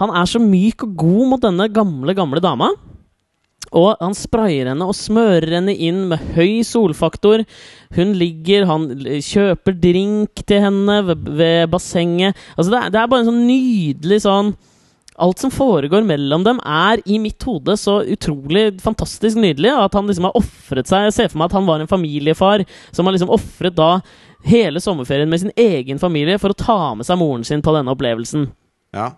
han 0.00 0.12
er 0.12 0.28
så 0.28 0.40
myk 0.42 0.84
og 0.84 0.96
god 1.00 1.30
mot 1.30 1.44
denne 1.44 1.68
gamle, 1.72 2.12
gamle 2.14 2.42
dama. 2.44 2.68
Og 3.72 3.94
han 4.02 4.12
sprayer 4.12 4.68
henne 4.68 4.84
og 4.84 4.98
smører 4.98 5.56
henne 5.56 5.72
inn 5.72 6.04
med 6.10 6.20
høy 6.36 6.60
solfaktor. 6.66 7.46
Hun 7.96 8.12
ligger, 8.20 8.68
han 8.68 8.90
kjøper 9.24 9.78
drink 9.80 10.44
til 10.44 10.60
henne 10.66 10.98
ved, 11.08 11.24
ved 11.40 11.72
bassenget. 11.72 12.36
Altså 12.52 12.68
det, 12.68 12.82
er, 12.82 12.92
det 12.92 13.00
er 13.00 13.08
bare 13.08 13.24
en 13.24 13.30
sånn 13.32 13.46
nydelig 13.48 14.20
sånn 14.26 14.52
Alt 15.20 15.42
som 15.42 15.52
foregår 15.52 16.04
mellom 16.08 16.44
dem, 16.46 16.60
er 16.64 17.02
i 17.04 17.18
mitt 17.20 17.42
hode 17.44 17.76
så 17.76 17.98
utrolig 18.08 18.80
fantastisk 18.80 19.36
nydelig. 19.36 19.72
At 19.76 19.96
han 19.98 20.08
liksom 20.08 20.28
har 20.28 20.38
offret 20.38 20.88
seg. 20.88 21.08
Jeg 21.08 21.16
ser 21.16 21.32
for 21.32 21.42
meg 21.42 21.50
at 21.50 21.58
han 21.58 21.68
var 21.68 21.82
en 21.82 21.90
familiefar 21.90 22.64
som 22.90 23.06
har 23.06 23.16
liksom 23.16 23.32
ofret 23.32 23.76
da 23.76 23.98
hele 24.46 24.80
sommerferien 24.82 25.30
med 25.30 25.42
sin 25.42 25.52
egen 25.56 26.00
familie 26.02 26.38
for 26.42 26.50
å 26.50 26.58
ta 26.58 26.80
med 26.98 27.06
seg 27.06 27.20
moren 27.20 27.44
sin 27.46 27.62
på 27.62 27.74
denne 27.76 27.92
opplevelsen. 27.94 28.48
Ja. 28.96 29.12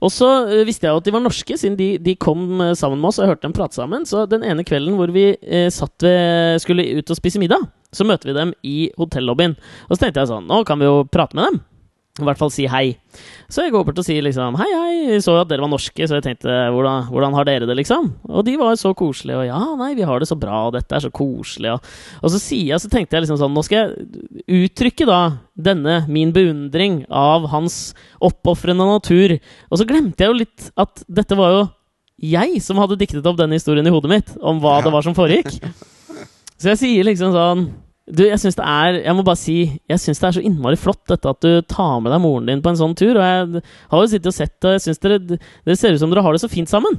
Og 0.00 0.12
så 0.12 0.28
eh, 0.48 0.64
visste 0.68 0.88
jeg 0.88 0.94
jo 0.94 1.00
at 1.02 1.06
de 1.06 1.12
var 1.14 1.22
norske, 1.24 1.56
siden 1.60 1.76
de, 1.78 1.90
de 2.00 2.16
kom 2.20 2.60
eh, 2.64 2.74
sammen 2.78 3.00
med 3.02 3.12
oss 3.12 3.20
og 3.20 3.28
hørte 3.28 3.44
dem 3.44 3.54
prate 3.56 3.76
sammen. 3.76 4.06
Så 4.08 4.24
den 4.30 4.44
ene 4.46 4.64
kvelden 4.66 4.96
hvor 4.98 5.12
vi 5.14 5.28
eh, 5.36 5.68
satt 5.72 6.06
ved, 6.06 6.60
skulle 6.64 6.88
ut 6.96 7.12
og 7.12 7.20
spise 7.20 7.42
middag, 7.42 7.68
så 7.92 8.06
møter 8.08 8.32
vi 8.32 8.38
dem 8.38 8.54
i 8.66 8.78
hotellobbyen. 8.98 9.58
Og 9.88 9.94
så 9.94 10.04
tenkte 10.04 10.22
jeg 10.22 10.32
sånn 10.32 10.48
Nå 10.48 10.62
kan 10.68 10.80
vi 10.80 10.88
jo 10.88 11.04
prate 11.12 11.36
med 11.36 11.50
dem. 11.50 11.60
I 12.24 12.28
hvert 12.30 12.40
fall 12.40 12.52
si 12.54 12.66
hei. 12.70 12.84
Så 13.50 13.64
jeg 13.64 13.74
går 13.74 13.84
bort 13.86 13.98
og 14.00 14.06
sier 14.06 14.24
liksom 14.24 14.58
hei, 14.60 14.68
hei. 14.68 14.94
Jeg 15.14 15.24
så 15.24 15.34
at 15.40 15.50
dere 15.50 15.64
var 15.64 15.72
norske, 15.72 16.06
så 16.06 16.18
jeg 16.18 16.26
tenkte 16.26 16.54
hvordan, 16.74 17.08
hvordan 17.10 17.36
har 17.38 17.48
dere 17.48 17.68
det, 17.68 17.76
liksom? 17.80 18.12
Og 18.30 18.46
de 18.46 18.56
var 18.60 18.76
så 18.80 18.92
koselige, 18.96 19.40
og 19.40 19.48
ja, 19.48 19.60
nei, 19.80 19.90
vi 19.98 20.06
har 20.06 20.22
det 20.22 20.30
så 20.30 20.38
bra, 20.38 20.66
og 20.68 20.76
dette 20.76 20.96
er 20.96 21.04
så 21.04 21.12
koselig, 21.14 21.74
og, 21.74 21.90
og 22.20 22.34
så 22.34 22.40
sier 22.42 22.74
jeg, 22.74 22.82
så 22.84 22.92
tenkte 22.92 23.16
jeg 23.16 23.26
liksom 23.26 23.40
sånn 23.40 23.56
Nå 23.56 23.64
skal 23.66 23.80
jeg 23.80 24.64
uttrykke 24.64 25.08
da 25.08 25.20
denne 25.60 26.00
min 26.08 26.32
beundring 26.34 27.02
av 27.08 27.48
hans 27.52 27.90
oppofrende 28.24 28.86
natur. 28.86 29.36
Og 29.68 29.80
så 29.80 29.86
glemte 29.88 30.24
jeg 30.24 30.32
jo 30.32 30.40
litt 30.40 30.70
at 30.80 31.04
dette 31.10 31.36
var 31.38 31.56
jo 31.56 31.62
jeg 32.20 32.60
som 32.60 32.78
hadde 32.80 32.98
diktet 33.00 33.26
opp 33.26 33.38
denne 33.38 33.56
historien 33.56 33.86
i 33.88 33.92
hodet 33.92 34.12
mitt, 34.12 34.34
om 34.44 34.60
hva 34.60 34.78
det 34.84 34.92
var 34.92 35.04
som 35.06 35.16
foregikk. 35.16 35.56
Så 36.60 36.74
jeg 36.74 36.80
sier 36.82 37.06
liksom 37.08 37.32
sånn 37.32 37.70
Du, 38.10 38.24
jeg 38.26 38.40
syns 38.42 38.56
det 38.58 38.66
er 38.66 38.96
Jeg 39.04 39.14
må 39.14 39.22
bare 39.26 39.38
si 39.38 39.56
Jeg 39.90 40.00
syns 40.02 40.18
det 40.18 40.26
er 40.26 40.34
så 40.38 40.42
innmari 40.42 40.78
flott 40.80 41.02
dette 41.10 41.30
at 41.30 41.44
du 41.44 41.60
tar 41.70 42.00
med 42.02 42.10
deg 42.10 42.22
moren 42.24 42.48
din 42.50 42.62
på 42.64 42.72
en 42.72 42.80
sånn 42.80 42.96
tur. 42.98 43.14
Og 43.14 43.22
jeg 43.22 43.62
har 43.92 44.02
jo 44.02 44.10
sittet 44.10 44.30
og 44.32 44.36
sett 44.36 44.56
det, 44.56 44.66
og 44.66 44.76
jeg 44.76 44.84
syns 44.86 45.02
dere 45.04 45.20
dere 45.28 45.78
ser 45.78 45.94
ut 45.94 46.02
som 46.02 46.12
dere 46.12 46.24
har 46.26 46.34
det 46.36 46.42
så 46.42 46.50
fint 46.50 46.70
sammen. 46.70 46.98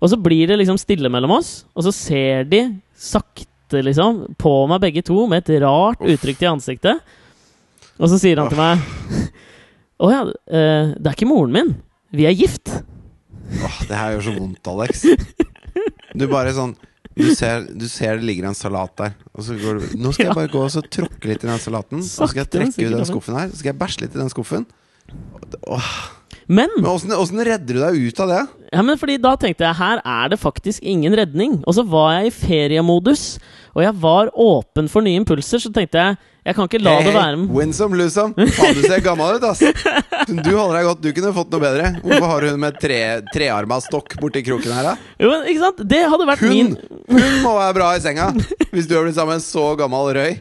Og 0.00 0.10
så 0.10 0.18
blir 0.20 0.48
det 0.48 0.56
liksom 0.60 0.78
stille 0.80 1.10
mellom 1.12 1.36
oss, 1.36 1.50
og 1.76 1.84
så 1.84 1.92
ser 1.92 2.46
de 2.48 2.62
sakte, 2.96 3.82
liksom, 3.84 4.22
på 4.40 4.52
meg 4.70 4.80
begge 4.82 5.02
to 5.06 5.26
med 5.30 5.44
et 5.44 5.60
rart 5.62 6.00
uttrykk 6.00 6.40
i 6.42 6.48
ansiktet. 6.50 7.12
Og 8.00 8.08
så 8.08 8.18
sier 8.18 8.40
han 8.40 8.48
til 8.50 8.58
meg 8.58 8.80
Å 10.00 10.08
ja, 10.08 10.20
eh, 10.24 10.94
det 10.96 11.10
er 11.10 11.12
ikke 11.12 11.28
moren 11.28 11.52
min. 11.52 11.74
Vi 12.16 12.24
er 12.24 12.32
gift. 12.32 12.72
Åh, 13.60 13.80
det 13.90 13.98
her 13.98 14.14
gjør 14.14 14.24
så 14.30 14.36
vondt, 14.38 14.70
Alex. 14.72 15.04
Du 16.18 16.24
bare 16.26 16.50
sånn 16.56 16.72
du 17.20 17.34
ser, 17.36 17.66
du 17.76 17.86
ser 17.90 18.20
det 18.20 18.26
ligger 18.28 18.48
en 18.50 18.56
salat 18.58 18.94
der. 19.00 19.16
Og 19.34 19.44
så 19.46 19.56
går 19.60 19.80
du, 19.80 19.88
nå 20.00 20.12
skal 20.16 20.30
jeg 20.30 20.38
bare 20.38 20.52
gå 20.52 20.62
og 20.64 20.72
så 20.74 20.82
tråkke 20.84 21.30
litt 21.30 21.44
i 21.44 21.50
den 21.50 21.62
salaten. 21.62 22.04
Så 22.06 22.28
skal 22.30 22.44
jeg 22.44 22.52
trekke 22.56 22.88
ut 22.88 22.96
den 22.98 23.08
skuffen 23.08 23.38
her. 23.38 23.52
Så 23.52 23.62
skal 23.62 23.72
jeg 23.72 23.80
bæsje 23.80 24.04
litt 24.04 24.16
i 24.16 24.22
den 24.22 24.32
skuffen. 24.32 24.66
Åh, 25.70 25.92
Men 26.50 26.72
åssen 26.82 27.44
redder 27.46 27.76
du 27.76 27.78
deg 27.78 28.08
ut 28.10 28.20
av 28.24 28.30
det? 28.32 28.40
Ja, 28.74 28.82
men 28.82 28.98
fordi 28.98 29.20
da 29.22 29.36
tenkte 29.38 29.68
jeg 29.68 29.78
her 29.78 30.00
er 30.02 30.32
det 30.32 30.40
faktisk 30.42 30.82
ingen 30.82 31.14
redning. 31.14 31.60
Og 31.62 31.76
så 31.76 31.84
var 31.86 32.16
jeg 32.16 32.30
i 32.30 32.34
feriemodus, 32.34 33.36
og 33.70 33.84
jeg 33.84 33.94
var 34.02 34.32
åpen 34.34 34.90
for 34.90 35.06
nye 35.06 35.20
impulser. 35.20 35.62
Så 35.62 35.70
tenkte 35.74 36.02
jeg 36.02 36.18
jeg 36.40 36.56
kan 36.56 36.66
ikke 36.70 36.78
la 36.80 36.94
hey, 36.96 37.04
det 37.04 37.12
være 37.12 37.36
med 37.36 37.50
Win 37.52 37.72
some, 37.76 37.96
lose 38.00 38.14
some. 38.14 38.32
Faen, 38.56 38.78
du 38.78 38.80
ser 38.86 39.02
gammel 39.04 39.36
ut, 39.36 39.44
ass. 39.44 39.60
Du 39.60 40.50
holder 40.56 40.78
deg 40.78 40.86
godt. 40.88 41.02
Du 41.04 41.10
kunne 41.14 41.32
fått 41.36 41.52
noe 41.52 41.62
bedre. 41.62 41.90
Hvorfor 42.00 42.30
har 42.32 42.46
hun 42.48 42.60
med 42.62 42.78
tre, 42.80 43.00
trearma 43.34 43.76
stokk 43.84 44.16
borti 44.22 44.42
kroken 44.46 44.72
her, 44.72 44.88
da? 44.88 44.94
Jo, 45.20 45.30
men, 45.34 45.44
Ikke 45.52 45.66
sant? 45.66 45.82
Det 45.92 46.00
hadde 46.14 46.28
vært 46.30 46.44
Hun, 46.46 46.54
min 46.54 46.72
hun 47.10 47.42
må 47.44 47.52
være 47.58 47.76
bra 47.76 47.90
i 47.98 48.00
senga! 48.02 48.30
Hvis 48.72 48.88
du 48.88 48.96
har 48.96 49.04
blitt 49.04 49.18
sammen 49.18 49.36
med 49.36 49.42
en 49.42 49.44
så 49.44 49.66
gammel 49.78 50.14
røy. 50.16 50.38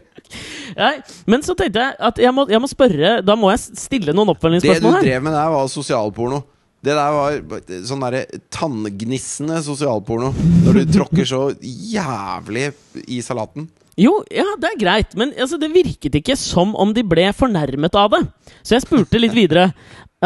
Nei, 0.77 0.93
Men 1.29 1.43
så 1.45 1.55
tenkte 1.57 1.81
jeg 1.81 1.97
at 2.09 2.21
jeg 2.21 2.33
må, 2.35 2.45
jeg 2.51 2.61
må 2.61 2.69
spørre 2.69 3.15
Da 3.25 3.33
må 3.39 3.49
jeg 3.49 3.63
stille 3.81 4.13
noen 4.13 4.29
oppfølgingsspørsmål 4.35 4.99
her. 4.99 5.01
Det 5.01 5.07
du 5.07 5.11
drev 5.11 5.25
med 5.25 5.37
der, 5.37 5.51
var 5.55 5.71
sosialporno. 5.73 6.43
Det 6.79 6.95
der 6.95 7.15
var 7.15 7.81
sånn 7.89 8.03
derre 8.05 8.41
tanngnissende 8.55 9.59
sosialporno. 9.65 10.31
Når 10.63 10.79
du 10.79 10.93
tråkker 10.99 11.27
så 11.27 11.41
jævlig 11.59 12.69
i 13.09 13.19
salaten. 13.25 13.67
Jo, 13.99 14.13
ja, 14.31 14.45
det 14.61 14.69
er 14.69 14.77
greit, 14.79 15.15
men 15.19 15.33
altså, 15.35 15.57
det 15.59 15.73
virket 15.73 16.13
ikke 16.21 16.37
som 16.39 16.71
om 16.79 16.93
de 16.95 17.03
ble 17.03 17.25
fornærmet 17.35 17.97
av 17.99 18.13
det. 18.13 18.21
Så 18.63 18.77
jeg 18.77 18.85
spurte 18.85 19.19
litt 19.19 19.35
videre. 19.35 19.73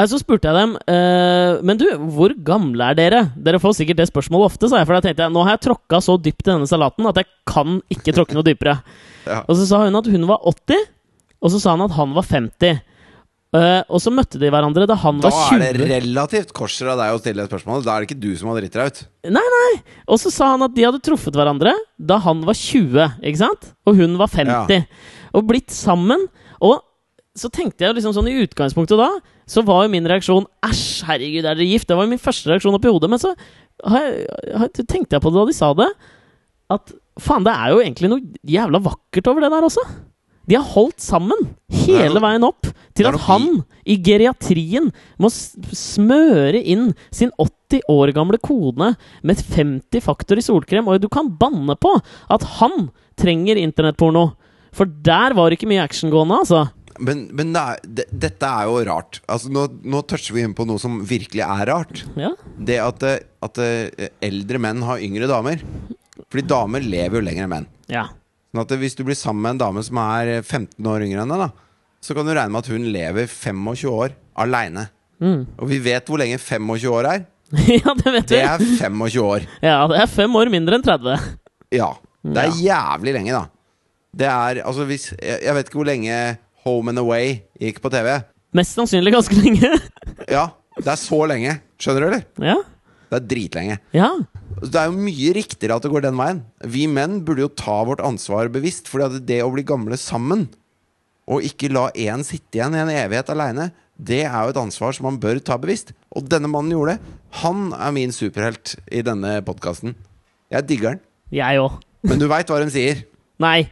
Så 0.09 0.17
spurte 0.17 0.49
jeg 0.49 0.57
dem 0.57 0.71
eh, 0.89 1.59
Men 1.61 1.77
du, 1.77 1.83
hvor 2.15 2.33
gamle 2.41 2.87
er 2.89 2.97
dere? 2.97 3.19
Dere 3.37 3.59
får 3.61 3.75
sikkert 3.77 3.99
det 4.01 4.07
spørsmålet 4.09 4.49
ofte, 4.49 4.69
sa 4.69 4.79
jeg. 4.79 4.89
For 4.89 4.97
da 4.97 5.03
tenkte 5.05 5.25
jeg 5.27 5.33
nå 5.35 5.43
har 5.45 5.53
jeg 5.53 5.65
tråkka 5.67 5.99
så 6.01 6.17
dypt 6.17 6.47
i 6.47 6.49
denne 6.49 6.69
salaten 6.69 7.09
at 7.09 7.19
jeg 7.21 7.29
kan 7.49 7.77
ikke 7.93 8.15
tråkke 8.17 8.37
noe 8.37 8.45
dypere. 8.47 8.79
Ja. 9.27 9.43
Og 9.47 9.59
så 9.59 9.67
sa 9.69 9.83
hun 9.85 9.99
at 9.99 10.09
hun 10.11 10.25
var 10.29 10.43
80, 10.49 10.89
og 11.43 11.53
så 11.53 11.61
sa 11.61 11.75
han 11.75 11.85
at 11.85 11.95
han 11.97 12.15
var 12.15 12.27
50. 12.29 12.81
Uh, 13.53 13.83
og 13.85 13.99
så 14.01 14.09
møtte 14.09 14.39
de 14.41 14.49
hverandre 14.49 14.87
da 14.89 14.95
han 14.97 15.19
Da 15.21 15.29
var 15.29 15.61
er 15.61 15.77
det 15.77 15.85
relativt 15.85 16.55
korser 16.57 16.87
av 16.89 16.97
deg 16.97 17.13
å 17.13 17.19
stille 17.21 17.43
spørsmål. 17.45 17.83
Da 17.85 17.93
er 17.93 18.01
det 18.01 18.07
ikke 18.09 18.23
du 18.23 18.31
som 18.39 18.49
har 18.49 18.57
dritt 18.57 18.73
deg 18.73 18.89
ut. 18.89 19.01
Nei, 19.35 19.43
nei. 19.55 19.73
Og 20.09 20.17
så 20.23 20.31
sa 20.33 20.55
han 20.55 20.65
at 20.65 20.73
de 20.73 20.87
hadde 20.87 21.01
truffet 21.05 21.37
hverandre 21.37 21.75
da 22.01 22.17
han 22.23 22.41
var 22.47 22.57
20, 22.57 23.19
ikke 23.21 23.41
sant? 23.43 23.69
Og 23.85 23.99
hun 23.99 24.17
var 24.17 24.31
50. 24.33 24.87
Og 25.37 25.45
blitt 25.51 25.69
sammen. 25.75 26.25
Og 26.65 26.81
så 27.37 27.51
tenkte 27.53 27.85
jeg 27.85 27.99
liksom 27.99 28.15
sånn 28.17 28.31
i 28.31 28.39
utgangspunktet 28.41 28.97
da, 28.97 29.11
så 29.49 29.61
var 29.65 29.85
jo 29.85 29.93
min 29.93 30.09
reaksjon 30.09 30.45
Æsj, 30.65 31.03
herregud, 31.05 31.45
er 31.45 31.53
dere 31.53 31.69
gift? 31.69 31.89
Det 31.89 31.97
var 31.97 32.07
jo 32.07 32.13
min 32.13 32.21
første 32.21 32.49
reaksjon 32.49 32.77
oppi 32.77 32.89
hodet. 32.89 33.11
Men 33.13 33.21
så 33.21 33.35
har 33.85 34.05
jeg, 34.07 34.27
har, 34.57 34.73
tenkte 34.81 35.17
jeg 35.17 35.23
på 35.23 35.29
det 35.33 35.41
da 35.41 35.45
de 35.49 35.55
sa 35.57 35.71
det, 35.77 35.89
at 36.73 36.93
faen, 37.21 37.45
det 37.45 37.53
er 37.53 37.73
jo 37.73 37.83
egentlig 37.83 38.11
noe 38.11 38.41
jævla 38.55 38.81
vakkert 38.83 39.29
over 39.31 39.45
det 39.45 39.51
der 39.53 39.67
også. 39.69 39.85
De 40.49 40.57
har 40.57 40.65
holdt 40.73 40.99
sammen 40.99 41.45
hele 41.71 42.19
veien 42.23 42.43
opp 42.43 42.67
til 42.97 43.07
at 43.07 43.15
han 43.29 43.61
i 43.87 43.95
geriatrien 44.03 44.89
må 45.21 45.29
smøre 45.31 46.59
inn 46.59 46.89
sin 47.15 47.31
80 47.39 47.87
år 47.91 48.11
gamle 48.15 48.39
kone 48.43 48.91
med 49.23 49.43
50 49.55 50.03
faktor 50.03 50.39
i 50.39 50.45
solkrem. 50.45 50.89
Og 50.91 50.99
du 51.01 51.07
kan 51.11 51.31
banne 51.39 51.77
på 51.79 51.95
at 52.33 52.47
han 52.59 52.89
trenger 53.19 53.61
internettporno. 53.61 54.33
For 54.75 54.89
der 54.89 55.35
var 55.37 55.49
det 55.49 55.61
ikke 55.61 55.69
mye 55.71 55.83
action 55.85 56.11
gående, 56.11 56.41
altså. 56.43 56.65
Men, 57.01 57.25
men 57.33 57.53
det 57.55 57.61
er, 57.61 57.81
det, 58.01 58.05
dette 58.25 58.49
er 58.49 58.67
jo 58.69 58.83
rart. 58.85 59.21
Altså, 59.31 59.49
nå, 59.53 59.65
nå 59.89 60.03
toucher 60.09 60.35
vi 60.35 60.43
inn 60.45 60.53
på 60.57 60.65
noe 60.69 60.81
som 60.81 60.99
virkelig 61.07 61.41
er 61.45 61.65
rart. 61.71 62.03
Ja. 62.19 62.33
Det 62.57 62.77
at, 62.83 63.05
eh, 63.07 63.19
at 63.45 63.61
eh, 63.63 64.09
eldre 64.23 64.61
menn 64.61 64.83
har 64.85 65.01
yngre 65.01 65.29
damer. 65.29 65.63
Fordi 66.33 66.47
damer 66.49 66.81
lever 66.81 67.19
jo 67.19 67.25
lenger 67.29 67.45
enn 67.45 67.51
menn. 67.53 67.69
ja. 67.93 68.07
Sånn 68.53 68.61
at 68.67 68.73
Hvis 68.77 68.93
du 68.97 69.01
blir 69.05 69.17
sammen 69.17 69.41
med 69.41 69.55
en 69.55 69.61
dame 69.63 69.81
som 69.85 69.97
er 70.01 70.29
15 70.43 70.85
år 70.85 71.01
yngre 71.05 71.23
enn 71.23 71.31
deg, 71.33 71.39
da, 71.41 71.47
så 72.05 72.13
kan 72.13 72.25
du 72.27 72.33
regne 72.35 72.53
med 72.53 72.59
at 72.65 72.69
hun 72.69 72.83
lever 72.93 73.25
25 73.31 73.89
år 73.89 74.11
aleine. 74.43 74.83
Mm. 75.23 75.39
Og 75.57 75.69
vi 75.71 75.79
vet 75.81 76.05
hvor 76.09 76.21
lenge 76.21 76.37
25 76.37 76.91
år 76.93 77.07
er. 77.09 77.23
ja, 77.79 77.93
det 77.97 78.13
vet 78.13 78.27
Det 78.29 78.41
er 78.45 78.61
25 78.61 79.23
år. 79.25 79.47
Ja, 79.65 79.79
det 79.89 79.97
er 80.03 80.11
fem 80.11 80.37
år 80.37 80.51
mindre 80.53 80.77
enn 80.77 80.85
30. 80.85 81.17
Ja. 81.73 81.87
Det 82.23 82.43
er 82.43 82.59
jævlig 82.61 83.15
lenge, 83.17 83.33
da. 83.39 83.43
Det 84.13 84.27
er 84.29 84.59
altså 84.61 84.85
hvis 84.85 85.07
Jeg, 85.17 85.39
jeg 85.47 85.55
vet 85.57 85.67
ikke 85.71 85.79
hvor 85.81 85.89
lenge 85.89 86.19
Home 86.67 86.93
and 86.93 87.01
Away 87.01 87.39
gikk 87.59 87.81
på 87.81 87.89
TV. 87.93 88.19
Mest 88.53 88.77
sannsynlig 88.77 89.15
ganske 89.17 89.33
lenge. 89.41 89.71
Ja, 90.29 90.45
det 90.77 90.87
er 90.93 91.01
så 91.01 91.23
lenge. 91.25 91.57
Skjønner 91.81 92.05
du, 92.05 92.07
eller? 92.11 92.23
ja. 92.53 92.59
Det 93.09 93.17
er 93.19 93.25
dritlenge. 93.29 93.75
Ja. 93.93 94.07
Det 94.63 94.79
er 94.79 94.89
jo 94.89 94.95
mye 94.95 95.33
riktigere 95.35 95.75
at 95.75 95.83
det 95.85 95.91
går 95.91 96.05
den 96.05 96.19
veien. 96.19 96.41
Vi 96.71 96.85
menn 96.87 97.21
burde 97.25 97.43
jo 97.43 97.51
ta 97.51 97.81
vårt 97.87 98.03
ansvar 98.03 98.51
bevisst. 98.53 98.87
At 98.95 99.17
det 99.27 99.41
å 99.43 99.51
bli 99.53 99.65
gamle 99.67 99.97
sammen, 99.99 100.47
og 101.27 101.45
ikke 101.47 101.71
la 101.71 101.89
én 101.95 102.23
sitte 102.27 102.59
igjen 102.59 102.75
i 102.75 102.81
en 102.83 102.91
evighet 102.91 103.31
aleine, 103.33 103.71
det 103.99 104.23
er 104.25 104.39
jo 104.43 104.53
et 104.53 104.59
ansvar 104.59 104.95
som 104.95 105.07
man 105.07 105.19
bør 105.21 105.39
ta 105.43 105.57
bevisst. 105.61 105.93
Og 106.15 106.27
denne 106.31 106.49
mannen 106.51 106.73
gjorde 106.73 106.95
det. 106.95 107.15
Han 107.43 107.71
er 107.75 107.95
min 107.95 108.13
superhelt 108.15 108.75
i 108.91 109.03
denne 109.05 109.37
podkasten. 109.45 109.95
Jeg 110.53 110.67
digger 110.69 110.95
den. 110.95 111.03
Jeg 111.33 111.61
òg. 111.61 111.79
Men 112.03 112.19
du 112.21 112.27
veit 112.31 112.49
hva 112.51 112.59
de 112.61 112.71
sier. 112.73 113.05
Nei. 113.43 113.65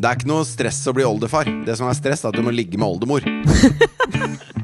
Det 0.00 0.08
er 0.08 0.16
ikke 0.16 0.30
noe 0.30 0.46
stress 0.48 0.80
å 0.88 0.94
bli 0.96 1.04
oldefar. 1.04 1.50
Det 1.66 1.76
som 1.76 1.90
er 1.90 1.98
stress, 1.98 2.24
er 2.24 2.32
at 2.32 2.38
du 2.38 2.46
må 2.46 2.54
ligge 2.54 2.80
med 2.80 2.88
oldemor. 2.88 3.26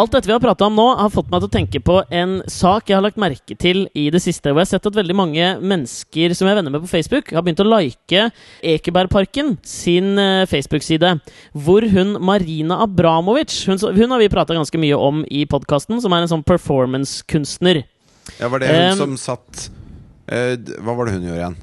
Alt 0.00 0.14
dette 0.14 0.28
vi 0.30 0.32
har 0.32 0.40
prata 0.40 0.64
om 0.70 0.76
nå, 0.78 0.84
har 0.96 1.10
fått 1.12 1.28
meg 1.32 1.42
til 1.42 1.48
å 1.50 1.52
tenke 1.52 1.80
på 1.84 1.98
en 2.14 2.38
sak 2.48 2.88
jeg 2.88 2.96
har 2.96 3.04
lagt 3.04 3.18
merke 3.20 3.56
til 3.60 3.82
i 3.98 4.06
det 4.14 4.20
siste. 4.24 4.48
Hvor 4.48 4.62
jeg 4.62 4.68
har 4.70 4.72
sett 4.78 4.86
at 4.88 4.96
veldig 4.96 5.16
mange 5.18 5.48
mennesker 5.60 6.32
som 6.38 6.48
jeg 6.48 6.54
er 6.54 6.60
venner 6.62 6.72
med 6.74 6.84
på 6.86 6.90
Facebook, 6.92 7.32
har 7.36 7.44
begynt 7.44 7.60
å 7.60 7.66
like 7.68 8.22
Ekebergparken 8.64 9.58
sin 9.66 10.14
eh, 10.18 10.46
Facebook-side. 10.50 11.12
Hvor 11.52 11.84
hun 11.92 12.14
Marina 12.24 12.80
Abramovic 12.86 13.58
Hun, 13.68 13.76
hun 13.96 14.14
har 14.14 14.22
vi 14.22 14.30
prata 14.32 14.56
ganske 14.56 14.80
mye 14.80 14.96
om 14.96 15.24
i 15.28 15.44
podkasten, 15.50 16.00
som 16.00 16.14
er 16.16 16.24
en 16.24 16.32
sånn 16.32 16.46
performance-kunstner. 16.48 17.82
Ja, 18.40 18.48
var 18.52 18.62
det 18.62 18.70
hun 18.70 18.92
Um, 18.92 18.98
som 19.00 19.16
satt 19.18 19.66
uh, 20.30 20.54
Hva 20.84 20.94
var 20.94 21.08
det 21.08 21.16
hun 21.16 21.24
gjorde 21.26 21.40
igjen? 21.40 21.56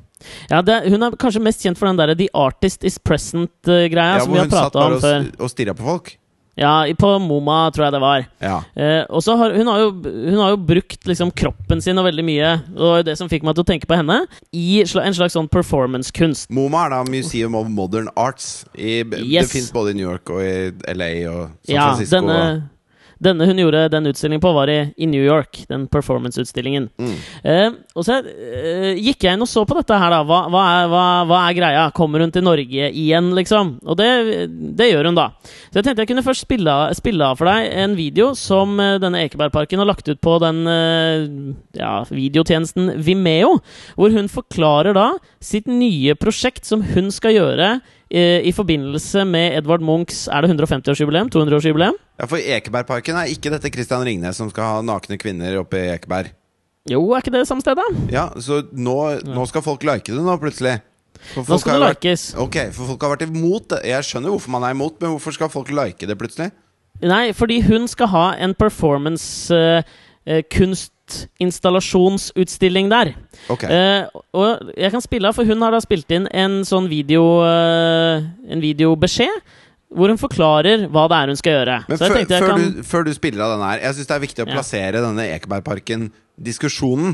Ja, 0.49 0.59
det, 0.65 0.75
Hun 0.91 1.05
er 1.05 1.15
kanskje 1.21 1.41
mest 1.45 1.61
kjent 1.63 1.77
for 1.79 1.87
den 1.87 1.99
der 1.99 2.11
The 2.17 2.27
Artist 2.35 2.83
Is 2.87 2.97
Present-greia 2.99 4.17
Ja, 4.17 4.23
som 4.25 4.33
vi 4.33 4.39
har 4.41 4.47
hun 4.49 4.51
satt 4.51 4.73
prata 4.73 4.79
bare 4.81 4.89
om 4.89 4.97
og, 4.97 5.03
før. 5.05 5.21
s- 5.29 5.41
og 5.45 5.51
stirra 5.53 5.75
på 5.77 5.85
folk? 5.87 6.11
Ja, 6.57 6.71
på 6.97 7.09
Moma, 7.21 7.67
tror 7.69 7.85
jeg 7.87 7.93
det 7.93 8.01
var. 8.01 8.23
Ja. 8.41 8.55
Eh, 8.75 9.03
og 9.13 9.21
så 9.21 9.35
har 9.37 9.53
hun, 9.53 9.67
har 9.69 9.83
jo, 9.83 9.91
hun 10.01 10.39
har 10.41 10.55
jo 10.55 10.59
brukt 10.71 11.05
liksom 11.05 11.29
kroppen 11.37 11.83
sin 11.85 11.97
og 12.01 12.07
veldig 12.09 12.25
mye, 12.25 12.49
og 12.75 13.03
det 13.05 13.13
som 13.19 13.29
fikk 13.29 13.45
meg 13.45 13.53
til 13.57 13.65
å 13.65 13.69
tenke 13.69 13.89
på 13.89 13.97
henne, 13.99 14.23
i 14.57 14.79
en 14.81 15.13
slags 15.13 15.37
sånn 15.37 15.49
performance-kunst. 15.53 16.49
MoMA 16.49 16.87
er 16.87 16.95
da 16.95 17.03
Museum 17.11 17.55
of 17.59 17.69
Modern 17.69 18.09
Arts. 18.17 18.65
I, 18.73 19.03
Yes. 19.27 19.47
Det 19.47 19.53
fins 19.59 19.71
både 19.75 19.91
i 19.93 19.99
New 19.99 20.07
York 20.09 20.29
og 20.33 20.41
i 20.41 20.71
LA 20.93 21.11
og 21.29 21.43
San 21.67 21.75
Ja, 21.75 21.85
Francisco. 21.91 22.15
denne, 22.21 22.69
denne 23.23 23.47
hun 23.49 23.59
gjorde 23.61 23.87
den 23.93 24.09
utstillingen 24.09 24.43
på, 24.43 24.51
var 24.55 24.69
i, 24.71 24.77
i 24.97 25.07
New 25.09 25.23
York. 25.23 25.63
Den 25.69 25.87
performance-utstillingen. 25.91 26.89
Mm. 26.99 27.15
Eh, 27.43 27.67
og 27.97 28.05
så 28.05 28.19
eh, 28.21 28.99
gikk 28.99 29.25
jeg 29.25 29.37
inn 29.37 29.45
og 29.45 29.49
så 29.49 29.63
på 29.67 29.77
dette 29.77 29.97
her, 29.97 30.13
da. 30.13 30.21
Hva, 30.27 30.43
hva, 30.53 30.63
er, 30.75 30.91
hva, 30.91 31.05
hva 31.29 31.41
er 31.47 31.57
greia? 31.57 31.85
Kommer 31.97 32.23
hun 32.23 32.33
til 32.33 32.45
Norge 32.45 32.91
igjen, 32.91 33.31
liksom? 33.37 33.77
Og 33.87 33.99
det, 33.99 34.09
det 34.77 34.91
gjør 34.91 35.11
hun, 35.11 35.17
da. 35.17 35.29
Så 35.69 35.79
jeg 35.79 35.87
tenkte 35.87 36.05
jeg 36.05 36.11
kunne 36.13 36.25
først 36.25 36.45
spille, 36.47 36.77
spille 36.97 37.31
av 37.31 37.39
for 37.39 37.49
deg 37.49 37.71
en 37.83 37.97
video 37.97 38.31
som 38.37 38.77
eh, 38.83 38.97
denne 39.01 39.25
Ekebergparken 39.25 39.83
har 39.83 39.89
lagt 39.89 40.09
ut 40.09 40.21
på 40.23 40.37
den 40.43 40.63
eh, 40.71 41.27
ja, 41.79 41.93
videotjenesten 42.11 42.97
Vimeo, 43.03 43.57
hvor 43.97 44.13
hun 44.13 44.31
forklarer 44.31 44.97
da 44.97 45.09
sitt 45.43 45.69
nye 45.69 46.15
prosjekt 46.19 46.67
som 46.67 46.83
hun 46.93 47.11
skal 47.13 47.35
gjøre 47.37 47.77
i 48.09 48.51
forbindelse 48.55 49.25
med 49.27 49.57
Edvard 49.57 49.81
Munchs 49.83 50.27
Er 50.31 50.45
det 50.45 50.53
150-årsjubileum? 50.53 51.27
200-årsjubileum? 51.33 51.97
Ja, 52.19 52.25
For 52.25 52.39
Ekebergparken 52.39 53.17
er 53.19 53.31
ikke 53.33 53.51
dette 53.51 53.71
Christian 53.73 54.05
Ringnes 54.07 54.37
som 54.39 54.49
skal 54.53 54.63
ha 54.63 54.81
nakne 54.85 55.17
kvinner 55.19 55.57
oppe 55.59 55.81
i 55.81 55.89
Ekeberg. 55.91 56.31
Jo, 56.87 57.01
er 57.11 57.19
ikke 57.19 57.33
det 57.35 57.47
samme 57.49 57.61
stedet? 57.65 57.83
Ja, 58.13 58.29
Så 58.39 58.61
nå, 58.71 58.95
nå 59.27 59.43
skal 59.51 59.65
folk 59.65 59.83
like 59.83 60.07
det 60.07 60.23
nå, 60.23 60.37
plutselig. 60.39 60.77
Nå 61.35 61.57
skal 61.59 61.81
det 61.81 61.89
likes. 61.89 62.29
vært, 62.31 62.41
ok, 62.45 62.57
for 62.77 62.93
folk 62.93 63.03
har 63.03 63.15
vært 63.17 63.25
imot 63.27 63.67
det. 63.73 63.81
Jeg 63.89 64.07
skjønner 64.07 64.31
hvorfor 64.31 64.53
man 64.55 64.63
er 64.63 64.75
imot, 64.77 64.95
men 65.01 65.11
hvorfor 65.15 65.35
skal 65.35 65.51
folk 65.51 65.71
like 65.73 66.07
det 66.07 66.15
plutselig? 66.19 66.51
Nei, 67.03 67.33
fordi 67.35 67.59
hun 67.67 67.87
skal 67.91 68.07
ha 68.13 68.25
en 68.41 68.53
performance-kunstinstallasjonsutstilling 70.27 72.89
der. 72.91 73.13
Ok. 73.51 73.63
Eh, 73.63 74.03
og 74.35 74.71
jeg 74.77 74.91
kan 74.93 75.01
spille 75.03 75.27
av, 75.29 75.33
for 75.37 75.45
hun 75.47 75.61
har 75.63 75.71
da 75.75 75.79
spilt 75.83 76.11
inn 76.13 76.27
en 76.35 76.61
sånn 76.67 76.87
video 76.91 77.23
eh, 77.45 78.25
En 78.51 78.61
videobeskjed 78.63 79.37
hvor 79.87 80.11
hun 80.11 80.19
forklarer 80.19 80.77
hva 80.91 81.05
det 81.07 81.17
er 81.17 81.27
hun 81.31 81.37
skal 81.39 81.53
gjøre. 81.61 81.77
Men 81.87 81.97
før, 82.01 82.11
før, 82.27 82.43
kan 82.43 82.59
du, 82.59 82.81
før 82.83 83.05
du 83.07 83.11
spiller 83.15 83.39
av 83.45 83.53
denne 83.53 83.67
her, 83.69 83.79
jeg 83.85 83.95
syns 83.95 84.09
det 84.09 84.15
er 84.17 84.25
viktig 84.25 84.41
å 84.43 84.47
Ja. 84.49 84.53
plassere 84.57 84.99
denne 85.05 85.23
Ekebergparken-diskusjonen. 85.37 87.09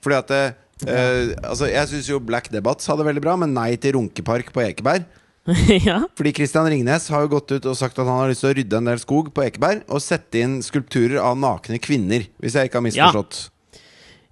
Fordi 0.00 0.16
at 0.16 0.28
det, 0.32 0.44
eh, 0.88 1.36
altså 1.44 1.68
Jeg 1.68 1.84
syns 1.90 2.08
jo 2.08 2.16
Black 2.18 2.48
Debats 2.48 2.88
det 2.88 3.04
veldig 3.10 3.20
bra, 3.20 3.36
men 3.36 3.52
nei 3.52 3.76
til 3.76 3.92
runkepark 3.98 4.48
på 4.54 4.64
Ekeberg. 4.64 5.04
ja. 5.88 5.98
Fordi 6.18 6.32
Christian 6.36 6.66
Ringnes 6.68 7.08
har 7.12 7.22
jo 7.24 7.30
gått 7.38 7.52
ut 7.56 7.66
og 7.70 7.76
sagt 7.78 7.98
at 7.98 8.06
han 8.08 8.20
har 8.20 8.28
lyst 8.32 8.42
til 8.44 8.50
å 8.50 8.56
rydde 8.58 8.80
en 8.80 8.88
del 8.90 8.98
skog 9.02 9.30
på 9.34 9.44
Ekeberg 9.46 9.84
og 9.88 10.02
sette 10.04 10.42
inn 10.44 10.58
skulpturer 10.64 11.20
av 11.24 11.38
nakne 11.40 11.78
kvinner, 11.82 12.26
hvis 12.42 12.58
jeg 12.58 12.68
ikke 12.68 12.80
har 12.82 12.86
misforstått. 12.88 13.46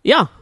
ja. 0.07 0.27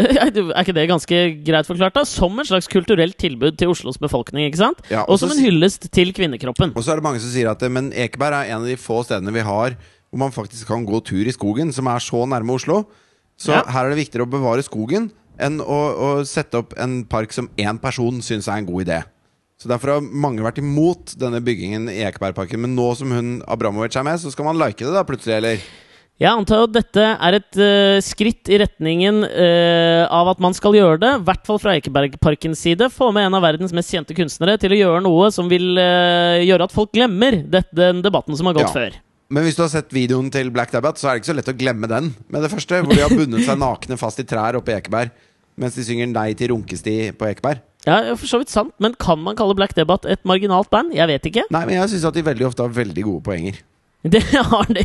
Er 0.00 0.30
ikke 0.32 0.72
det 0.72 0.86
ganske 0.88 1.16
greit 1.44 1.66
forklart? 1.68 1.92
da? 1.98 2.06
Som 2.08 2.38
en 2.40 2.46
slags 2.48 2.64
kulturelt 2.72 3.18
tilbud 3.20 3.58
til 3.60 3.68
Oslos 3.68 3.98
befolkning. 4.00 4.46
ikke 4.48 4.62
sant? 4.62 4.78
Ja, 4.88 5.02
og 5.04 5.18
som 5.20 5.28
en 5.34 5.42
hyllest 5.44 5.90
til 5.92 6.14
kvinnekroppen. 6.16 6.72
Og 6.72 6.86
så 6.86 6.94
er 6.94 7.02
det 7.02 7.04
mange 7.04 7.20
som 7.20 7.28
sier 7.28 7.50
at 7.52 7.60
Men 7.68 7.90
Ekeberg 7.92 8.38
er 8.38 8.54
en 8.54 8.62
av 8.62 8.68
de 8.70 8.78
få 8.80 9.02
stedene 9.04 9.34
vi 9.36 9.44
har 9.44 9.76
hvor 10.10 10.22
man 10.24 10.32
faktisk 10.32 10.66
kan 10.72 10.86
gå 10.88 11.02
tur 11.04 11.28
i 11.28 11.34
skogen, 11.36 11.68
som 11.76 11.86
er 11.92 12.00
så 12.02 12.24
nærme 12.26 12.56
Oslo. 12.56 12.80
Så 13.36 13.52
Ja. 13.52 13.60
her 13.68 13.86
er 13.86 13.92
det 13.92 14.00
viktigere 14.00 14.24
å 14.24 14.32
bevare 14.32 14.64
skogen 14.64 15.10
enn 15.38 15.60
å, 15.60 15.78
å 15.92 16.08
sette 16.24 16.58
opp 16.64 16.72
en 16.80 17.04
park 17.04 17.32
som 17.36 17.50
én 17.60 17.78
person 17.80 18.18
syns 18.24 18.48
er 18.48 18.56
en 18.56 18.66
god 18.72 18.86
idé. 18.88 19.02
Så 19.60 19.68
Derfor 19.68 19.92
har 19.92 20.00
mange 20.08 20.40
vært 20.40 20.62
imot 20.62 21.12
denne 21.20 21.42
byggingen 21.44 21.90
i 21.92 22.00
Ekebergparken. 22.08 22.62
Men 22.64 22.72
nå 22.78 22.86
som 22.96 23.12
hun 23.12 23.32
Abramovic 23.44 23.98
er 24.00 24.06
med, 24.06 24.16
så 24.22 24.32
skal 24.32 24.48
man 24.48 24.56
like 24.60 24.80
det 24.80 24.94
da 24.94 25.04
plutselig, 25.04 25.36
eller? 25.36 25.64
Jeg 26.20 26.28
antar 26.36 26.66
at 26.66 26.72
dette 26.72 27.04
er 27.12 27.36
et 27.38 27.58
uh, 27.60 27.98
skritt 28.04 28.48
i 28.52 28.58
retningen 28.60 29.22
uh, 29.24 30.04
av 30.12 30.32
at 30.34 30.40
man 30.44 30.56
skal 30.56 30.76
gjøre 30.76 30.98
det. 31.00 31.12
I 31.16 31.24
hvert 31.28 31.46
fall 31.48 31.60
fra 31.60 31.76
Ekebergparkens 31.76 32.60
side. 32.60 32.88
Få 32.92 33.08
med 33.16 33.28
en 33.28 33.36
av 33.36 33.44
verdens 33.44 33.72
mest 33.76 33.92
kjente 33.92 34.16
kunstnere 34.16 34.56
til 34.60 34.76
å 34.76 34.80
gjøre 34.80 35.04
noe 35.04 35.30
som 35.32 35.48
vil 35.48 35.72
uh, 35.80 36.40
gjøre 36.44 36.68
at 36.68 36.76
folk 36.76 36.92
glemmer 36.96 37.38
dette, 37.40 37.72
den 37.76 38.00
debatten 38.04 38.36
som 38.36 38.48
har 38.48 38.56
gått 38.60 38.68
Ja. 38.68 38.74
før. 38.76 38.98
Men 39.30 39.44
hvis 39.46 39.56
du 39.56 39.62
har 39.62 39.70
sett 39.70 39.92
videoen 39.94 40.28
til 40.34 40.48
Black 40.50 40.72
Dabbat, 40.74 40.98
så 40.98 41.06
er 41.06 41.14
det 41.14 41.22
ikke 41.22 41.30
så 41.30 41.36
lett 41.38 41.52
å 41.52 41.56
glemme 41.56 41.88
den 41.88 42.08
med 42.32 42.42
det 42.42 42.50
første. 42.50 42.80
Hvor 42.82 42.96
de 42.96 43.04
har 43.04 43.12
bundet 43.14 43.44
seg 43.46 43.60
nakne 43.64 44.00
fast 44.00 44.20
i 44.20 44.26
trær 44.28 44.58
oppe 44.58 44.72
i 44.72 44.80
Ekeberg 44.80 45.12
mens 45.60 45.76
de 45.76 45.84
synger 45.86 46.08
Nei 46.10 46.30
til 46.38 46.54
runkesti 46.54 46.96
på 47.16 47.28
Ekeberg. 47.30 47.60
Ja, 47.86 48.12
for 48.12 48.28
så 48.28 48.40
vidt 48.42 48.52
sant, 48.52 48.74
men 48.82 48.96
kan 49.00 49.20
man 49.24 49.38
kalle 49.38 49.56
Black 49.56 49.72
Debate 49.76 50.08
et 50.12 50.20
marginalt 50.28 50.68
band? 50.72 50.92
Jeg 50.96 51.08
vet 51.08 51.28
ikke. 51.30 51.46
Nei, 51.52 51.64
men 51.68 51.78
jeg 51.78 51.92
syns 51.94 52.08
at 52.10 52.16
de 52.16 52.24
veldig 52.26 52.48
ofte 52.50 52.64
har 52.66 52.72
veldig 52.76 53.04
gode 53.06 53.24
poenger. 53.30 53.60
Det 54.14 54.22
har 54.32 54.68
de. 54.72 54.84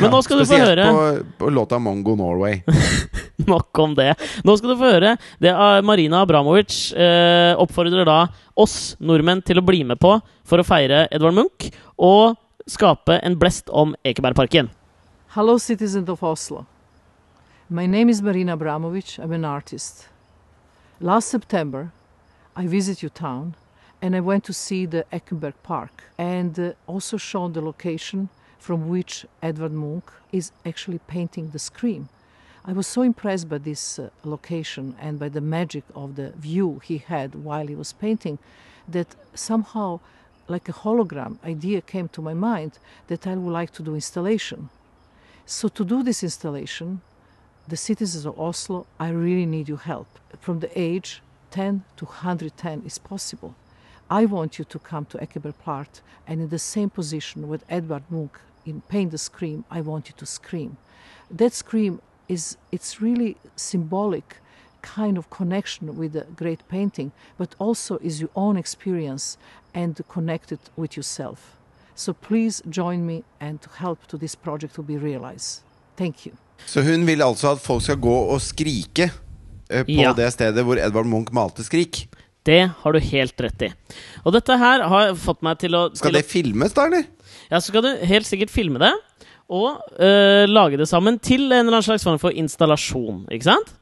Men 0.00 0.12
nå 0.14 0.20
skal 0.24 0.40
du 0.40 0.46
få 0.48 0.56
høre 0.62 0.86
Spesielt 0.88 1.32
på, 1.36 1.44
på 1.44 1.50
låta 1.52 1.78
Mongo 1.78 2.14
Norway. 2.16 2.62
Nok 3.50 3.80
om 3.84 3.94
det. 3.96 4.14
Nå 4.44 4.54
skal 4.56 4.72
du 4.72 4.78
få 4.80 4.92
høre 4.94 5.14
det 5.40 5.52
er 5.52 5.84
Marina 5.84 6.22
Abramovic 6.24 6.92
eh, 6.92 7.52
oppfordrer 7.60 8.08
da 8.08 8.22
oss 8.60 8.94
nordmenn 9.00 9.40
til 9.44 9.60
å 9.60 9.64
bli 9.64 9.82
med 9.88 10.00
på 10.00 10.14
for 10.48 10.60
å 10.60 10.66
feire 10.66 11.06
Edvard 11.12 11.36
Munch 11.36 11.68
og 12.00 12.36
skape 12.68 13.16
en 13.24 13.36
blest 13.40 13.72
om 13.72 13.92
Ekebergparken. 14.04 14.68
Hello, 15.36 15.56
citizens 15.60 16.08
of 16.12 16.24
Oslo. 16.24 16.64
My 17.72 17.86
name 17.86 18.08
is 18.08 18.20
Marina 18.20 18.58
Abramovic. 18.58 19.22
I'm 19.22 19.30
an 19.30 19.44
artist. 19.44 20.08
Last 20.98 21.28
September, 21.28 21.92
I 22.56 22.66
visited 22.66 23.00
your 23.00 23.10
town 23.10 23.54
and 24.02 24.16
I 24.16 24.18
went 24.18 24.42
to 24.46 24.52
see 24.52 24.86
the 24.86 25.06
Eckenberg 25.12 25.54
Park 25.62 26.02
and 26.18 26.58
uh, 26.58 26.72
also 26.88 27.16
shown 27.16 27.52
the 27.52 27.60
location 27.60 28.28
from 28.58 28.88
which 28.88 29.24
Edvard 29.40 29.70
Munch 29.70 30.02
is 30.32 30.50
actually 30.66 30.98
painting 31.06 31.50
the 31.50 31.60
Scream. 31.60 32.08
I 32.64 32.72
was 32.72 32.88
so 32.88 33.02
impressed 33.02 33.48
by 33.48 33.58
this 33.58 34.00
uh, 34.00 34.10
location 34.24 34.96
and 35.00 35.20
by 35.20 35.28
the 35.28 35.40
magic 35.40 35.84
of 35.94 36.16
the 36.16 36.30
view 36.30 36.80
he 36.82 36.98
had 36.98 37.36
while 37.36 37.68
he 37.68 37.76
was 37.76 37.92
painting 37.92 38.40
that 38.88 39.14
somehow, 39.32 40.00
like 40.48 40.68
a 40.68 40.72
hologram 40.72 41.38
idea 41.44 41.82
came 41.82 42.08
to 42.08 42.20
my 42.20 42.34
mind 42.34 42.80
that 43.06 43.28
I 43.28 43.36
would 43.36 43.52
like 43.52 43.70
to 43.74 43.84
do 43.84 43.94
installation. 43.94 44.70
So 45.46 45.68
to 45.68 45.84
do 45.84 46.02
this 46.02 46.24
installation, 46.24 47.02
the 47.70 47.76
citizens 47.76 48.26
of 48.26 48.38
Oslo, 48.38 48.86
I 48.98 49.10
really 49.10 49.46
need 49.46 49.68
your 49.68 49.78
help. 49.78 50.18
From 50.40 50.58
the 50.58 50.70
age 50.78 51.22
10 51.52 51.84
to 51.96 52.04
110 52.04 52.82
is 52.84 52.98
possible. 52.98 53.54
I 54.10 54.24
want 54.24 54.58
you 54.58 54.64
to 54.64 54.78
come 54.78 55.04
to 55.06 55.18
Ekeberg 55.18 55.54
Park 55.64 55.88
and 56.26 56.40
in 56.40 56.48
the 56.48 56.58
same 56.58 56.90
position 56.90 57.48
with 57.48 57.64
Edvard 57.68 58.02
Munch 58.10 58.32
in 58.66 58.80
Paint 58.82 59.12
the 59.12 59.18
Scream, 59.18 59.64
I 59.70 59.80
want 59.80 60.08
you 60.08 60.14
to 60.16 60.26
scream. 60.26 60.76
That 61.30 61.52
scream 61.52 62.02
is 62.28 62.56
it's 62.72 63.00
really 63.00 63.36
symbolic 63.54 64.36
kind 64.82 65.16
of 65.16 65.30
connection 65.30 65.96
with 65.96 66.12
the 66.12 66.26
great 66.34 66.66
painting, 66.68 67.12
but 67.38 67.54
also 67.58 67.98
is 67.98 68.20
your 68.20 68.30
own 68.34 68.56
experience 68.56 69.38
and 69.74 70.00
connected 70.08 70.58
with 70.76 70.96
yourself. 70.96 71.56
So 71.94 72.12
please 72.12 72.62
join 72.68 73.06
me 73.06 73.24
and 73.38 73.60
help 73.76 74.06
to 74.08 74.16
this 74.16 74.34
project 74.34 74.74
to 74.74 74.82
be 74.82 74.96
realized. 74.96 75.62
Thank 75.96 76.26
you. 76.26 76.36
Så 76.66 76.82
hun 76.86 77.06
vil 77.06 77.22
altså 77.22 77.52
at 77.52 77.60
folk 77.64 77.82
skal 77.82 77.96
gå 77.96 78.16
og 78.34 78.40
skrike 78.40 79.10
eh, 79.70 79.84
på 79.84 80.00
Ja. 80.02 80.12
det 80.12 80.32
stedet 80.32 80.64
hvor 80.64 80.78
Edvard 80.78 81.06
Munch 81.06 81.32
malte 81.32 81.62
'Skrik'. 81.62 82.06
Det 82.44 82.70
har 82.82 82.92
du 82.92 82.98
helt 82.98 83.36
rett 83.40 83.62
i. 83.62 83.72
Og 84.24 84.32
dette 84.32 84.56
her 84.56 84.82
har 84.88 85.14
fått 85.14 85.42
meg 85.42 85.58
til 85.58 85.72
å 85.76 85.94
Skal 85.94 86.10
til 86.10 86.16
å- 86.18 86.22
det 86.22 86.26
filmes, 86.30 86.72
da, 86.72 86.86
eller? 86.86 87.04
Ja, 87.50 87.58
så 87.58 87.68
skal 87.68 87.82
du 87.82 87.96
helt 88.06 88.24
sikkert 88.26 88.50
filme 88.50 88.78
det. 88.78 88.92
Og 89.50 89.80
øh, 89.98 90.46
lage 90.46 90.76
det 90.78 90.86
sammen 90.88 91.18
til 91.18 91.50
en 91.52 91.66
eller 91.66 91.72
annen 91.72 91.82
slags 91.82 92.04
form 92.04 92.18
for 92.18 92.30
installasjon. 92.30 93.26
Ikke 93.32 93.42
sant? 93.50 93.72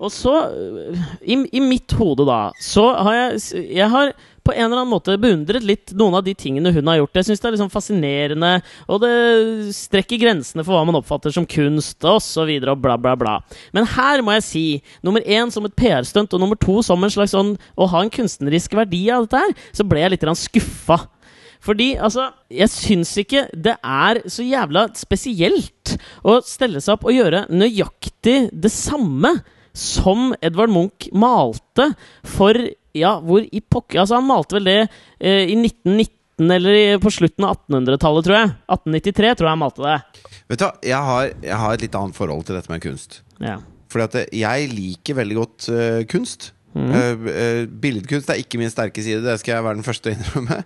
Og 0.00 0.10
så, 0.10 0.50
øh, 0.50 0.98
i, 1.22 1.36
i 1.52 1.60
mitt 1.60 1.92
hode, 1.92 2.26
da, 2.26 2.50
så 2.60 2.88
har 2.98 3.14
jeg 3.14 3.34
s- 3.40 3.54
Jeg 3.54 3.88
har 3.90 4.12
på 4.44 4.52
en 4.52 4.66
eller 4.66 4.82
annen 4.82 4.92
måte 4.92 5.16
beundret 5.20 5.64
litt 5.64 5.94
noen 5.96 6.18
av 6.18 6.24
de 6.26 6.34
tingene 6.36 6.72
hun 6.74 6.90
har 6.90 7.00
gjort. 7.00 7.16
Jeg 7.16 7.28
syns 7.30 7.42
det 7.42 7.48
er 7.48 7.56
liksom 7.56 7.72
fascinerende, 7.72 8.52
og 8.88 9.00
det 9.04 9.14
strekker 9.76 10.20
grensene 10.20 10.64
for 10.66 10.76
hva 10.76 10.84
man 10.88 10.98
oppfatter 11.00 11.34
som 11.34 11.48
kunst, 11.48 11.98
og 12.04 12.20
så 12.24 12.44
videre, 12.48 12.74
og 12.74 12.84
bla, 12.84 12.98
bla, 13.00 13.16
bla. 13.18 13.38
Men 13.76 13.88
her 13.96 14.24
må 14.24 14.36
jeg 14.36 14.46
si, 14.46 14.66
nummer 15.06 15.24
én 15.24 15.52
som 15.54 15.64
et 15.68 15.76
PR-stunt, 15.78 16.36
og 16.36 16.44
nummer 16.44 16.60
to 16.60 16.80
som 16.84 17.02
en 17.04 17.12
slags 17.12 17.34
sånn 17.34 17.54
Å 17.80 17.86
ha 17.90 18.00
en 18.04 18.12
kunstnerisk 18.12 18.74
verdi 18.76 19.06
av 19.12 19.24
dette 19.24 19.40
her, 19.40 19.52
så 19.74 19.86
ble 19.88 20.02
jeg 20.02 20.14
litt 20.14 20.26
skuffa. 20.38 20.98
Fordi, 21.64 21.94
altså, 21.96 22.28
jeg 22.52 22.68
syns 22.72 23.14
ikke 23.20 23.46
det 23.52 23.76
er 23.80 24.20
så 24.28 24.44
jævla 24.44 24.88
spesielt 24.98 25.94
å 26.26 26.38
stelle 26.44 26.82
seg 26.84 26.98
opp 26.98 27.06
og 27.08 27.16
gjøre 27.16 27.46
nøyaktig 27.52 28.36
det 28.52 28.72
samme 28.72 29.32
som 29.74 30.32
Edvard 30.44 30.72
Munch 30.74 31.08
malte 31.16 31.90
for 32.36 32.58
Ja, 32.94 33.16
hvor 33.22 33.42
i 33.42 33.60
pokker 33.60 34.04
Altså, 34.04 34.18
han 34.20 34.28
malte 34.28 34.58
vel 34.58 34.68
det 34.68 34.80
eh, 34.84 35.50
i 35.50 35.56
1919 35.58 36.50
eller 36.54 36.74
i, 36.74 36.86
på 36.98 37.12
slutten 37.14 37.46
av 37.46 37.60
1800-tallet, 37.68 38.26
tror 38.26 38.36
jeg. 38.36 38.50
1893 38.66 39.36
tror 39.38 39.46
jeg 39.46 39.52
han 39.52 39.60
malte 39.62 39.84
det. 39.84 40.24
Vet 40.50 40.60
du 40.60 40.64
hva, 40.66 40.72
jeg 40.82 41.08
har, 41.08 41.28
jeg 41.46 41.60
har 41.62 41.76
et 41.76 41.84
litt 41.86 41.98
annet 41.98 42.18
forhold 42.18 42.42
til 42.48 42.58
dette 42.58 42.72
med 42.72 42.82
kunst. 42.82 43.20
Ja. 43.38 43.60
Fordi 43.92 44.06
at 44.08 44.34
jeg 44.34 44.70
liker 44.72 45.18
veldig 45.20 45.36
godt 45.38 45.68
uh, 45.70 46.00
kunst. 46.10 46.48
Mm. 46.74 46.90
Uh, 46.90 47.28
uh, 47.28 47.60
billedkunst 47.70 48.32
er 48.34 48.42
ikke 48.42 48.58
min 48.58 48.72
sterke 48.72 49.04
side, 49.06 49.22
det 49.22 49.36
skal 49.38 49.54
jeg 49.54 49.66
være 49.68 49.78
den 49.78 49.86
første 49.86 50.10
å 50.10 50.16
innrømme. 50.16 50.58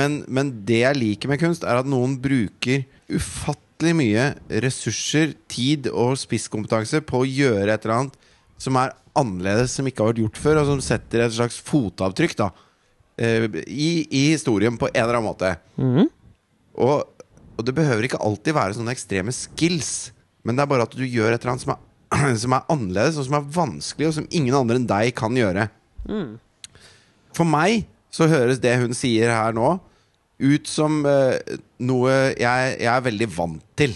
Men, 0.00 0.22
men 0.32 0.54
det 0.64 0.80
jeg 0.80 1.00
liker 1.02 1.32
med 1.32 1.42
kunst, 1.44 1.68
er 1.68 1.82
at 1.82 1.92
noen 1.92 2.16
bruker 2.24 2.86
ufattelig 3.12 3.92
mye 3.98 4.30
ressurser, 4.64 5.36
tid 5.52 5.92
og 5.92 6.16
spisskompetanse 6.24 7.02
på 7.04 7.20
å 7.20 7.28
gjøre 7.28 7.68
et 7.68 7.84
eller 7.84 7.98
annet 7.98 8.30
som 8.62 8.78
er 8.80 8.96
annerledes, 9.18 9.76
som 9.76 9.88
ikke 9.88 10.02
har 10.02 10.12
vært 10.12 10.22
gjort 10.22 10.40
før, 10.40 10.60
og 10.62 10.68
som 10.70 10.82
setter 10.84 11.24
et 11.24 11.34
slags 11.36 11.58
fotavtrykk 11.64 12.36
da 12.38 12.48
eh, 13.20 13.46
i, 13.66 13.90
i 14.08 14.22
historien 14.32 14.78
på 14.80 14.88
en 14.90 14.98
eller 15.02 15.18
annen 15.18 15.28
måte. 15.28 15.54
Mm. 15.76 16.08
Og, 16.82 17.24
og 17.58 17.66
det 17.66 17.76
behøver 17.76 18.08
ikke 18.08 18.22
alltid 18.24 18.56
være 18.56 18.78
sånne 18.78 18.94
ekstreme 18.94 19.34
skills, 19.36 20.12
men 20.42 20.56
det 20.56 20.64
er 20.64 20.72
bare 20.72 20.88
at 20.88 20.96
du 20.96 21.04
gjør 21.04 21.34
et 21.34 21.42
eller 21.42 21.54
annet 21.54 21.66
som 21.66 21.74
er, 21.76 21.82
som 22.44 22.56
er 22.56 22.68
annerledes, 22.72 23.20
og 23.20 23.28
som 23.28 23.38
er 23.38 23.50
vanskelig, 23.58 24.08
og 24.08 24.16
som 24.18 24.28
ingen 24.30 24.56
andre 24.58 24.80
enn 24.80 24.88
deg 24.90 25.14
kan 25.18 25.36
gjøre. 25.38 25.68
For 27.36 27.48
meg 27.48 27.86
så 28.12 28.28
høres 28.28 28.60
det 28.60 28.74
hun 28.80 28.96
sier 28.96 29.32
her 29.32 29.56
nå, 29.56 29.76
ut 30.42 30.66
som 30.68 31.04
uh, 31.06 31.38
noe 31.78 32.12
jeg, 32.34 32.72
jeg 32.82 32.90
er 32.90 33.04
veldig 33.04 33.28
vant 33.30 33.62
til 33.78 33.94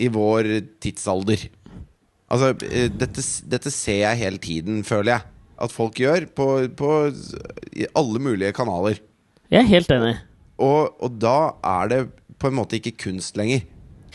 i 0.00 0.08
vår 0.12 0.48
tidsalder. 0.80 1.48
Altså, 2.30 2.54
eh, 2.70 2.88
dette, 2.94 3.24
dette 3.50 3.72
ser 3.74 4.04
jeg 4.04 4.22
hele 4.22 4.38
tiden, 4.42 4.84
føler 4.86 5.16
jeg. 5.16 5.26
At 5.60 5.74
folk 5.74 5.98
gjør 6.00 6.28
på, 6.36 6.46
på 6.76 6.90
alle 7.98 8.22
mulige 8.22 8.54
kanaler. 8.56 9.02
Jeg 9.50 9.64
er 9.64 9.68
helt 9.68 9.90
enig. 9.92 10.14
Og, 10.60 10.94
og 11.02 11.18
da 11.20 11.52
er 11.66 11.90
det 11.90 12.00
på 12.40 12.48
en 12.48 12.56
måte 12.56 12.78
ikke 12.78 12.96
kunst 13.08 13.36
lenger. 13.36 13.66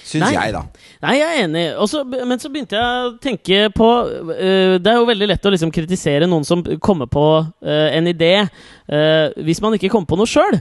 Syns 0.06 0.34
jeg, 0.36 0.52
da. 0.54 0.62
Nei, 1.02 1.16
jeg 1.18 1.26
er 1.26 1.44
enig. 1.48 1.64
Også, 1.82 2.04
men 2.06 2.42
så 2.42 2.52
begynte 2.54 2.78
jeg 2.78 3.06
å 3.08 3.14
tenke 3.22 3.62
på 3.74 3.88
uh, 4.06 4.76
Det 4.78 4.92
er 4.92 5.00
jo 5.00 5.08
veldig 5.08 5.30
lett 5.32 5.48
å 5.48 5.54
liksom 5.54 5.72
kritisere 5.74 6.28
noen 6.30 6.46
som 6.46 6.62
kommer 6.84 7.10
på 7.10 7.26
uh, 7.42 7.88
en 7.90 8.10
idé, 8.12 8.34
uh, 8.46 9.28
hvis 9.48 9.62
man 9.66 9.78
ikke 9.78 9.90
kommer 9.94 10.10
på 10.12 10.20
noe 10.20 10.30
sjøl. 10.30 10.60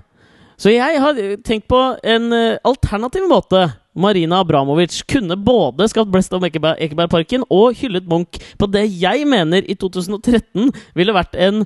Så 0.57 0.71
jeg 0.71 1.01
har 1.03 1.19
tenkt 1.45 1.67
på 1.69 1.81
en 2.07 2.31
alternativ 2.63 3.25
måte. 3.27 3.65
Marina 3.95 4.41
Abramovic 4.43 5.01
kunne 5.11 5.37
både 5.39 5.87
skapt 5.91 6.11
Blest 6.13 6.35
om 6.35 6.45
Ekeberg, 6.47 6.81
Ekebergparken 6.83 7.47
og 7.53 7.77
hyllet 7.79 8.09
Munch 8.11 8.41
på 8.59 8.69
det 8.71 8.87
jeg 8.91 9.27
mener 9.31 9.67
i 9.67 9.77
2013 9.79 10.73
ville 10.99 11.15
vært 11.15 11.39
en 11.39 11.63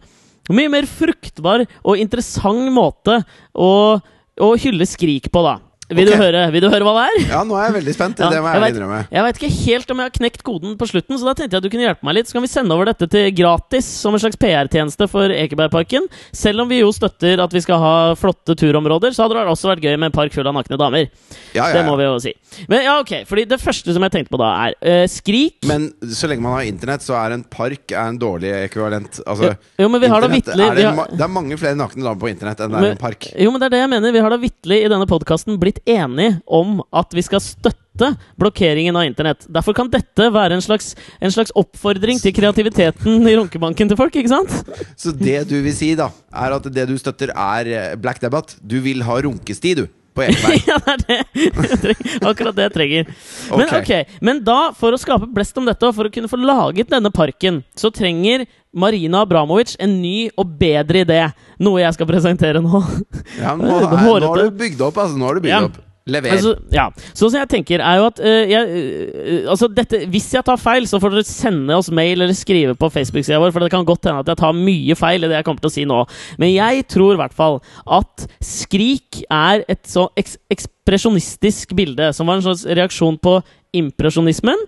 mye 0.52 0.72
mer 0.72 0.88
fruktbar 0.88 1.66
og 1.82 2.00
interessant 2.00 2.70
måte 2.72 3.20
å, 3.52 3.72
å 3.98 4.50
hylle 4.60 4.86
Skrik 4.88 5.28
på, 5.32 5.44
da. 5.44 5.58
Vil, 5.88 6.04
okay. 6.04 6.18
du 6.18 6.20
høre, 6.20 6.40
vil 6.52 6.64
du 6.64 6.68
høre 6.68 6.84
hva 6.84 6.92
det 6.98 7.04
er? 7.08 7.30
Ja, 7.30 7.38
nå 7.48 7.56
er 7.56 7.70
jeg 7.70 7.74
veldig 7.78 7.92
spent. 7.96 8.18
Ja, 8.22 8.28
det 8.28 8.42
må 8.44 8.50
jeg 8.50 8.58
jeg 8.58 8.64
vet- 8.64 8.76
innrømme. 8.76 8.98
Jeg 9.14 9.24
veit 9.24 9.38
ikke 9.38 9.50
helt 9.54 9.92
om 9.92 10.00
jeg 10.02 10.10
har 10.10 10.14
knekt 10.18 10.42
koden 10.44 10.74
på 10.76 10.88
slutten, 10.90 11.16
så 11.16 11.28
da 11.28 11.34
tenkte 11.38 11.56
jeg 11.56 11.62
at 11.62 11.64
du 11.64 11.70
kunne 11.72 11.86
hjelpe 11.86 12.04
meg 12.04 12.18
litt. 12.18 12.28
Så 12.28 12.36
kan 12.36 12.44
vi 12.44 12.50
sende 12.52 12.76
over 12.76 12.90
dette 12.90 13.08
til 13.08 13.28
gratis 13.38 13.88
som 14.02 14.12
en 14.12 14.20
slags 14.20 14.36
PR-tjeneste 14.40 15.08
for 15.08 15.32
Ekebergparken. 15.32 16.08
Selv 16.36 16.64
om 16.64 16.68
vi 16.68 16.82
jo 16.82 16.90
støtter 16.92 17.40
at 17.40 17.56
vi 17.56 17.62
skal 17.64 17.80
ha 17.80 17.94
flotte 18.20 18.56
turområder, 18.58 19.16
så 19.16 19.24
hadde 19.24 19.38
det 19.38 19.54
også 19.54 19.70
vært 19.72 19.86
gøy 19.86 19.96
med 19.96 20.10
en 20.10 20.16
park 20.18 20.36
full 20.36 20.50
av 20.50 20.58
nakne 20.58 20.76
damer. 20.80 21.08
Ja, 21.56 21.70
ja, 21.70 21.78
Det 21.78 21.86
må 21.88 21.96
vi 21.96 22.04
jo 22.04 22.18
si. 22.20 22.34
Men 22.68 22.84
ja, 22.84 22.98
ok, 23.00 23.14
fordi 23.28 23.46
det 23.48 23.60
første 23.62 23.96
som 23.96 24.04
jeg 24.04 24.16
tenkte 24.18 24.34
på 24.34 24.42
da, 24.42 24.50
er 24.68 24.76
uh, 24.84 25.06
Skrik. 25.08 25.56
Men 25.70 25.88
så 26.12 26.28
lenge 26.28 26.44
man 26.44 26.58
har 26.58 26.68
internett, 26.68 27.06
så 27.06 27.16
er 27.16 27.38
en 27.38 27.46
park 27.48 27.96
er 27.96 28.12
en 28.12 28.20
dårlig 28.20 28.52
ekvivalent. 28.66 29.22
Altså, 29.24 29.54
jo, 29.80 29.88
men 29.88 30.04
vi 30.04 30.12
har 30.12 30.24
da 30.24 30.28
vitterlig 30.32 30.68
er 30.68 30.76
vi 30.76 30.84
det, 30.84 31.08
det 31.16 31.24
er 31.24 31.32
mange 31.32 31.56
flere 31.60 31.78
nakne 31.78 32.04
damer 32.04 32.20
på 32.20 32.28
internett 32.28 32.60
enn 32.60 32.76
det 32.76 32.84
er 32.84 32.96
en 32.98 33.00
park. 33.00 33.30
Jo, 33.32 33.54
men 33.54 33.62
det 33.62 33.70
er 33.70 33.76
det 33.78 33.82
jeg 33.86 33.92
mener. 33.96 34.12
Vi 34.12 34.24
har 34.26 34.36
da 34.36 34.40
vitterlig 34.42 34.82
i 34.84 34.92
denne 34.92 35.08
podkasten 35.08 35.56
blitt 35.60 35.77
enige 35.86 36.38
om 36.46 36.80
at 36.94 37.14
vi 37.14 37.24
skal 37.26 37.42
støtte 37.44 38.12
blokkeringen 38.38 38.96
av 38.96 39.08
internett. 39.08 39.46
Derfor 39.50 39.74
kan 39.74 39.90
dette 39.90 40.28
være 40.34 40.58
en 40.58 40.64
slags, 40.64 40.92
en 41.20 41.34
slags 41.34 41.52
oppfordring 41.58 42.20
til 42.22 42.34
kreativiteten 42.36 43.26
i 43.26 43.36
runkebanken 43.38 43.90
til 43.90 43.98
folk, 43.98 44.14
ikke 44.14 44.32
sant? 44.32 44.54
Så 44.98 45.14
det 45.14 45.42
du 45.50 45.58
vil 45.64 45.74
si, 45.74 45.94
da, 45.98 46.10
er 46.30 46.58
at 46.58 46.68
det 46.72 46.88
du 46.90 46.96
støtter, 47.00 47.34
er 47.34 47.72
eh, 47.72 47.94
Black 47.98 48.22
Debate. 48.22 48.60
Du 48.62 48.78
vil 48.84 49.02
ha 49.06 49.18
runkesti, 49.24 49.74
du, 49.80 49.86
på 50.18 50.26
ja, 50.68 50.78
det 50.82 50.94
er 50.94 51.02
det. 51.06 51.96
Akkurat 52.26 52.56
det 52.56 52.66
jeg 52.66 52.74
trenger. 52.74 53.10
Men 53.52 53.66
okay. 53.66 53.82
okay. 53.82 54.18
men 54.24 54.42
da, 54.46 54.58
for 54.76 54.94
å 54.94 55.00
skape 55.00 55.28
blest 55.34 55.58
om 55.60 55.68
dette, 55.68 55.86
og 55.86 55.94
for 55.96 56.08
å 56.08 56.12
kunne 56.12 56.30
få 56.30 56.40
laget 56.40 56.90
denne 56.90 57.12
parken, 57.14 57.62
så 57.78 57.92
trenger 57.94 58.46
Marina 58.74 59.22
Abramovic 59.24 59.76
en 59.80 59.98
ny 60.02 60.28
og 60.36 60.56
bedre 60.60 61.04
idé. 61.06 61.20
Noe 61.62 61.82
jeg 61.82 61.96
skal 61.96 62.08
presentere 62.10 62.62
nå. 62.64 62.82
Ja, 63.40 63.56
nå, 63.58 63.68
er 63.80 63.92
nå 63.96 64.32
har 64.32 64.48
du 64.48 64.56
bygd 64.64 64.82
opp, 64.88 64.98
altså. 65.04 65.18
Nå 65.18 65.30
har 65.30 65.38
du 65.38 65.46
bygd 65.46 65.54
Ja. 65.54 65.66
opp. 65.68 65.84
Lever. 66.08 66.32
Altså, 66.32 66.54
ja. 66.72 66.86
Så 67.12 67.28
som 67.28 67.36
jeg 67.36 67.48
tenker, 67.52 67.82
er 67.84 67.98
jo 68.00 68.06
at 68.08 68.20
uh, 68.24 68.48
jeg, 68.48 68.84
uh, 69.44 69.50
Altså, 69.52 69.68
dette 69.68 70.06
Hvis 70.08 70.30
jeg 70.32 70.44
tar 70.46 70.56
feil, 70.56 70.86
så 70.88 70.96
får 71.02 71.12
dere 71.12 71.28
sende 71.28 71.76
oss 71.76 71.90
mail 71.92 72.22
eller 72.24 72.32
skrive 72.32 72.72
på 72.80 72.88
Facebook-sida 72.94 73.36
vår, 73.42 73.52
for 73.52 73.60
det 73.60 73.68
kan 73.74 73.84
godt 73.84 74.08
hende 74.08 74.22
at 74.24 74.30
jeg 74.32 74.40
tar 74.40 74.56
mye 74.56 74.96
feil 74.96 75.26
i 75.26 75.28
det 75.28 75.36
jeg 75.36 75.44
kommer 75.44 75.60
til 75.60 75.68
å 75.68 75.74
si 75.74 75.84
nå. 75.88 75.98
Men 76.40 76.54
jeg 76.54 76.86
tror 76.88 77.12
i 77.12 77.20
hvert 77.20 77.36
fall 77.36 77.60
at 77.84 78.24
Skrik 78.40 79.20
er 79.28 79.66
et 79.68 79.84
så 79.88 80.08
eks 80.16 80.38
ekspresjonistisk 80.88 81.74
bilde, 81.76 82.06
som 82.16 82.24
var 82.28 82.38
en 82.38 82.46
slags 82.46 82.64
reaksjon 82.64 83.18
på 83.20 83.34
impresjonismen. 83.76 84.60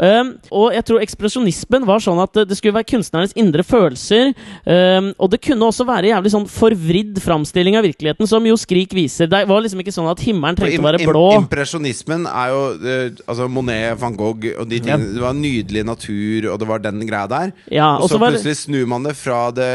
Um, 0.00 0.32
og 0.54 0.72
jeg 0.72 0.84
tror 0.88 1.02
ekspresjonismen 1.04 1.84
var 1.88 2.00
sånn 2.02 2.20
at 2.22 2.38
det 2.48 2.56
skulle 2.56 2.76
være 2.78 2.88
kunstnernes 2.88 3.34
indre 3.36 3.64
følelser. 3.66 4.32
Um, 4.64 5.10
og 5.20 5.32
det 5.34 5.42
kunne 5.44 5.68
også 5.68 5.86
være 5.88 6.12
jævlig 6.12 6.32
sånn 6.32 6.48
forvridd 6.50 7.20
framstilling 7.24 7.76
av 7.76 7.86
virkeligheten, 7.86 8.28
som 8.30 8.46
jo 8.48 8.56
Skrik 8.60 8.96
viser. 8.96 9.28
Det 9.30 9.42
var 9.48 9.64
liksom 9.64 9.82
ikke 9.84 9.94
sånn 9.94 10.08
at 10.10 10.22
himmelen 10.24 10.58
trengte 10.58 10.80
å 10.80 10.88
være 10.88 11.02
blå. 11.04 11.26
Impresjonismen 11.42 12.28
er 12.30 12.54
jo 12.54 12.62
eh, 12.80 13.04
Altså 13.26 13.46
Monet, 13.50 13.96
van 14.00 14.16
Gogh 14.16 14.48
og 14.56 14.68
de 14.70 14.80
tingene. 14.80 15.12
Det 15.16 15.22
var 15.22 15.36
nydelig 15.36 15.84
natur, 15.86 16.50
og 16.52 16.60
det 16.62 16.70
var 16.70 16.84
den 16.84 17.04
greia 17.06 17.28
der. 17.30 17.52
Ja, 17.72 17.96
og 18.00 18.08
så 18.10 18.20
plutselig 18.22 18.56
snur 18.64 18.88
man 18.90 19.06
det 19.06 19.16
fra 19.18 19.48
det 19.54 19.70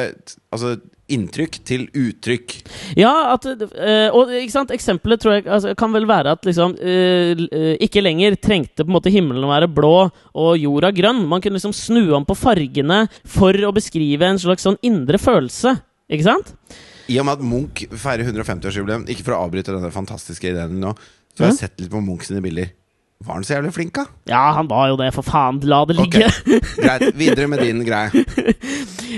Altså 0.51 0.75
inntrykk 1.16 1.59
til 1.68 1.86
uttrykk. 1.97 2.55
Ja, 2.99 3.12
at 3.34 3.45
eh, 3.47 4.07
Og 4.16 4.32
eksempelet 4.36 5.22
tror 5.22 5.38
jeg 5.38 5.45
altså, 5.47 5.76
kan 5.78 5.93
vel 5.95 6.07
være 6.09 6.36
at 6.36 6.47
liksom 6.47 6.76
eh, 6.80 7.45
Ikke 7.84 8.03
lenger 8.03 8.38
trengte 8.41 8.86
på 8.86 8.89
en 8.89 8.97
måte 8.97 9.14
himmelen 9.14 9.45
å 9.47 9.51
være 9.51 9.72
blå 9.72 9.95
og 10.09 10.51
jorda 10.59 10.91
grønn. 10.95 11.24
Man 11.30 11.43
kunne 11.43 11.59
liksom 11.59 11.76
snu 11.76 12.14
om 12.18 12.28
på 12.28 12.38
fargene 12.38 13.03
for 13.28 13.55
å 13.68 13.74
beskrive 13.76 14.28
en 14.28 14.41
slags 14.41 14.66
sånn 14.68 14.80
indre 14.86 15.20
følelse. 15.22 15.76
Ikke 16.12 16.28
sant? 16.28 16.53
I 17.12 17.18
og 17.20 17.28
med 17.28 17.39
at 17.39 17.45
Munch 17.45 17.86
feirer 17.99 18.28
150-årsjubileum, 18.28 19.07
ikke 19.12 19.26
for 19.26 19.36
å 19.36 19.41
avbryte 19.45 19.74
denne 19.74 19.91
fantastiske 19.93 20.51
ideen 20.51 20.78
nå, 20.80 20.93
så 21.36 21.43
har 21.43 21.51
jeg 21.51 21.59
sett 21.64 21.82
litt 21.82 21.91
på 21.91 22.03
Munch 22.03 22.28
sine 22.28 22.43
bilder. 22.43 22.72
Var 23.22 23.38
han 23.38 23.43
så 23.45 23.53
jævlig 23.53 23.74
flink, 23.76 23.93
da? 23.93 24.07
Ja, 24.32 24.47
han 24.57 24.69
var 24.69 24.88
jo 24.89 24.97
det, 24.97 25.11
for 25.13 25.26
faen. 25.26 25.59
La 25.69 25.84
det 25.86 25.99
Ok. 26.01 26.15
Okay. 26.17 26.59
Greit, 26.84 27.11
videre 27.17 27.47
med 27.51 27.61
din 27.61 27.86
greie. 27.86 28.09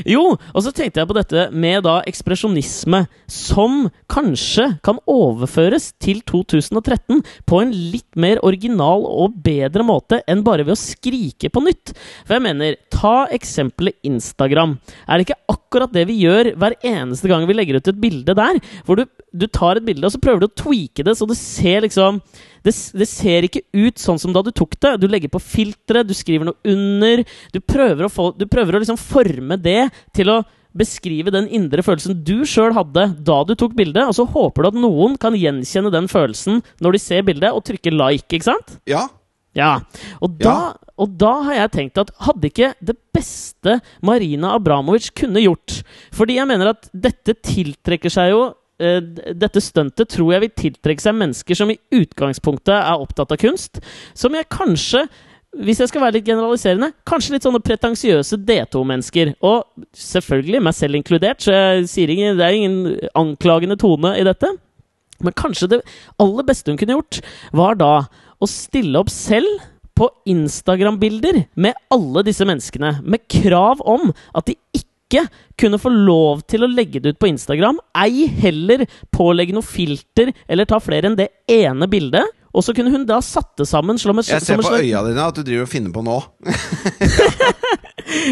Jo, 0.09 0.23
og 0.33 0.63
så 0.65 0.71
tenkte 0.73 1.01
jeg 1.01 1.09
på 1.09 1.15
dette 1.15 1.43
med 1.53 1.83
da 1.85 1.99
ekspresjonisme, 2.09 3.03
som 3.29 3.87
kanskje 4.11 4.65
kan 4.85 4.97
overføres 5.09 5.91
til 6.01 6.23
2013 6.25 7.21
på 7.49 7.59
en 7.61 7.73
litt 7.93 8.17
mer 8.19 8.41
original 8.45 9.05
og 9.05 9.37
bedre 9.45 9.85
måte 9.85 10.23
enn 10.25 10.41
bare 10.45 10.65
ved 10.65 10.73
å 10.75 10.81
skrike 10.81 11.51
på 11.53 11.61
nytt. 11.61 11.93
For 12.25 12.37
jeg 12.37 12.45
mener, 12.47 12.79
ta 12.93 13.27
eksempelet 13.37 13.99
Instagram. 14.07 14.79
Er 15.05 15.21
det 15.21 15.27
ikke 15.27 15.53
akkurat 15.53 15.93
det 15.93 16.07
vi 16.09 16.17
gjør 16.23 16.53
hver 16.57 16.77
eneste 16.81 17.29
gang 17.29 17.45
vi 17.49 17.57
legger 17.57 17.77
ut 17.77 17.93
et 17.93 18.01
bilde 18.01 18.37
der? 18.37 18.59
Hvor 18.87 18.97
du, 18.99 19.05
du 19.29 19.45
tar 19.45 19.77
et 19.77 19.87
bilde, 19.87 20.07
og 20.07 20.15
så 20.15 20.21
prøver 20.23 20.43
du 20.43 20.49
å 20.49 20.57
tweake 20.65 21.05
det, 21.05 21.15
så 21.19 21.29
det 21.29 21.37
ser 21.39 21.85
liksom 21.85 22.23
det, 22.63 22.73
det 22.95 23.07
ser 23.09 23.47
ikke 23.47 23.63
ut 23.75 23.99
sånn 24.01 24.19
som 24.21 24.33
da 24.35 24.43
du 24.45 24.51
tok 24.55 24.77
det. 24.79 24.95
Du 25.01 25.07
legger 25.11 25.31
på 25.31 25.41
filtre, 25.43 26.03
du 26.07 26.13
skriver 26.15 26.47
noe 26.47 26.73
under. 26.73 27.23
Du 27.53 27.59
prøver 27.59 28.07
å, 28.07 28.11
få, 28.11 28.29
du 28.39 28.45
prøver 28.49 28.77
å 28.77 28.83
liksom 28.83 28.99
forme 28.99 29.59
det 29.59 29.89
til 30.15 30.31
å 30.31 30.41
beskrive 30.73 31.29
den 31.29 31.45
indre 31.53 31.83
følelsen 31.85 32.23
du 32.25 32.39
sjøl 32.49 32.73
hadde 32.73 33.03
da 33.21 33.35
du 33.45 33.53
tok 33.53 33.75
bildet, 33.77 34.07
og 34.09 34.15
så 34.17 34.25
håper 34.25 34.65
du 34.65 34.69
at 34.71 34.79
noen 34.81 35.19
kan 35.21 35.35
gjenkjenne 35.37 35.91
den 35.93 36.07
følelsen 36.09 36.63
når 36.81 36.95
de 36.95 37.01
ser 37.03 37.27
bildet, 37.27 37.53
og 37.53 37.61
trykker 37.67 37.93
like, 37.93 38.25
ikke 38.31 38.47
sant? 38.47 38.79
Ja, 38.89 39.05
Ja. 39.53 39.83
Og 40.17 40.39
da, 40.41 40.73
og 40.97 41.11
da 41.21 41.33
har 41.45 41.59
jeg 41.59 41.71
tenkt 41.75 41.99
at 42.01 42.09
hadde 42.25 42.49
ikke 42.49 42.71
det 42.81 42.95
beste 43.13 43.75
Marina 44.01 44.55
Abramovic 44.57 45.11
kunne 45.13 45.43
gjort 45.43 45.83
Fordi 46.09 46.39
jeg 46.39 46.49
mener 46.49 46.71
at 46.71 46.87
dette 46.89 47.35
tiltrekker 47.37 48.09
seg 48.09 48.31
jo 48.31 48.39
dette 48.77 49.61
stuntet 49.61 50.09
tror 50.11 50.33
jeg 50.33 50.43
vil 50.43 50.55
tiltrekke 50.57 51.03
seg 51.03 51.15
mennesker 51.15 51.57
som 51.57 51.69
i 51.71 51.77
utgangspunktet 51.93 52.73
er 52.73 53.03
opptatt 53.03 53.35
av 53.35 53.39
kunst, 53.39 53.79
som 54.17 54.33
jeg 54.35 54.49
kanskje 54.51 55.05
hvis 55.61 55.83
jeg 55.83 55.91
skal 55.91 56.01
være 56.01 56.17
litt 56.17 56.25
generaliserende, 56.27 56.89
kanskje 57.05 57.35
litt 57.35 57.45
sånne 57.45 57.61
pretensiøse 57.61 58.39
D2-mennesker. 58.41 59.35
Og 59.45 59.85
selvfølgelig 59.93 60.61
meg 60.65 60.73
selv 60.73 60.97
inkludert, 60.97 61.43
så 61.45 61.53
jeg 61.53 61.83
sier 61.91 62.13
ingen, 62.13 62.39
det 62.39 62.47
er 62.47 62.57
ingen 62.57 63.09
anklagende 63.19 63.77
tone 63.77 64.15
i 64.17 64.25
dette. 64.25 64.49
Men 65.23 65.35
kanskje 65.37 65.69
det 65.75 65.83
aller 66.21 66.47
beste 66.47 66.73
hun 66.73 66.79
kunne 66.81 66.97
gjort, 66.97 67.21
var 67.53 67.77
da 67.79 67.91
å 68.41 68.49
stille 68.49 68.97
opp 68.99 69.13
selv 69.13 69.61
på 69.93 70.09
Instagram-bilder 70.33 71.43
med 71.61 71.77
alle 71.93 72.25
disse 72.25 72.45
menneskene, 72.49 72.97
med 73.05 73.21
krav 73.29 73.83
om 73.85 74.09
at 74.33 74.49
de 74.49 74.57
ikke 74.73 74.89
kunne 75.59 75.79
få 75.81 75.91
lov 75.93 76.41
til 76.49 76.65
å 76.65 76.71
legge 76.71 77.01
det 77.03 77.13
ut 77.13 77.21
på 77.21 77.29
Instagram, 77.29 77.81
ei 78.03 78.25
heller 78.41 78.85
pålegge 79.13 79.55
noe 79.55 79.65
filter 79.65 80.33
eller 80.47 80.69
ta 80.69 80.79
flere 80.83 81.11
enn 81.11 81.19
det 81.19 81.29
ene 81.51 81.89
bildet. 81.91 82.39
Og 82.53 82.61
så 82.61 82.73
kunne 82.77 82.91
hun 82.93 83.05
da 83.09 83.17
satt 83.25 83.55
det 83.57 83.65
sammen 83.65 83.97
som 83.97 84.13
et, 84.21 84.27
jeg 84.29 84.45
ser 84.45 84.61
på 84.61 84.75
øya 84.77 84.99
dine 85.07 85.23
at 85.25 85.39
du 85.39 85.41
driver 85.41 85.65
og 85.65 85.71
finner 85.71 85.93
på 85.93 86.03
nå. 86.05 86.19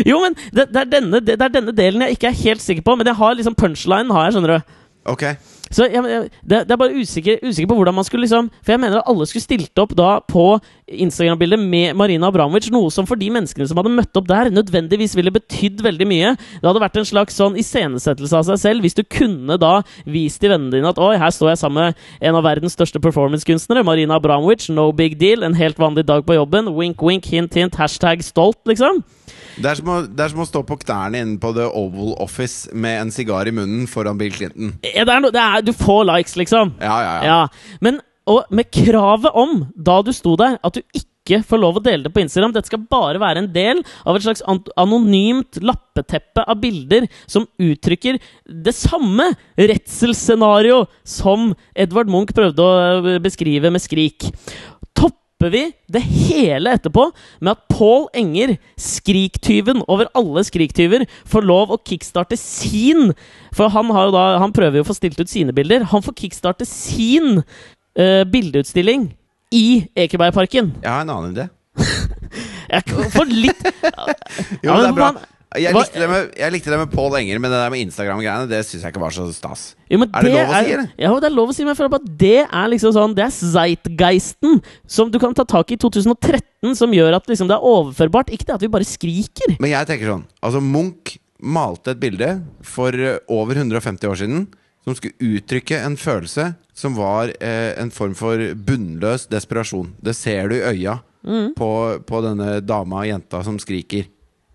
Jo, 0.05 0.19
men 0.21 0.36
det, 0.51 0.67
det, 0.69 0.84
er 0.84 0.89
denne, 0.91 1.21
det, 1.23 1.38
det 1.39 1.47
er 1.47 1.53
denne 1.53 1.73
delen 1.75 2.05
jeg 2.05 2.17
ikke 2.17 2.29
er 2.29 2.38
helt 2.43 2.63
sikker 2.63 2.86
på, 2.86 2.95
men 2.99 3.09
jeg 3.09 3.17
har 3.17 3.38
liksom 3.38 3.55
punchline, 3.57 4.13
har 4.13 4.27
jeg, 4.27 4.36
skjønner 4.36 4.53
du. 4.53 4.75
Ok, 5.11 5.23
Så 5.72 5.88
jeg, 5.88 6.03
jeg, 6.03 6.30
det, 6.43 6.63
det 6.67 6.76
er 6.76 6.80
bare 6.80 6.97
usikker, 6.99 7.41
usikker 7.43 7.69
på 7.72 7.78
hvordan 7.80 7.95
man 7.95 8.07
skulle 8.07 8.26
liksom 8.26 8.49
For 8.59 8.74
jeg 8.74 8.82
mener 8.84 8.99
at 8.99 9.07
alle 9.09 9.28
skulle 9.30 9.45
stilt 9.45 9.82
opp 9.82 9.95
da 9.97 10.17
på 10.28 10.45
Instagram-bildet 10.91 11.59
med 11.59 11.95
Marina 11.95 12.28
Abramovic, 12.28 12.67
noe 12.74 12.91
som 12.91 13.07
for 13.07 13.19
de 13.19 13.30
menneskene 13.32 13.67
som 13.69 13.80
hadde 13.80 13.93
møtt 13.95 14.17
opp 14.19 14.28
der, 14.28 14.51
nødvendigvis 14.51 15.15
ville 15.15 15.32
betydd 15.34 15.80
veldig 15.86 16.07
mye. 16.09 16.34
Det 16.59 16.67
hadde 16.67 16.84
vært 16.84 16.99
en 16.99 17.07
slags 17.07 17.38
sånn 17.39 17.55
iscenesettelse 17.59 18.41
av 18.41 18.47
seg 18.49 18.59
selv, 18.61 18.86
hvis 18.86 18.97
du 18.97 19.03
kunne 19.07 19.57
da 19.61 19.78
vist 20.03 20.41
til 20.43 20.51
vennene 20.51 20.74
dine 20.76 20.91
at 20.91 20.99
oi, 21.01 21.13
her 21.22 21.32
står 21.34 21.53
jeg 21.53 21.61
sammen 21.63 21.91
med 21.91 22.28
en 22.28 22.39
av 22.39 22.45
verdens 22.45 22.76
største 22.76 23.01
performancekunstnere, 23.03 23.86
Marina 23.88 24.19
Abramovic, 24.19 24.67
no 24.74 24.89
big 24.95 25.17
deal, 25.22 25.45
en 25.47 25.57
helt 25.57 25.80
vanlig 25.80 26.05
dag 26.09 26.26
på 26.28 26.38
jobben, 26.38 26.72
wink, 26.76 27.01
wink, 27.01 27.32
hint, 27.32 27.55
hint, 27.57 27.80
hashtag 27.80 28.24
stolt, 28.26 28.59
liksom. 28.69 29.01
det 29.61 29.72
er, 29.72 29.80
som 29.80 29.91
å, 29.91 30.01
det 30.07 30.26
er 30.26 30.34
som 30.34 30.43
å 30.43 30.47
stå 30.49 30.63
på 30.67 30.80
knærne 30.84 31.24
inne 31.24 31.39
på 31.41 31.53
The 31.55 31.69
Oval 31.69 32.15
Office 32.24 32.72
med 32.74 32.99
en 33.05 33.15
sigar 33.15 33.47
i 33.47 33.55
munnen 33.55 33.88
foran 33.91 34.19
Bill 34.19 34.34
Clinton. 34.36 34.76
Ja, 34.84 35.05
det 35.07 35.15
er 35.15 35.24
no, 35.24 35.32
det 35.34 35.41
er, 35.43 35.61
du 35.66 35.74
får 35.78 36.05
likes, 36.12 36.36
liksom. 36.39 36.76
Ja, 36.82 36.97
ja, 37.03 37.14
ja. 37.18 37.24
Ja, 37.26 37.78
men 37.82 38.01
og 38.32 38.43
med 38.53 38.70
kravet 38.72 39.34
om, 39.36 39.64
da 39.76 40.01
du 40.05 40.12
sto 40.14 40.36
der, 40.38 40.59
at 40.64 40.78
du 40.78 40.82
ikke 40.93 41.39
får 41.47 41.59
lov 41.62 41.78
å 41.80 41.82
dele 41.84 42.05
det 42.05 42.12
på 42.14 42.22
Instagram. 42.22 42.51
Dette 42.53 42.70
skal 42.70 42.84
bare 42.89 43.20
være 43.22 43.41
en 43.41 43.49
del 43.53 43.82
av 44.05 44.16
et 44.18 44.24
slags 44.26 44.43
an- 44.49 44.62
anonymt 44.80 45.57
lappeteppe 45.62 46.43
av 46.49 46.59
bilder 46.62 47.07
som 47.30 47.47
uttrykker 47.62 48.20
det 48.45 48.74
samme 48.78 49.32
redselsscenario 49.57 50.86
som 51.07 51.51
Edvard 51.76 52.09
Munch 52.14 52.34
prøvde 52.38 52.64
å 52.66 53.01
øh, 53.01 53.20
beskrive 53.24 53.72
med 53.74 53.84
Skrik. 53.84 54.30
Topper 55.42 55.50
vi 55.56 55.74
det 55.89 56.02
hele 56.06 56.76
etterpå 56.78 57.08
med 57.42 57.56
at 57.56 57.64
Paul 57.72 58.08
Enger, 58.14 58.58
skriktyven 58.78 59.82
over 59.89 60.06
alle 60.14 60.44
skriktyver, 60.46 61.08
får 61.26 61.46
lov 61.48 61.72
å 61.74 61.80
kickstarte 61.82 62.38
sin 62.38 63.14
For 63.56 63.70
han, 63.74 63.89
har 63.89 64.10
jo 64.10 64.14
da, 64.14 64.26
han 64.39 64.54
prøver 64.54 64.78
jo 64.80 64.86
å 64.86 64.89
få 64.92 64.96
stilt 64.96 65.20
ut 65.20 65.30
sine 65.30 65.52
bilder. 65.54 65.84
Han 65.92 66.04
får 66.06 66.14
kickstarte 66.22 66.66
sin 66.68 67.42
uh, 67.42 68.24
bildeutstilling 68.30 69.10
i 69.52 69.88
Ekebergparken. 69.98 70.76
Jeg 70.84 70.92
har 70.92 71.02
en 71.04 71.12
annen 71.12 71.34
idé. 71.34 71.50
Jeg 72.72 72.86
får 73.12 73.28
litt 73.32 73.66
Jo, 73.66 74.70
Ja, 74.70 74.78
det 74.78 74.92
er 74.92 74.96
bra. 74.96 75.12
man- 75.12 75.22
Jeg 75.60 75.76
likte, 75.76 75.99
det 75.99 76.08
med, 76.08 76.30
jeg 76.39 76.54
likte 76.54 76.72
det 76.72 76.78
med 76.80 76.91
Paul 76.93 77.16
Enger, 77.20 77.39
men 77.43 77.52
det 77.52 77.58
der 77.60 77.72
med 77.74 77.82
Instagram-greiene 77.84 78.47
Det 78.47 78.62
syns 78.64 78.86
jeg 78.86 78.93
ikke 78.93 79.02
var 79.04 79.12
så 79.12 79.26
stas. 79.36 79.64
Jo, 79.91 79.97
Er 80.06 80.24
det 80.24 80.32
lov 80.32 80.47
å 80.47 80.54
si, 80.56 80.72
eller? 80.78 80.86
Ja, 80.95 81.10
det 81.20 81.28
er 81.28 81.36
lov 81.36 81.52
å 81.52 81.56
si, 81.58 81.66
men 81.66 81.74
jeg 81.74 81.80
føler 81.82 81.97
at 81.99 82.06
det 82.22 82.38
er 82.45 82.70
liksom 82.72 82.93
sånn 82.95 83.16
Det 83.18 83.26
er 83.26 83.34
zeitgeisten 83.36 84.62
som 84.88 85.12
du 85.12 85.20
kan 85.20 85.36
ta 85.36 85.43
tak 85.43 85.72
i 85.72 85.76
i 85.76 85.82
2013, 85.82 86.76
som 86.78 86.93
gjør 86.93 87.16
at 87.18 87.28
liksom 87.28 87.49
det 87.49 87.56
er 87.58 87.68
overførbart. 87.68 88.32
Ikke 88.32 88.47
det 88.47 88.56
at 88.56 88.64
vi 88.64 88.72
bare 88.72 88.88
skriker. 88.88 89.56
Men 89.60 89.72
jeg 89.74 89.88
tenker 89.89 90.12
sånn 90.14 90.26
Altså 90.43 90.62
Munch 90.64 91.18
malte 91.41 91.95
et 91.95 91.99
bilde 91.99 92.32
for 92.62 92.93
eh, 92.93 93.18
over 93.28 93.58
150 93.58 94.08
år 94.08 94.20
siden 94.20 94.43
som 94.86 94.95
skulle 94.97 95.18
uttrykke 95.38 95.80
en 95.84 95.95
følelse 95.97 96.52
som 96.78 96.95
var 96.97 97.34
eh, 97.41 97.74
en 97.82 97.91
form 97.93 98.14
for 98.18 98.38
bunnløs 98.56 99.28
desperasjon. 99.30 99.91
Det 100.02 100.16
ser 100.16 100.47
du 100.54 100.60
i 100.62 100.66
øya 100.76 100.99
Mm. 101.22 101.52
på, 101.54 101.68
på 102.02 102.20
denne 102.26 102.56
dama 102.66 103.04
og 103.04 103.06
jenta 103.06 103.43
som 103.45 103.60
skriker. 103.62 104.08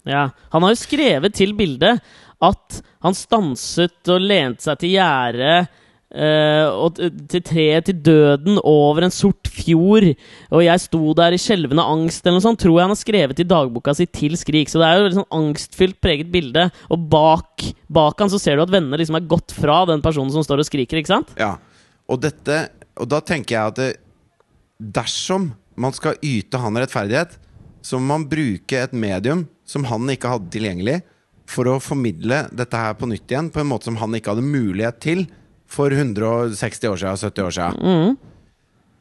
Ja, 0.06 0.28
Han 0.54 0.62
har 0.62 0.74
jo 0.74 0.78
skrevet 0.78 1.34
til 1.34 1.54
bildet 1.58 2.00
at 2.44 2.78
han 3.04 3.16
stanset 3.16 4.12
og 4.12 4.22
lente 4.22 4.66
seg 4.66 4.78
til 4.82 4.92
gjerdet 4.92 5.68
eh, 6.12 6.66
og 6.68 6.98
til 7.00 7.42
treet 7.44 7.88
til 7.88 7.98
døden 8.04 8.60
over 8.60 9.06
en 9.06 9.14
sort 9.14 9.48
fjord, 9.50 10.08
og 10.52 10.64
jeg 10.64 10.82
sto 10.84 11.14
der 11.16 11.36
i 11.36 11.40
skjelvende 11.40 11.84
angst, 11.84 12.24
eller 12.24 12.38
noe 12.38 12.44
sånt, 12.44 12.60
tror 12.62 12.76
jeg 12.76 12.84
han 12.84 12.94
har 12.94 13.00
skrevet 13.00 13.42
i 13.42 13.48
dagboka 13.48 13.94
si 13.96 14.06
til 14.06 14.36
Skrik. 14.38 14.70
Så 14.70 14.82
det 14.82 14.88
er 14.88 15.00
jo 15.00 15.08
et 15.10 15.18
sånn 15.18 15.38
angstfylt 15.38 15.98
preget 16.04 16.30
bilde, 16.32 16.68
og 16.92 17.08
bak, 17.12 17.66
bak 17.88 18.20
han 18.22 18.32
så 18.32 18.40
ser 18.42 18.58
du 18.58 18.66
at 18.66 18.74
vennene 18.74 19.00
liksom 19.00 19.18
er 19.18 19.30
gått 19.30 19.56
fra 19.56 19.82
den 19.88 20.04
personen 20.04 20.34
som 20.34 20.44
står 20.46 20.62
og 20.62 20.68
skriker, 20.68 21.00
ikke 21.00 21.14
sant? 21.16 21.32
Ja, 21.40 21.56
og 22.06 22.20
dette 22.22 22.66
Og 22.96 23.08
da 23.10 23.18
tenker 23.20 23.52
jeg 23.52 23.70
at 23.72 23.76
det, 23.76 23.88
dersom 24.80 25.50
man 25.76 25.92
skal 25.92 26.14
yte 26.24 26.56
han 26.56 26.78
rettferdighet, 26.80 27.34
så 27.86 28.00
må 28.00 28.16
man 28.16 28.26
bruke 28.30 28.80
et 28.82 28.94
medium 28.96 29.44
som 29.66 29.86
han 29.86 30.10
ikke 30.10 30.30
hadde 30.32 30.50
tilgjengelig, 30.54 31.00
for 31.46 31.68
å 31.70 31.78
formidle 31.78 32.40
dette 32.50 32.78
her 32.80 32.96
på 32.98 33.06
nytt 33.06 33.30
igjen 33.30 33.52
på 33.54 33.62
en 33.62 33.68
måte 33.70 33.86
som 33.86 33.98
han 34.00 34.16
ikke 34.18 34.32
hadde 34.34 34.46
mulighet 34.46 34.98
til 35.02 35.20
for 35.70 35.94
160 35.94 36.90
år 36.90 36.98
siden, 36.98 37.20
70 37.22 37.44
år 37.44 37.54
siden. 37.54 37.84
Mm. 37.86 38.16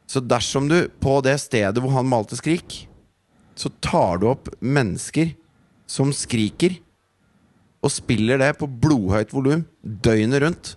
Så 0.06 0.22
dersom 0.22 0.68
du 0.70 0.76
på 1.02 1.18
det 1.26 1.34
stedet 1.42 1.82
hvor 1.82 1.94
han 1.96 2.06
malte 2.06 2.38
Skrik, 2.38 2.84
så 3.58 3.72
tar 3.82 4.22
du 4.22 4.28
opp 4.30 4.52
mennesker 4.60 5.32
som 5.90 6.12
skriker, 6.14 6.78
og 7.82 7.92
spiller 7.92 8.40
det 8.40 8.54
på 8.58 8.66
blodhøyt 8.66 9.34
volum 9.34 9.62
døgnet 9.82 10.42
rundt. 10.42 10.72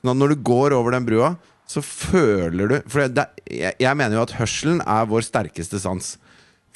Sånn 0.00 0.14
at 0.14 0.18
når 0.18 0.34
du 0.34 0.46
går 0.46 0.74
over 0.74 0.94
den 0.94 1.06
brua, 1.06 1.34
så 1.68 1.82
føler 1.84 2.70
du 2.70 2.76
For 2.88 3.04
det, 3.04 3.10
det, 3.18 3.26
jeg, 3.52 3.76
jeg 3.82 3.98
mener 3.98 4.16
jo 4.16 4.24
at 4.24 4.38
hørselen 4.38 4.80
er 4.82 5.10
vår 5.10 5.26
sterkeste 5.26 5.78
sans. 5.82 6.16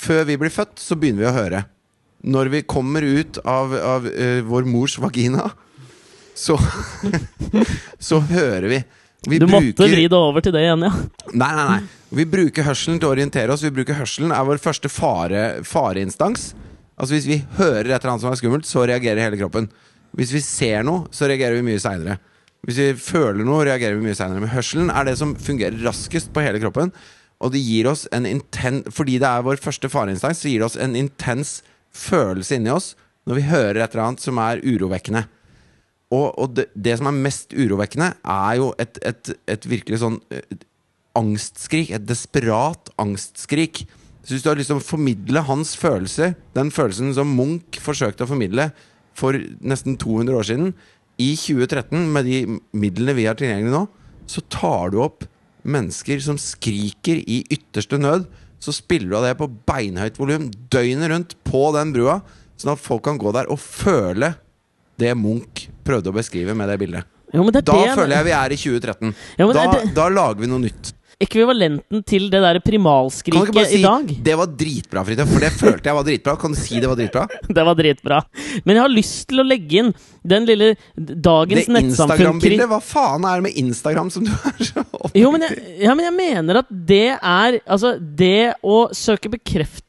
Før 0.03 0.27
vi 0.29 0.39
blir 0.41 0.53
født, 0.53 0.81
så 0.83 0.99
begynner 0.99 1.25
vi 1.25 1.31
å 1.31 1.37
høre. 1.37 1.65
Når 2.23 2.51
vi 2.53 2.63
kommer 2.67 3.03
ut 3.03 3.39
av, 3.49 3.75
av 3.75 4.07
uh, 4.07 4.41
vår 4.47 4.67
mors 4.71 4.99
vagina, 5.03 5.51
så 6.39 6.57
Så 8.09 8.21
hører 8.25 8.69
vi. 8.71 8.79
vi 9.29 9.39
Du 9.43 9.47
måtte 9.51 9.85
vri 9.85 10.07
det 10.09 10.17
over 10.17 10.45
til 10.45 10.55
det 10.55 10.65
igjen, 10.65 10.87
ja. 10.87 10.93
Nei, 11.35 11.51
nei, 11.59 11.67
nei. 11.69 11.81
Vi 12.13 12.27
bruker 12.29 12.67
hørselen 12.67 12.99
til 13.01 13.09
å 13.09 13.15
orientere 13.15 13.53
oss. 13.55 13.65
Vi 13.65 13.73
bruker 13.73 13.97
hørselen 13.97 14.33
er 14.35 14.45
vår 14.49 14.61
første 14.61 14.91
fare, 14.93 15.45
fareinstans. 15.65 16.53
Altså 16.97 17.17
Hvis 17.17 17.29
vi 17.29 17.39
hører 17.59 17.89
et 17.89 17.95
eller 17.97 18.15
annet 18.15 18.25
som 18.25 18.33
er 18.33 18.41
skummelt, 18.41 18.69
så 18.69 18.85
reagerer 18.89 19.25
hele 19.25 19.41
kroppen. 19.41 19.71
Hvis 20.17 20.35
vi 20.35 20.43
ser 20.45 20.85
noe, 20.85 21.07
så 21.15 21.29
reagerer 21.31 21.57
vi 21.59 21.67
mye 21.71 21.81
seinere. 21.81 22.19
Hvis 22.67 22.79
vi 22.79 22.91
føler 23.01 23.47
noe, 23.47 23.65
reagerer 23.67 23.97
vi 23.97 24.07
mye 24.07 24.19
seinere. 24.19 24.43
Men 24.45 24.53
hørselen 24.53 24.93
er 24.93 25.09
det 25.09 25.17
som 25.21 25.33
fungerer 25.41 25.81
raskest 25.87 26.31
på 26.35 26.45
hele 26.45 26.61
kroppen. 26.63 26.93
Og 27.43 27.53
det 27.55 27.63
gir 27.63 27.89
oss 27.91 28.07
en 28.15 28.27
inten 28.29 28.83
Fordi 28.95 29.19
det 29.19 29.29
er 29.29 29.45
vår 29.45 29.61
første 29.63 29.91
fareinstans, 29.91 30.43
så 30.43 30.51
gir 30.51 30.63
det 30.63 30.69
oss 30.71 30.79
en 30.81 30.97
intens 30.99 31.61
følelse 31.93 32.57
inni 32.57 32.73
oss 32.73 32.95
når 33.29 33.39
vi 33.39 33.43
hører 33.47 33.79
et 33.83 33.93
eller 33.93 34.09
annet 34.09 34.23
som 34.25 34.39
er 34.43 34.63
urovekkende. 34.67 35.21
Og, 36.11 36.27
og 36.43 36.55
det, 36.57 36.65
det 36.75 36.97
som 36.99 37.07
er 37.07 37.21
mest 37.25 37.55
urovekkende, 37.55 38.09
er 38.19 38.57
jo 38.59 38.73
et, 38.83 38.99
et, 39.07 39.31
et 39.55 39.69
virkelig 39.71 40.01
sånn 40.03 40.17
et 40.35 40.65
angstskrik. 41.19 41.93
Et 41.95 42.07
desperat 42.09 42.91
angstskrik. 43.01 43.85
Så 44.23 44.35
hvis 44.35 44.45
du 44.45 44.51
har 44.51 44.59
lyst 44.59 44.73
til 44.73 44.81
å 44.81 44.85
formidle 44.85 45.45
hans 45.47 45.77
følelser, 45.79 46.35
den 46.57 46.73
følelsen 46.75 47.15
som 47.15 47.31
Munch 47.37 47.79
forsøkte 47.83 48.27
å 48.27 48.33
formidle 48.33 48.73
for 49.19 49.39
nesten 49.63 49.99
200 50.01 50.39
år 50.39 50.49
siden, 50.51 50.75
i 51.21 51.35
2013, 51.37 52.07
med 52.11 52.27
de 52.27 52.39
midlene 52.75 53.15
vi 53.15 53.29
har 53.29 53.39
tilgjengelig 53.39 53.75
nå, 53.75 53.85
så 54.31 54.43
tar 54.51 54.93
du 54.93 55.03
opp 55.05 55.27
mennesker 55.65 56.21
som 56.25 56.39
skriker 56.41 57.21
i 57.27 57.43
ytterste 57.51 57.99
nød. 58.01 58.27
Så 58.63 58.73
spiller 58.75 59.09
du 59.11 59.17
av 59.19 59.25
det 59.27 59.35
på 59.41 59.49
beinhøyt 59.67 60.19
volum 60.21 60.49
døgnet 60.71 61.11
rundt 61.11 61.35
på 61.45 61.73
den 61.75 61.93
brua, 61.95 62.21
sånn 62.57 62.73
at 62.77 62.83
folk 62.83 63.03
kan 63.09 63.19
gå 63.19 63.33
der 63.35 63.49
og 63.51 63.59
føle 63.59 64.35
det 65.03 65.17
Munch 65.19 65.67
prøvde 65.85 66.13
å 66.13 66.15
beskrive 66.15 66.55
med 66.55 66.69
det 66.71 66.79
bildet. 66.79 67.05
Jo, 67.33 67.43
men 67.43 67.53
det 67.57 67.65
Da 67.65 67.73
det 67.73 67.95
føler 67.97 68.17
jeg 68.19 68.25
vi 68.29 68.35
er 68.37 68.53
i 68.53 68.57
2013. 68.61 69.15
Jo, 69.41 69.53
Da, 69.53 69.65
det- 69.73 69.95
da 69.97 70.09
lager 70.09 70.41
vi 70.41 70.47
noe 70.47 70.61
nytt. 70.61 70.93
Ekvivalenten 71.23 72.03
til 72.09 72.29
det 72.33 72.41
der 72.43 72.59
Kan 72.59 72.63
du 72.63 72.67
primalskriket 72.71 73.69
si 73.69 73.79
i 73.79 73.83
dag. 73.83 74.07
'det 74.23 74.37
var 74.39 74.47
dritbra', 74.47 75.05
Fridtjof? 75.07 75.29
For 75.33 75.41
det 75.45 75.53
følte 75.53 75.89
jeg 75.89 75.95
var 75.99 76.07
dritbra. 76.09 76.37
Kan 76.41 76.53
du 76.53 76.59
si 76.61 76.81
det 76.81 76.89
var 76.91 76.97
dritbra? 76.99 77.27
Det 77.57 77.65
var 77.65 77.75
dritbra. 77.79 78.19
Men 78.65 78.77
jeg 78.77 78.83
har 78.83 78.93
lyst 78.93 79.29
til 79.29 79.41
å 79.43 79.47
legge 79.47 79.79
inn 79.83 79.93
den 80.25 80.47
lille 80.49 80.73
dagens 80.97 81.67
Det. 81.69 81.83
Instagram-bildet, 81.93 82.67
hva 82.71 82.81
faen 82.83 83.25
er 83.29 83.41
det 83.41 83.47
med 83.49 83.59
Instagram 83.63 84.11
som 84.11 84.25
du 84.27 84.31
er 84.33 84.65
så 84.65 84.83
opptatt 84.83 85.17
Jo, 85.19 85.31
men 85.35 85.43
jeg, 85.47 85.59
ja, 85.85 85.95
men 85.95 86.07
jeg 86.09 86.17
mener 86.17 86.63
at 86.63 86.71
det 86.71 87.19
er 87.19 87.61
Altså, 87.67 87.95
det 88.01 88.55
å 88.63 88.89
søke 88.97 89.31
bekreftelse 89.33 89.82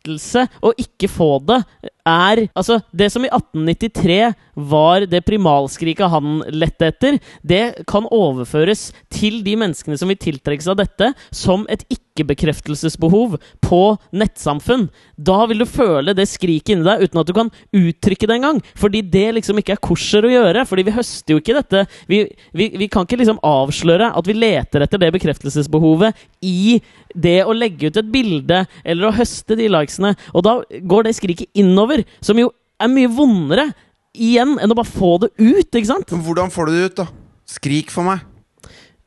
og 0.61 0.73
ikke 0.77 1.07
få 1.07 1.39
det, 1.47 1.63
er 2.05 2.47
Altså, 2.55 2.81
det 2.91 3.11
som 3.11 3.23
i 3.23 3.31
1893 3.31 4.33
var 4.55 5.05
det 5.07 5.23
primalskriket 5.23 6.11
han 6.11 6.43
lette 6.51 6.89
etter, 6.91 7.19
det 7.41 7.85
kan 7.87 8.07
overføres 8.11 8.91
til 9.13 9.41
de 9.45 9.55
menneskene 9.55 9.97
som 9.97 10.11
vil 10.11 10.19
tiltrekke 10.19 10.63
seg 10.63 10.81
dette, 10.81 11.13
som 11.31 11.65
et 11.71 11.85
ikke-bekreftelsesbehov 12.13 13.37
på 13.63 13.81
nettsamfunn. 14.13 14.87
Da 15.17 15.45
vil 15.49 15.63
du 15.63 15.67
føle 15.69 16.13
det 16.15 16.27
skriket 16.29 16.75
inni 16.75 16.85
deg 16.85 17.05
uten 17.07 17.21
at 17.21 17.29
du 17.29 17.33
kan 17.35 17.51
uttrykke 17.73 18.29
det 18.29 18.37
engang. 18.37 18.61
Fordi 18.79 19.01
det 19.01 19.25
liksom 19.39 19.59
ikke 19.59 19.75
er 19.75 19.83
korser 19.83 20.25
å 20.25 20.31
gjøre. 20.31 20.65
Fordi 20.69 20.85
vi 20.87 20.95
høster 20.95 21.35
jo 21.35 21.41
ikke 21.41 21.57
dette. 21.57 21.85
Vi, 22.09 22.23
vi, 22.53 22.69
vi 22.79 22.89
kan 22.91 23.07
ikke 23.07 23.19
liksom 23.21 23.41
avsløre 23.43 24.11
at 24.13 24.29
vi 24.29 24.37
leter 24.37 24.85
etter 24.85 25.01
det 25.01 25.13
bekreftelsesbehovet 25.17 26.25
i 26.45 26.79
det 27.13 27.39
å 27.45 27.55
legge 27.55 27.89
ut 27.89 27.97
et 28.01 28.11
bilde 28.13 28.63
eller 28.83 29.09
å 29.09 29.15
høste 29.15 29.57
de 29.59 29.69
likesene. 29.71 30.13
Og 30.33 30.45
da 30.45 30.59
går 30.63 31.07
det 31.07 31.17
skriket 31.17 31.49
innover, 31.57 32.05
som 32.21 32.39
jo 32.39 32.51
er 32.81 32.91
mye 32.91 33.09
vondere 33.11 33.71
igjen 34.13 34.57
enn 34.61 34.73
å 34.73 34.77
bare 34.77 34.89
få 34.89 35.15
det 35.23 35.31
ut, 35.41 35.69
ikke 35.73 35.89
sant? 35.89 36.11
Men 36.13 36.21
Hvordan 36.25 36.53
får 36.53 36.69
du 36.69 36.75
det 36.75 36.85
ut, 36.85 36.99
da? 37.01 37.07
Skrik 37.49 37.89
for 37.93 38.05
meg. 38.05 38.21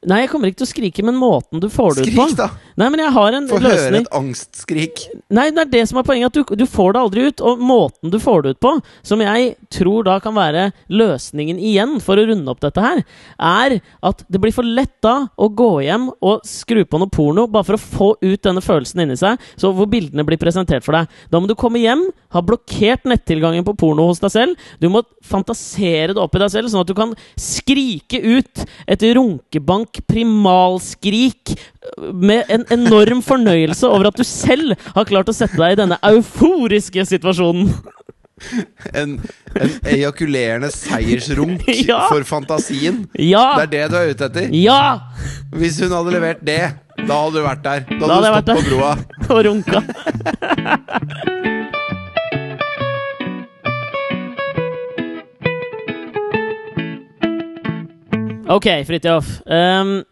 Nei, 0.07 0.21
jeg 0.23 0.31
kommer 0.31 0.51
ikke 0.51 0.61
til 0.61 0.69
å 0.69 0.71
skrike, 0.71 1.05
men 1.07 1.17
måten 1.19 1.63
du 1.63 1.67
får 1.73 1.97
det 1.97 2.05
ut 2.07 2.15
på 2.15 2.27
Skrik, 2.29 2.39
da! 2.39 2.49
Nei, 2.77 2.91
men 2.93 3.01
jeg 3.01 3.13
har 3.15 3.37
en 3.39 3.47
Få 3.49 3.59
høre 3.63 4.01
et 4.03 4.11
angstskrik. 4.15 5.07
Nei, 5.33 5.47
det 5.55 5.63
er 5.65 5.71
det 5.73 5.85
som 5.89 6.01
er 6.01 6.05
poenget. 6.07 6.29
At 6.29 6.37
du, 6.37 6.57
du 6.61 6.67
får 6.69 6.93
det 6.93 7.01
aldri 7.01 7.25
ut. 7.31 7.43
Og 7.49 7.63
måten 7.65 8.13
du 8.13 8.19
får 8.21 8.45
det 8.45 8.55
ut 8.57 8.61
på, 8.67 8.73
som 9.07 9.23
jeg 9.25 9.55
tror 9.73 10.05
da 10.05 10.19
kan 10.21 10.37
være 10.37 10.69
løsningen 10.93 11.57
igjen 11.57 11.97
for 12.05 12.21
å 12.21 12.27
runde 12.29 12.53
opp 12.53 12.61
dette 12.65 12.85
her, 12.85 13.01
er 13.41 13.79
at 14.05 14.21
det 14.29 14.41
blir 14.43 14.53
for 14.55 14.67
lett 14.67 14.93
da 15.05 15.15
å 15.41 15.49
gå 15.49 15.71
hjem 15.87 16.11
og 16.21 16.45
skru 16.49 16.83
på 16.85 17.01
noe 17.01 17.13
porno 17.13 17.47
bare 17.51 17.67
for 17.71 17.79
å 17.79 17.83
få 17.83 18.11
ut 18.21 18.45
denne 18.45 18.63
følelsen 18.65 19.05
inni 19.05 19.17
seg, 19.19 19.41
så 19.57 19.73
hvor 19.77 19.89
bildene 19.91 20.27
blir 20.29 20.41
presentert 20.41 20.85
for 20.85 20.99
deg. 20.99 21.09
Da 21.33 21.41
må 21.41 21.49
du 21.49 21.57
komme 21.59 21.81
hjem, 21.81 22.05
ha 22.37 22.45
blokkert 22.45 23.09
nettilgangen 23.09 23.65
på 23.67 23.77
porno 23.81 24.09
hos 24.11 24.21
deg 24.23 24.35
selv. 24.35 24.69
Du 24.83 24.91
må 24.93 25.05
fantasere 25.25 26.13
det 26.13 26.23
opp 26.23 26.37
i 26.37 26.45
deg 26.45 26.53
selv, 26.53 26.73
sånn 26.73 26.85
at 26.85 26.93
du 26.93 26.97
kan 26.99 27.17
skrike 27.41 28.21
ut 28.21 28.67
et 28.87 29.09
runkebank 29.17 30.03
primalskrik 30.11 31.57
med 32.13 32.51
en 32.53 32.66
enorm 32.75 33.21
fornøyelse 33.25 33.87
over 33.89 34.09
at 34.11 34.17
du 34.19 34.25
selv 34.27 34.75
har 34.95 35.05
klart 35.09 35.29
å 35.31 35.35
sette 35.37 35.59
deg 35.61 35.77
i 35.77 35.81
denne 35.83 35.99
euforiske 36.11 37.05
situasjonen. 37.09 37.71
En, 38.93 39.15
en 39.57 39.71
ejakulerende 39.89 40.69
seiersrunk 40.75 41.63
Ja. 41.89 42.03
for 42.11 42.21
fantasien. 42.29 43.07
Ja! 43.17 43.47
Det 43.57 43.65
er 43.65 43.73
det 43.73 43.85
du 43.93 43.97
er 44.03 44.11
ute 44.13 44.29
etter? 44.29 44.51
Ja! 44.53 44.81
Hvis 45.57 45.81
hun 45.81 45.95
hadde 45.97 46.13
levert 46.19 46.43
det, 46.45 46.61
da 47.07 47.23
hadde 47.23 47.39
du 47.39 47.47
vært 47.47 47.65
der. 47.65 47.87
Da 47.95 48.03
Da 48.05 48.19
hadde 48.19 48.35
hadde 48.35 48.43
du 48.43 48.53
stått 48.53 48.61
på 48.61 48.69
broa. 48.75 48.93
Og 49.33 49.45
runka. 49.49 49.83
Ok, 58.49 58.67
Fridtjof. 58.87 59.27
Ehm, 59.47 60.03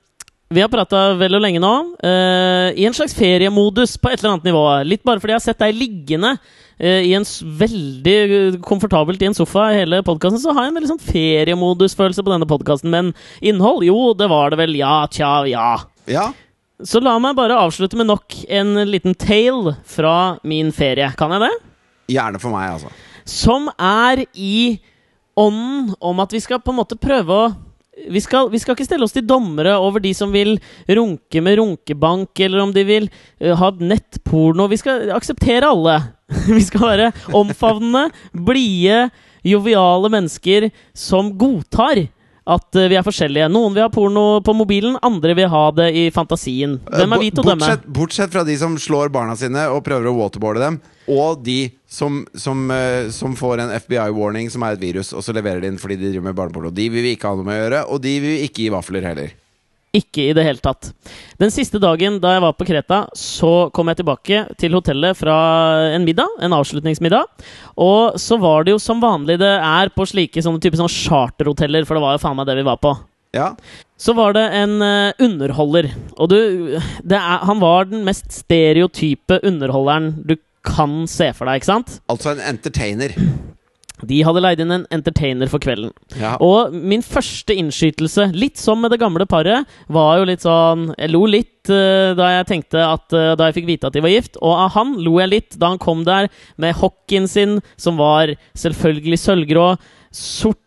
Vi 0.55 0.62
har 0.62 0.70
prata 0.70 1.00
vel 1.18 1.34
og 1.38 1.42
lenge 1.42 1.61
nå, 1.62 1.72
Uh, 2.05 2.70
i 2.76 2.84
en 2.86 2.94
slags 2.94 3.14
feriemodus 3.16 3.96
på 3.98 4.11
et 4.12 4.20
eller 4.20 4.34
annet 4.34 4.46
nivå. 4.50 4.62
Litt 4.86 5.02
bare 5.07 5.18
fordi 5.22 5.32
jeg 5.34 5.40
har 5.40 5.44
sett 5.48 5.62
deg 5.62 5.74
liggende 5.78 6.34
uh, 6.36 7.00
i 7.02 7.14
en 7.16 7.24
veldig 7.59 8.61
komfortabelt 8.64 9.22
i 9.24 9.28
en 9.30 9.36
sofa 9.36 9.70
i 9.72 9.80
hele 9.80 10.02
podkasten, 10.07 10.38
så 10.42 10.52
har 10.55 10.66
jeg 10.66 10.72
en 10.74 10.78
veldig 10.78 10.90
sånn 10.92 11.02
feriemodusfølelse 11.09 12.22
på 12.26 12.34
denne 12.34 12.48
podkasten. 12.50 12.92
Men 12.92 13.11
innhold? 13.40 13.86
Jo, 13.88 14.12
det 14.18 14.28
var 14.30 14.52
det 14.55 14.61
vel. 14.62 14.76
Ja, 14.78 14.96
tja, 15.11 15.32
ja. 15.50 15.68
Ja, 16.07 16.28
Så 16.84 17.00
la 17.00 17.14
meg 17.22 17.36
bare 17.38 17.57
avslutte 17.57 17.96
med 17.96 18.11
nok 18.11 18.34
en 18.52 18.74
liten 18.90 19.14
tale 19.16 19.78
fra 19.88 20.36
min 20.44 20.72
ferie. 20.76 21.09
Kan 21.16 21.32
jeg 21.32 21.46
det? 21.46 21.52
gjerne 22.12 22.36
for 22.42 22.52
meg, 22.52 22.74
altså. 22.74 22.90
Som 23.24 23.70
er 23.80 24.26
i 24.36 24.76
ånden 25.40 25.94
om 26.05 26.20
at 26.20 26.34
vi 26.36 26.42
skal 26.44 26.61
på 26.61 26.74
en 26.74 26.82
måte 26.82 26.98
prøve 27.00 27.38
å 27.38 27.46
vi 28.11 28.20
skal, 28.20 28.51
vi 28.51 28.59
skal 28.61 28.74
ikke 28.74 28.86
stelle 28.86 29.07
oss 29.07 29.14
til 29.14 29.26
dommere 29.26 29.76
over 29.80 30.03
de 30.03 30.12
som 30.16 30.32
vil 30.34 30.57
runke 30.88 31.42
med 31.45 31.59
runkebank, 31.61 32.32
eller 32.47 32.64
om 32.64 32.72
de 32.74 32.84
vil 32.86 33.07
uh, 33.11 33.55
ha 33.61 33.70
nettporno. 33.78 34.66
Vi 34.70 34.80
skal 34.80 35.12
akseptere 35.14 35.70
alle. 35.70 36.01
vi 36.57 36.62
skal 36.64 36.88
være 36.88 37.12
omfavnende, 37.36 38.09
blide, 38.47 39.09
joviale 39.45 40.11
mennesker 40.12 40.70
som 40.97 41.34
godtar 41.38 42.07
at 42.45 42.76
eh, 42.76 42.88
vi 42.92 42.97
er 42.99 43.05
forskjellige. 43.07 43.49
Noen 43.53 43.74
vil 43.76 43.86
ha 43.86 43.90
porno 43.92 44.40
på 44.45 44.55
mobilen, 44.57 44.99
andre 45.05 45.36
vil 45.36 45.49
ha 45.53 45.64
det 45.76 45.88
i 45.97 46.05
fantasien. 46.14 46.76
Hvem 46.84 47.16
er 47.16 47.22
vi 47.22 47.30
til 47.32 47.45
å 47.45 47.47
dømme? 47.49 47.62
bortsett, 47.64 47.86
bortsett 47.99 48.34
fra 48.34 48.45
de 48.47 48.57
som 48.61 48.76
slår 48.80 49.12
barna 49.14 49.36
sine 49.38 49.66
og 49.72 49.84
prøver 49.86 50.11
å 50.11 50.16
waterboarde 50.18 50.64
dem, 50.64 50.80
og 51.14 51.40
de 51.45 51.59
som, 51.88 52.22
som, 52.36 52.66
eh, 52.74 53.09
som 53.14 53.36
får 53.38 53.64
en 53.64 53.72
FBI-warning 53.78 54.51
som 54.53 54.66
er 54.66 54.76
et 54.76 54.84
virus, 54.84 55.14
og 55.16 55.24
så 55.24 55.36
leverer 55.36 55.64
de 55.64 55.72
inn 55.72 55.80
fordi 55.80 55.99
de 56.01 56.12
driver 56.12 56.28
med 56.28 56.38
barneporno. 56.40 56.74
De 56.74 56.90
vil 56.92 57.09
vi 57.09 57.16
ikke 57.16 57.32
ha 57.32 57.38
noe 57.38 57.49
med 57.49 57.59
å 57.59 57.64
gjøre, 57.64 57.86
og 57.88 58.05
de 58.05 58.18
vil 58.18 58.36
vi 58.36 58.45
ikke 58.49 58.66
gi 58.66 58.74
vafler 58.74 59.09
heller. 59.09 59.34
Ikke 59.95 60.28
i 60.28 60.34
det 60.34 60.42
hele 60.47 60.62
tatt. 60.62 60.90
Den 61.38 61.53
siste 61.55 61.78
dagen 61.82 62.18
da 62.22 62.34
jeg 62.34 62.42
var 62.42 62.55
på 62.59 62.66
Kreta, 62.66 63.05
så 63.14 63.70
kom 63.74 63.90
jeg 63.90 64.01
tilbake 64.01 64.40
til 64.59 64.74
hotellet 64.74 65.18
fra 65.18 65.36
en 65.95 66.07
middag, 66.07 66.30
en 66.42 66.57
avslutningsmiddag. 66.57 67.30
Og 67.78 68.18
så 68.18 68.38
var 68.42 68.66
det 68.66 68.74
jo 68.74 68.82
som 68.82 69.03
vanlig 69.03 69.38
det 69.42 69.55
er 69.55 69.92
på 69.95 70.07
slike 70.11 70.42
sånne 70.42 70.62
type 70.62 70.78
sånne 70.80 70.90
charterhoteller, 70.90 71.86
for 71.86 71.99
det 71.99 72.05
var 72.07 72.16
jo 72.16 72.24
faen 72.26 72.38
meg 72.40 72.51
det 72.51 72.59
vi 72.59 72.66
var 72.66 72.80
på. 72.82 72.97
Ja, 73.34 73.57
Så 73.99 74.12
var 74.14 74.34
det 74.36 74.45
en 74.55 74.76
uh, 74.82 75.11
underholder, 75.18 75.88
og 76.14 76.28
du 76.30 76.36
det 77.03 77.18
er, 77.18 77.38
Han 77.42 77.59
var 77.59 77.88
den 77.90 78.05
mest 78.07 78.30
stereotype 78.30 79.40
underholderen 79.42 80.12
du 80.22 80.36
kan 80.64 81.03
se 81.11 81.32
for 81.34 81.51
deg, 81.51 81.61
ikke 81.61 81.70
sant? 81.72 81.99
altså 82.09 82.30
en 82.34 82.45
entertainer. 82.55 83.14
De 84.09 84.20
hadde 84.26 84.42
leid 84.42 84.62
inn 84.62 84.74
en 84.74 84.86
entertainer 84.94 85.50
for 85.50 85.62
kvelden. 85.62 85.92
Ja. 86.20 86.34
Og 86.44 86.74
min 86.74 87.05
første 87.05 87.57
innskytelse, 87.57 88.30
litt 88.36 88.61
som 88.61 88.82
med 88.82 88.94
det 88.94 89.00
gamle 89.02 89.26
paret, 89.30 89.68
var 89.92 90.18
jo 90.20 90.28
litt 90.28 90.44
sånn 90.44 90.90
Jeg 90.98 91.12
lo 91.12 91.24
litt 91.30 91.70
uh, 91.72 92.12
da 92.18 92.30
jeg 92.36 92.48
tenkte 92.50 92.82
at 92.84 93.14
uh, 93.14 93.32
Da 93.38 93.48
jeg 93.48 93.59
fikk 93.61 93.70
vite 93.72 93.88
at 93.88 93.96
de 93.96 94.05
var 94.05 94.12
gift. 94.12 94.38
Og 94.42 94.55
av 94.66 94.74
han 94.76 94.94
lo 95.05 95.18
jeg 95.22 95.32
litt 95.32 95.59
da 95.61 95.72
han 95.72 95.82
kom 95.82 96.05
der 96.07 96.30
med 96.61 96.76
hockeyen 96.78 97.28
sin, 97.30 97.59
som 97.80 97.98
var 98.00 98.34
selvfølgelig 98.59 99.20
sølvgrå, 99.22 99.68
sort 100.14 100.61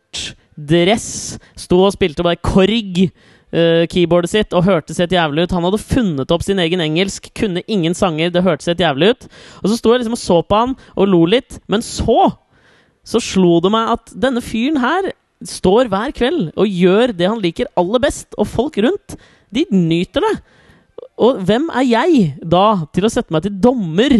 dress, 0.57 1.37
sto 1.59 1.83
og 1.85 1.93
spilte 1.95 2.25
bare 2.25 2.41
korg. 2.41 3.07
Uh, 3.47 3.85
keyboardet 3.87 4.27
sitt 4.27 4.51
og 4.57 4.65
hørtes 4.67 4.97
helt 4.99 5.13
jævlig 5.15 5.45
ut. 5.45 5.53
Han 5.55 5.63
hadde 5.63 5.79
funnet 5.79 6.33
opp 6.35 6.43
sin 6.43 6.59
egen 6.59 6.83
engelsk, 6.83 7.29
kunne 7.37 7.63
ingen 7.71 7.95
sanger, 7.95 8.33
det 8.33 8.43
hørtes 8.43 8.67
helt 8.67 8.83
jævlig 8.83 9.13
ut. 9.13 9.29
Og 9.61 9.71
så 9.71 9.77
sto 9.79 9.93
jeg 9.93 10.01
liksom 10.01 10.17
og 10.17 10.23
så 10.23 10.41
på 10.43 10.59
han 10.65 10.75
og 10.97 11.07
lo 11.07 11.21
litt, 11.31 11.61
men 11.71 11.85
så 11.85 12.33
så 13.07 13.21
slo 13.23 13.57
det 13.63 13.71
meg 13.73 13.93
at 13.95 14.11
denne 14.19 14.43
fyren 14.43 14.79
her 14.83 15.11
står 15.47 15.89
hver 15.91 16.13
kveld 16.17 16.49
og 16.57 16.67
gjør 16.67 17.13
det 17.15 17.29
han 17.29 17.41
liker 17.43 17.69
aller 17.79 18.03
best, 18.03 18.31
og 18.35 18.49
folk 18.49 18.79
rundt, 18.83 19.15
de 19.53 19.63
nyter 19.71 20.25
det. 20.25 20.33
Og 21.17 21.39
hvem 21.47 21.69
er 21.73 21.85
jeg 21.87 22.25
da 22.43 22.83
til 22.93 23.07
å 23.07 23.11
sette 23.11 23.33
meg 23.33 23.45
til 23.45 23.55
dommer 23.61 24.17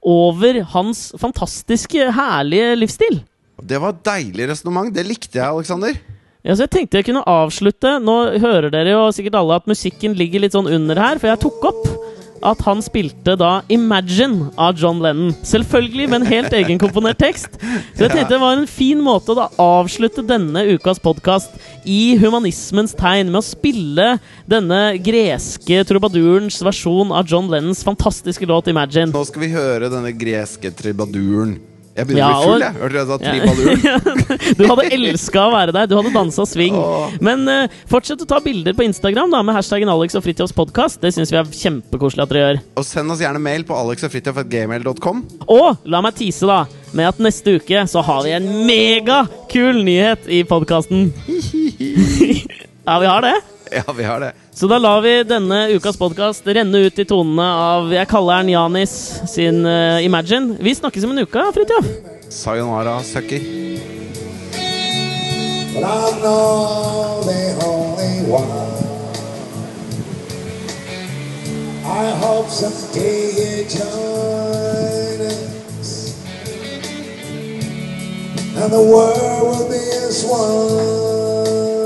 over 0.00 0.62
hans 0.72 1.10
fantastiske, 1.20 2.08
herlige 2.16 2.78
livsstil? 2.78 3.20
Det 3.60 3.80
var 3.82 3.92
et 3.92 4.06
deilig 4.06 4.48
resonnement. 4.54 4.88
Det 4.94 5.04
likte 5.04 5.36
jeg, 5.36 5.44
Aleksander. 5.44 5.98
Ja, 6.40 6.54
så 6.54 6.64
jeg 6.64 6.72
tenkte 6.72 7.00
jeg 7.00 7.10
kunne 7.10 7.26
avslutte. 7.28 7.98
Nå 8.00 8.16
hører 8.40 8.70
dere 8.72 8.94
jo 8.94 9.02
sikkert 9.12 9.36
alle 9.42 9.58
at 9.60 9.68
musikken 9.68 10.16
ligger 10.16 10.40
litt 10.46 10.56
sånn 10.56 10.70
under 10.70 10.96
her, 10.96 11.20
for 11.20 11.28
jeg 11.28 11.42
tok 11.42 11.66
opp 11.68 12.09
at 12.42 12.60
han 12.66 12.82
spilte 12.82 13.36
da 13.38 13.62
'Imagine' 13.68 14.50
av 14.56 14.78
John 14.78 15.00
Lennon. 15.02 15.34
Selvfølgelig 15.42 16.08
med 16.08 16.20
en 16.20 16.30
helt 16.30 16.52
egenkomponert 16.52 17.18
tekst. 17.18 17.58
Så 17.94 18.06
jeg 18.06 18.10
tenkte 18.10 18.34
det 18.34 18.40
var 18.40 18.56
en 18.56 18.66
fin 18.66 19.00
måte 19.00 19.32
å 19.32 19.38
da 19.38 19.48
avslutte 19.60 20.26
denne 20.26 20.64
ukas 20.74 20.98
podkast 20.98 21.56
i 21.84 22.16
humanismens 22.20 22.94
tegn, 22.94 23.30
med 23.30 23.40
å 23.40 23.46
spille 23.46 24.18
denne 24.48 24.98
greske 24.98 25.84
trubadurens 25.84 26.60
versjon 26.64 27.12
av 27.12 27.26
John 27.26 27.50
Lennons 27.50 27.84
fantastiske 27.84 28.46
låt 28.46 28.68
'Imagine'. 28.68 29.12
Nå 29.12 29.26
skal 29.26 29.42
vi 29.42 29.52
høre 29.54 29.90
denne 29.92 30.12
greske 30.12 30.70
tribaduren. 30.70 31.58
Jeg 31.96 32.06
begynner 32.06 32.22
Ja, 32.22 32.28
å 32.30 32.40
bli 32.40 32.50
full, 32.50 32.62
jeg. 32.62 32.74
Hørte 32.80 32.92
du 32.92 32.98
jeg 33.00 33.08
sa 33.08 33.16
Ja. 33.90 34.54
du 34.56 34.62
hadde 34.70 34.84
elska 34.94 35.42
å 35.42 35.50
være 35.52 35.74
der. 35.74 35.88
Du 35.90 35.96
hadde 35.98 36.12
dansa 36.14 36.46
swing. 36.46 36.76
Åh. 36.78 37.16
Men 37.24 37.42
uh, 37.50 37.78
fortsett 37.90 38.22
å 38.22 38.28
ta 38.30 38.38
bilder 38.44 38.76
på 38.78 38.86
Instagram 38.86 39.34
da 39.34 39.42
med 39.46 39.56
hashtaggen 39.58 39.90
Alex 39.90 40.14
og 40.18 40.24
Fritjofs 40.24 40.54
podkast. 40.56 41.00
Det 41.02 41.12
syns 41.16 41.32
vi 41.34 41.40
er 41.40 41.50
kjempekoselig 41.50 42.24
at 42.24 42.32
dere 42.32 42.44
gjør. 42.44 42.60
Og 42.80 42.86
send 42.86 43.14
oss 43.14 43.22
gjerne 43.24 43.42
mail 43.42 43.66
på 43.68 43.76
alexogfritjof.gmail.com. 43.82 45.24
Og 45.50 45.90
la 45.90 46.02
meg 46.06 46.18
tease 46.20 46.46
da 46.48 46.62
med 46.96 47.10
at 47.10 47.20
neste 47.22 47.58
uke 47.58 47.84
så 47.90 48.02
har 48.06 48.24
vi 48.26 48.34
en 48.38 48.48
megakul 48.70 49.82
nyhet 49.86 50.30
i 50.30 50.44
podkasten. 50.48 51.10
ja, 52.86 52.98
vi 53.02 53.10
har 53.10 53.26
det. 53.26 53.36
Ja, 53.86 53.92
vi 53.92 54.04
har 54.04 54.20
det. 54.20 54.32
Så 54.52 54.66
da 54.66 54.78
lar 54.78 55.00
vi 55.00 55.22
denne 55.22 55.68
ukas 55.68 55.96
podkast 55.96 56.46
renne 56.46 56.78
ut 56.78 56.98
i 56.98 57.04
tonene 57.04 57.46
av 57.54 57.92
Jeg 57.94 58.08
kaller 58.10 58.42
den 58.42 58.50
Janis 58.54 58.94
sin 59.30 59.62
uh, 59.66 60.04
Imagine. 60.04 60.56
Vi 60.58 60.74
snakkes 60.74 61.04
om 61.06 61.14
en 61.14 61.22
uke, 61.22 61.44
Fridtjof. 61.54 61.86
Sayonara, 62.28 63.02
sucker. 63.02 63.40
But 65.74 65.84
I'm 65.84 66.22
not 66.22 67.24
the 67.24 67.58
only 67.64 68.26
one. 68.26 68.70
I 71.86 72.10
hope 72.22 72.48
someday 72.48 73.30
you 73.38 73.64
join 73.68 75.20
us, 75.26 76.16
and 78.56 78.72
the 78.72 78.82
world 78.82 79.42
will 79.42 79.68
be 79.68 79.82
as 80.06 80.24
one. 80.24 81.79